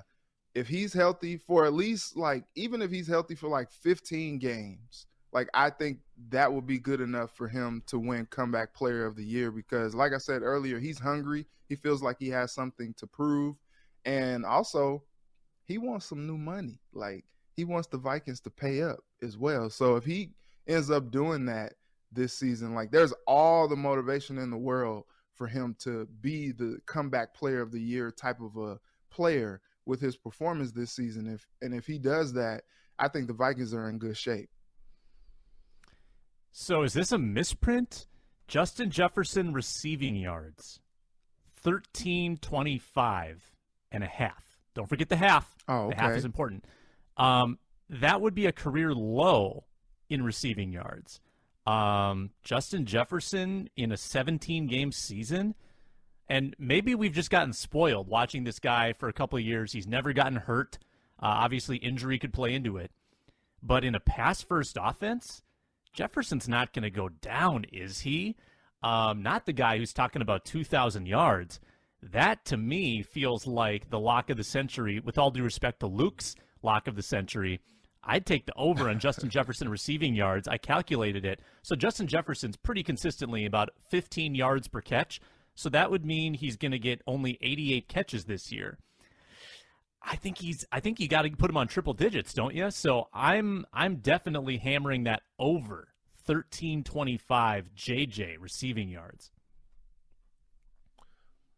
If 0.54 0.68
he's 0.68 0.92
healthy 0.92 1.38
for 1.38 1.64
at 1.64 1.72
least 1.72 2.14
like 2.14 2.44
even 2.56 2.82
if 2.82 2.90
he's 2.90 3.08
healthy 3.08 3.36
for 3.36 3.48
like 3.48 3.70
15 3.70 4.38
games, 4.38 5.06
like 5.32 5.48
I 5.54 5.70
think 5.70 6.00
that 6.28 6.52
would 6.52 6.66
be 6.66 6.78
good 6.78 7.00
enough 7.00 7.34
for 7.34 7.48
him 7.48 7.82
to 7.86 7.98
win 7.98 8.26
comeback 8.26 8.74
player 8.74 9.06
of 9.06 9.16
the 9.16 9.24
year 9.24 9.50
because 9.50 9.94
like 9.94 10.12
I 10.12 10.18
said 10.18 10.42
earlier, 10.42 10.78
he's 10.78 10.98
hungry. 10.98 11.46
He 11.70 11.74
feels 11.74 12.02
like 12.02 12.18
he 12.18 12.28
has 12.28 12.52
something 12.52 12.92
to 12.98 13.06
prove. 13.06 13.56
And 14.04 14.44
also, 14.44 15.04
he 15.64 15.78
wants 15.78 16.06
some 16.06 16.26
new 16.26 16.38
money. 16.38 16.80
Like 16.92 17.24
he 17.54 17.64
wants 17.64 17.88
the 17.88 17.98
Vikings 17.98 18.40
to 18.40 18.50
pay 18.50 18.82
up 18.82 19.00
as 19.22 19.36
well. 19.36 19.70
So 19.70 19.96
if 19.96 20.04
he 20.04 20.30
ends 20.66 20.90
up 20.90 21.10
doing 21.10 21.46
that 21.46 21.74
this 22.10 22.34
season, 22.34 22.74
like 22.74 22.90
there's 22.90 23.14
all 23.26 23.68
the 23.68 23.76
motivation 23.76 24.38
in 24.38 24.50
the 24.50 24.56
world 24.56 25.04
for 25.34 25.46
him 25.46 25.74
to 25.80 26.06
be 26.20 26.52
the 26.52 26.78
comeback 26.86 27.34
player 27.34 27.60
of 27.60 27.72
the 27.72 27.80
year 27.80 28.10
type 28.10 28.40
of 28.40 28.56
a 28.56 28.78
player 29.10 29.60
with 29.86 30.00
his 30.00 30.16
performance 30.16 30.72
this 30.72 30.92
season. 30.92 31.26
If 31.26 31.46
and 31.60 31.74
if 31.74 31.86
he 31.86 31.98
does 31.98 32.32
that, 32.34 32.62
I 32.98 33.08
think 33.08 33.26
the 33.26 33.32
Vikings 33.32 33.74
are 33.74 33.88
in 33.88 33.98
good 33.98 34.16
shape. 34.16 34.50
So 36.52 36.82
is 36.82 36.92
this 36.92 37.12
a 37.12 37.18
misprint? 37.18 38.06
Justin 38.46 38.90
Jefferson 38.90 39.54
receiving 39.54 40.16
yards 40.16 40.80
1325 41.62 43.52
and 43.90 44.04
a 44.04 44.06
half. 44.06 44.51
Don't 44.74 44.88
forget 44.88 45.08
the 45.08 45.16
half. 45.16 45.56
Oh, 45.68 45.86
okay. 45.86 45.96
The 45.96 46.02
half 46.02 46.16
is 46.16 46.24
important. 46.24 46.64
Um, 47.16 47.58
that 47.88 48.20
would 48.20 48.34
be 48.34 48.46
a 48.46 48.52
career 48.52 48.94
low 48.94 49.64
in 50.08 50.22
receiving 50.22 50.72
yards. 50.72 51.20
Um, 51.66 52.30
Justin 52.42 52.86
Jefferson 52.86 53.68
in 53.76 53.92
a 53.92 53.96
17 53.96 54.66
game 54.66 54.92
season. 54.92 55.54
And 56.28 56.56
maybe 56.58 56.94
we've 56.94 57.12
just 57.12 57.30
gotten 57.30 57.52
spoiled 57.52 58.08
watching 58.08 58.44
this 58.44 58.58
guy 58.58 58.94
for 58.94 59.08
a 59.08 59.12
couple 59.12 59.38
of 59.38 59.44
years. 59.44 59.72
He's 59.72 59.86
never 59.86 60.12
gotten 60.12 60.36
hurt. 60.36 60.78
Uh, 61.22 61.26
obviously, 61.26 61.76
injury 61.76 62.18
could 62.18 62.32
play 62.32 62.54
into 62.54 62.78
it. 62.78 62.90
But 63.62 63.84
in 63.84 63.94
a 63.94 64.00
pass 64.00 64.42
first 64.42 64.78
offense, 64.80 65.42
Jefferson's 65.92 66.48
not 66.48 66.72
going 66.72 66.84
to 66.84 66.90
go 66.90 67.08
down, 67.08 67.64
is 67.70 68.00
he? 68.00 68.36
Um, 68.82 69.22
not 69.22 69.46
the 69.46 69.52
guy 69.52 69.78
who's 69.78 69.92
talking 69.92 70.22
about 70.22 70.44
2,000 70.44 71.06
yards. 71.06 71.60
That 72.02 72.44
to 72.46 72.56
me 72.56 73.02
feels 73.02 73.46
like 73.46 73.88
the 73.88 74.00
lock 74.00 74.28
of 74.30 74.36
the 74.36 74.44
century. 74.44 75.00
With 75.00 75.18
all 75.18 75.30
due 75.30 75.44
respect 75.44 75.80
to 75.80 75.86
Luke's 75.86 76.34
lock 76.62 76.88
of 76.88 76.96
the 76.96 77.02
century, 77.02 77.60
I'd 78.02 78.26
take 78.26 78.46
the 78.46 78.54
over 78.56 78.90
on 78.90 78.98
Justin 78.98 79.30
Jefferson 79.30 79.68
receiving 79.68 80.14
yards. 80.14 80.48
I 80.48 80.58
calculated 80.58 81.24
it. 81.24 81.40
So 81.62 81.76
Justin 81.76 82.08
Jefferson's 82.08 82.56
pretty 82.56 82.82
consistently 82.82 83.46
about 83.46 83.70
15 83.90 84.34
yards 84.34 84.66
per 84.66 84.80
catch. 84.80 85.20
So 85.54 85.68
that 85.68 85.90
would 85.90 86.04
mean 86.04 86.34
he's 86.34 86.56
going 86.56 86.72
to 86.72 86.78
get 86.78 87.02
only 87.06 87.38
88 87.40 87.88
catches 87.88 88.24
this 88.24 88.50
year. 88.50 88.78
I 90.04 90.16
think 90.16 90.38
he's 90.38 90.64
I 90.72 90.80
think 90.80 90.98
you 90.98 91.06
got 91.06 91.22
to 91.22 91.30
put 91.30 91.50
him 91.50 91.56
on 91.56 91.68
triple 91.68 91.92
digits, 91.92 92.34
don't 92.34 92.54
you? 92.54 92.70
So 92.72 93.08
I'm 93.14 93.64
I'm 93.72 93.96
definitely 93.96 94.56
hammering 94.56 95.04
that 95.04 95.22
over 95.38 95.88
1325 96.26 97.70
JJ 97.76 98.36
receiving 98.40 98.88
yards. 98.88 99.30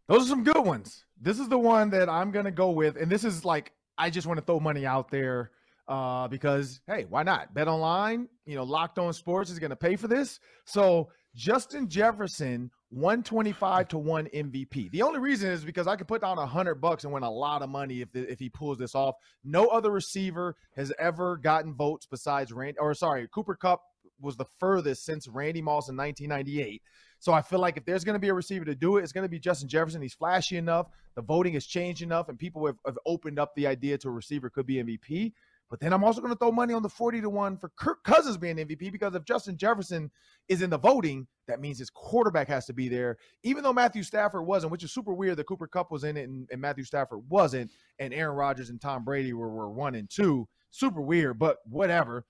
Those 0.07 0.25
are 0.25 0.29
some 0.29 0.45
good 0.45 0.65
ones. 0.65 1.05
This 1.21 1.39
is 1.39 1.49
the 1.49 1.59
one 1.59 1.91
that 1.91 2.09
I'm 2.09 2.31
to 2.45 2.51
go 2.51 2.71
with 2.71 2.97
and 2.97 3.11
this 3.11 3.25
is 3.25 3.45
like 3.45 3.73
I 3.97 4.11
just 4.11 4.27
want 4.27 4.39
to 4.39 4.45
throw 4.45 4.61
money 4.61 4.85
out 4.85 5.11
there 5.11 5.51
uh, 5.89 6.29
because 6.29 6.81
hey, 6.87 7.07
why 7.09 7.23
not? 7.23 7.55
Bet 7.55 7.69
online, 7.69 8.29
you 8.47 8.57
know, 8.57 8.65
Locked 8.65 8.99
On 8.99 9.13
Sports 9.13 9.51
is 9.51 9.59
to 9.71 9.77
pay 9.77 9.97
for 9.97 10.09
this. 10.09 10.41
So 10.65 11.11
Justin 11.35 11.89
Jefferson, 11.89 12.71
125 12.91 13.89
to 13.89 13.99
1 13.99 14.27
MVP. 14.27 14.91
The 14.91 15.03
only 15.03 15.19
reason 15.19 15.51
is 15.51 15.65
because 15.65 15.87
I 15.87 15.97
could 15.97 16.07
put 16.07 16.21
down 16.21 16.39
a 16.39 16.47
hundred 16.47 16.77
bucks 16.77 17.05
and 17.05 17.13
win 17.13 17.23
a 17.23 17.31
lot 17.31 17.63
of 17.63 17.69
money 17.69 18.03
if 18.03 18.13
the, 18.13 18.31
if 18.31 18.39
he 18.39 18.49
pulls 18.49 18.79
this 18.79 18.95
off. 18.95 19.17
No 19.43 19.67
other 19.67 19.91
receiver 19.91 20.55
has 20.77 20.93
ever 20.99 21.37
gotten 21.37 21.75
votes 21.75 22.07
besides 22.09 22.53
Randy, 22.53 22.79
or 22.79 22.95
sorry, 22.95 23.29
Cooper 23.35 23.57
Kupp 23.57 23.83
was 24.21 24.37
the 24.37 24.47
furthest 24.61 25.05
since 25.05 25.27
Randy 25.27 25.61
Moss 25.61 25.89
in 25.89 25.97
1998. 25.97 26.83
So 27.25 27.33
I 27.33 27.41
feel 27.41 27.59
like 27.59 27.79
if 27.79 27.87
there's 27.87 28.05
going 28.05 28.17
to 28.17 28.21
be 28.21 28.29
a 28.29 28.35
receiver 28.35 28.67
to 28.67 28.75
do 28.75 28.99
it, 28.99 29.03
it's 29.03 29.13
going 29.13 29.25
to 29.25 29.31
be 29.31 29.39
Justin 29.39 29.67
Jefferson. 29.67 30.03
He's 30.03 30.13
flashy 30.13 30.59
enough. 30.59 30.89
The 31.15 31.23
voting 31.23 31.55
has 31.55 31.65
changed 31.65 32.03
enough, 32.03 32.29
and 32.29 32.39
people 32.39 32.67
have, 32.67 32.77
have 32.85 32.99
opened 33.07 33.39
up 33.39 33.55
the 33.55 33.67
idea 33.67 33.97
to 33.97 34.09
a 34.09 34.11
receiver 34.11 34.51
could 34.51 34.67
be 34.67 34.75
MVP. 34.75 35.33
But 35.71 35.81
then 35.81 35.95
I'm 35.95 36.05
also 36.05 36.21
going 36.21 36.35
to 36.35 36.39
throw 36.39 36.53
money 36.53 36.75
on 36.75 36.83
the 36.83 36.91
40 36.91 37.23
to 37.23 37.31
1 37.31 37.57
for 37.57 37.71
Kirk 37.79 38.05
Cousins 38.05 38.37
being 38.37 38.57
MVP 38.57 38.93
because 38.93 39.15
if 39.15 39.25
Justin 39.25 39.57
Jefferson 39.57 40.11
is 40.51 40.61
in 40.61 40.69
the 40.69 40.77
voting, 40.77 41.27
that 41.49 41.63
means 41.63 41.79
his 41.79 41.89
quarterback 41.89 42.47
has 42.49 42.67
to 42.67 42.75
be 42.75 42.91
there. 42.91 43.17
Even 43.43 43.63
though 43.63 43.73
Matthew 43.73 44.03
Stafford 44.03 44.45
wasn't, 44.45 44.71
which 44.71 44.85
is 44.85 44.93
super 44.93 45.15
weird 45.15 45.39
that 45.39 45.47
Cooper 45.47 45.67
Kupp 45.67 45.91
was 45.91 46.05
in 46.05 46.19
it 46.19 46.29
and, 46.29 46.47
and 46.53 46.61
Matthew 46.61 46.85
Stafford 46.85 47.21
wasn't, 47.31 47.73
and 47.99 48.13
Aaron 48.13 48.37
Rodgers 48.37 48.69
and 48.69 48.79
Tom 48.79 49.03
Brady 49.03 49.33
were, 49.33 49.49
were 49.49 49.71
one 49.71 49.95
and 49.95 50.11
two. 50.11 50.47
Super 50.69 51.01
weird, 51.01 51.39
but 51.39 51.57
whatever. 51.65 52.27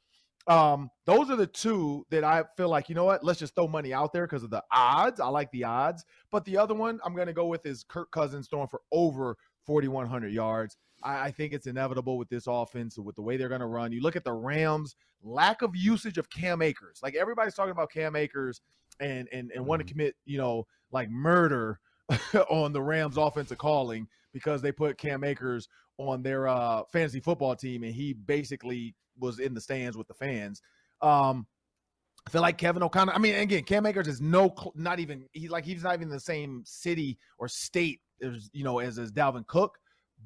Um, 0.47 0.91
those 1.07 1.31
are 1.31 1.37
the 1.37 1.47
two 1.47 2.05
that 2.11 2.23
I 2.23 2.45
feel 2.57 2.69
like, 2.69 2.89
you 2.89 2.95
know 2.95 3.05
what, 3.05 3.25
let's 3.25 3.39
just 3.39 3.55
throw 3.55 3.67
money 3.67 3.95
out 3.95 4.13
there 4.13 4.27
because 4.27 4.43
of 4.43 4.51
the 4.51 4.63
odds. 4.71 5.21
I 5.21 5.29
like 5.29 5.51
the 5.53 5.65
odds. 5.65 6.05
But 6.31 6.45
the 6.45 6.59
other 6.59 6.75
one 6.75 7.01
I'm 7.05 7.15
going 7.15 7.29
to 7.29 7.33
go 7.33 7.47
with 7.47 7.65
is 7.65 7.85
Kirk 7.85 8.11
Cousins 8.11 8.49
throwing 8.49 8.69
for 8.69 8.83
over 8.93 9.37
4,100 9.67 10.33
yards. 10.33 10.77
I, 11.03 11.27
I 11.27 11.31
think 11.31 11.53
it's 11.53 11.67
inevitable 11.67 12.19
with 12.19 12.29
this 12.29 12.45
offense, 12.47 12.99
with 12.99 13.17
the 13.17 13.23
way 13.23 13.37
they're 13.37 13.49
going 13.49 13.61
to 13.61 13.67
run. 13.67 13.93
You 13.93 14.03
look 14.03 14.17
at 14.17 14.25
the 14.25 14.33
Rams' 14.33 14.97
lack 15.23 15.63
of 15.63 15.75
usage 15.75 16.19
of 16.19 16.29
Cam 16.31 16.63
Akers. 16.63 17.01
Like 17.03 17.15
everybody's 17.15 17.55
talking 17.55 17.73
about 17.73 17.91
Cam 17.91 18.17
Akers 18.17 18.61
and 19.01 19.29
and 19.33 19.51
and 19.51 19.51
mm-hmm. 19.51 19.65
want 19.65 19.87
to 19.87 19.91
commit, 19.91 20.15
you 20.25 20.39
know, 20.39 20.67
like 20.93 21.11
murder 21.11 21.81
on 22.51 22.73
the 22.73 22.83
Rams' 22.83 23.17
offensive 23.17 23.59
calling 23.59 24.07
because 24.33 24.61
they 24.61 24.73
put 24.73 24.99
Cam 24.99 25.25
Akers 25.25 25.69
on 25.99 26.23
their 26.23 26.49
uh, 26.49 26.83
fantasy 26.93 27.21
football 27.21 27.55
team 27.55 27.83
and 27.83 27.95
he 27.95 28.13
basically 28.13 28.95
was 29.19 29.39
in 29.39 29.55
the 29.55 29.61
stands 29.61 29.97
with 29.97 30.09
the 30.09 30.15
fans. 30.15 30.61
Um, 31.01 31.47
I 32.27 32.31
feel 32.31 32.43
like 32.43 32.59
Kevin 32.59 32.83
O'Connell. 32.83 33.15
I 33.15 33.19
mean, 33.19 33.35
again, 33.35 33.65
Cam 33.65 33.85
Akers 33.87 34.09
is 34.09 34.21
no, 34.21 34.55
not 34.75 34.99
even 34.99 35.27
he's 35.33 35.51
like 35.51 35.65
he's 35.65 35.83
not 35.83 35.95
even 35.95 36.09
the 36.09 36.19
same 36.19 36.63
city 36.65 37.19
or 37.39 37.49
state 37.49 38.01
as 38.23 38.49
you 38.53 38.65
know 38.65 38.79
as 38.79 38.99
as 38.99 39.13
Dalvin 39.13 39.47
Cook. 39.47 39.79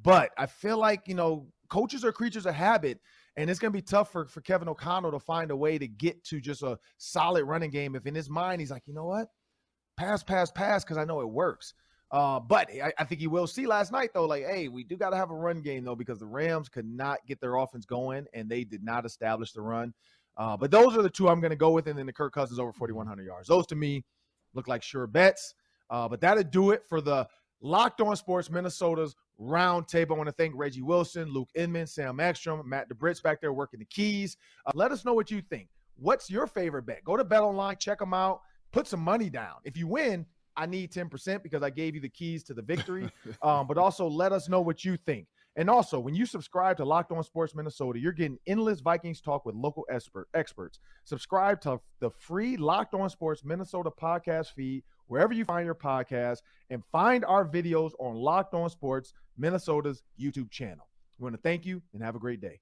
But 0.03 0.31
I 0.39 0.47
feel 0.47 0.79
like, 0.79 1.09
you 1.09 1.15
know, 1.15 1.47
coaches 1.69 2.05
are 2.05 2.13
creatures 2.13 2.47
of 2.47 2.55
habit. 2.55 3.01
And 3.37 3.49
it's 3.49 3.59
going 3.59 3.73
to 3.73 3.77
be 3.77 3.83
tough 3.83 4.11
for, 4.11 4.27
for 4.27 4.41
Kevin 4.41 4.69
O'Connell 4.69 5.13
to 5.13 5.21
find 5.21 5.51
a 5.51 5.57
way 5.57 5.79
to 5.79 5.87
get 5.87 6.25
to 6.25 6.41
just 6.41 6.63
a 6.63 6.79
solid 6.99 7.45
running 7.45 7.71
game. 7.71 7.95
If 7.95 8.07
in 8.07 8.15
his 8.15 8.29
mind, 8.29 8.61
he's 8.61 8.71
like, 8.71 8.83
you 8.87 8.95
know 8.95 9.05
what? 9.05 9.29
Pass, 9.97 10.23
pass, 10.23 10.51
pass, 10.51 10.85
because 10.85 10.99
I 10.99 11.05
know 11.05 11.21
it 11.21 11.29
works. 11.29 11.75
Uh, 12.11 12.41
but 12.41 12.71
I, 12.71 12.93
I, 12.99 13.05
think 13.05 13.21
he 13.21 13.27
will 13.27 13.47
see 13.47 13.67
last 13.67 13.93
night, 13.93 14.11
though, 14.15 14.25
like, 14.25 14.45
hey, 14.47 14.69
we 14.69 14.83
do 14.83 14.97
got 14.97 15.11
to 15.11 15.17
have 15.17 15.31
a 15.31 15.35
run 15.35 15.61
game, 15.61 15.85
though, 15.85 15.95
because 15.95 16.19
the 16.19 16.27
Rams 16.27 16.71
could 16.71 16.87
not 16.87 17.19
get 17.27 17.39
their 17.39 17.57
offense 17.57 17.85
going 17.85 18.27
and 18.33 18.49
they 18.49 18.65
did 18.65 18.83
not 18.83 19.05
establish 19.05 19.53
the 19.53 19.61
run. 19.61 19.93
Uh, 20.39 20.57
but 20.57 20.71
those 20.71 20.97
are 20.97 21.03
the 21.03 21.11
two 21.11 21.29
I'm 21.29 21.41
going 21.41 21.51
to 21.51 21.57
go 21.57 21.71
with. 21.71 21.87
And 21.87 21.99
then 21.99 22.07
the 22.07 22.13
Kirk 22.13 22.33
Cousins 22.33 22.59
over 22.59 22.73
4,100 22.73 23.27
yards. 23.27 23.49
Those 23.49 23.67
to 23.67 23.77
me 23.77 24.05
look 24.55 24.69
like 24.69 24.83
sure 24.83 25.07
bets. 25.07 25.55
Uh, 25.91 26.09
but 26.09 26.21
that'll 26.21 26.45
do 26.45 26.71
it 26.71 26.83
for 26.89 27.01
the 27.01 27.27
Locked 27.61 28.01
On 28.01 28.15
Sports 28.17 28.51
Minnesota's 28.51 29.15
roundtable. 29.41 30.13
I 30.13 30.15
want 30.15 30.29
to 30.29 30.35
thank 30.35 30.55
Reggie 30.57 30.83
Wilson, 30.83 31.31
Luke 31.31 31.49
Inman, 31.55 31.87
Sam 31.87 32.21
Ekstrom, 32.21 32.67
Matt 32.69 32.89
DeBritz 32.89 33.23
back 33.23 33.41
there 33.41 33.53
working 33.53 33.81
the 33.81 33.87
keys. 33.87 34.37
Uh, 34.65 34.73
let 34.75 34.93
us 34.93 35.05
know 35.05 35.15
what 35.15 35.31
you 35.31 35.43
think. 35.43 35.69
What's 35.97 36.31
your 36.31 36.47
favorite 36.47 36.85
bet? 36.87 37.05
Go 37.05 37.17
to 37.17 37.25
Bet 37.25 37.43
Online, 37.43 37.77
check 37.77 37.99
them 37.99 38.15
out, 38.15 38.41
put 38.73 38.87
some 38.87 39.01
money 39.01 39.29
down. 39.29 39.57
If 39.65 39.77
you 39.77 39.89
win, 39.89 40.25
I 40.59 40.67
need 40.67 40.93
10% 40.93 41.43
because 41.43 41.63
I 41.63 41.71
gave 41.71 41.95
you 41.95 42.01
the 42.01 42.09
keys 42.09 42.43
to 42.45 42.55
the 42.55 42.63
victory. 42.63 43.11
um, 43.43 43.67
but 43.67 43.79
also 43.79 44.07
let 44.09 44.33
us 44.33 44.49
know 44.49 44.61
what 44.61 44.85
you 44.85 44.97
think. 45.07 45.27
And 45.57 45.69
also, 45.69 45.99
when 45.99 46.15
you 46.15 46.27
subscribe 46.27 46.77
to 46.77 46.85
Locked 46.85 47.11
On 47.11 47.23
Sports 47.25 47.55
Minnesota, 47.55 47.99
you're 47.99 48.13
getting 48.13 48.39
endless 48.47 48.81
Vikings 48.81 49.21
talk 49.21 49.45
with 49.45 49.57
local 49.57 49.85
expert, 49.91 50.29
experts. 50.35 50.79
Subscribe 51.05 51.61
to 51.63 51.81
the 52.01 52.11
free 52.11 52.57
Locked 52.57 52.95
On 52.95 53.09
Sports 53.11 53.45
Minnesota 53.45 53.91
podcast 53.91 54.53
feed 54.53 54.85
wherever 55.09 55.33
you 55.33 55.45
find 55.45 55.65
your 55.65 55.75
podcast 55.75 56.39
and 56.71 56.85
find 56.93 57.25
our 57.25 57.45
videos 57.45 57.93
on 57.99 58.15
Locked 58.15 58.55
On 58.55 58.69
Sports 58.69 59.13
Minnesota's 59.37 60.03
YouTube 60.21 60.51
channel. 60.51 60.89
We 61.19 61.25
want 61.25 61.35
to 61.35 61.43
thank 61.43 61.67
you 61.67 61.83
and 61.93 62.03
have 62.03 62.15
a 62.15 62.21
great 62.21 62.41
day. 62.41 62.61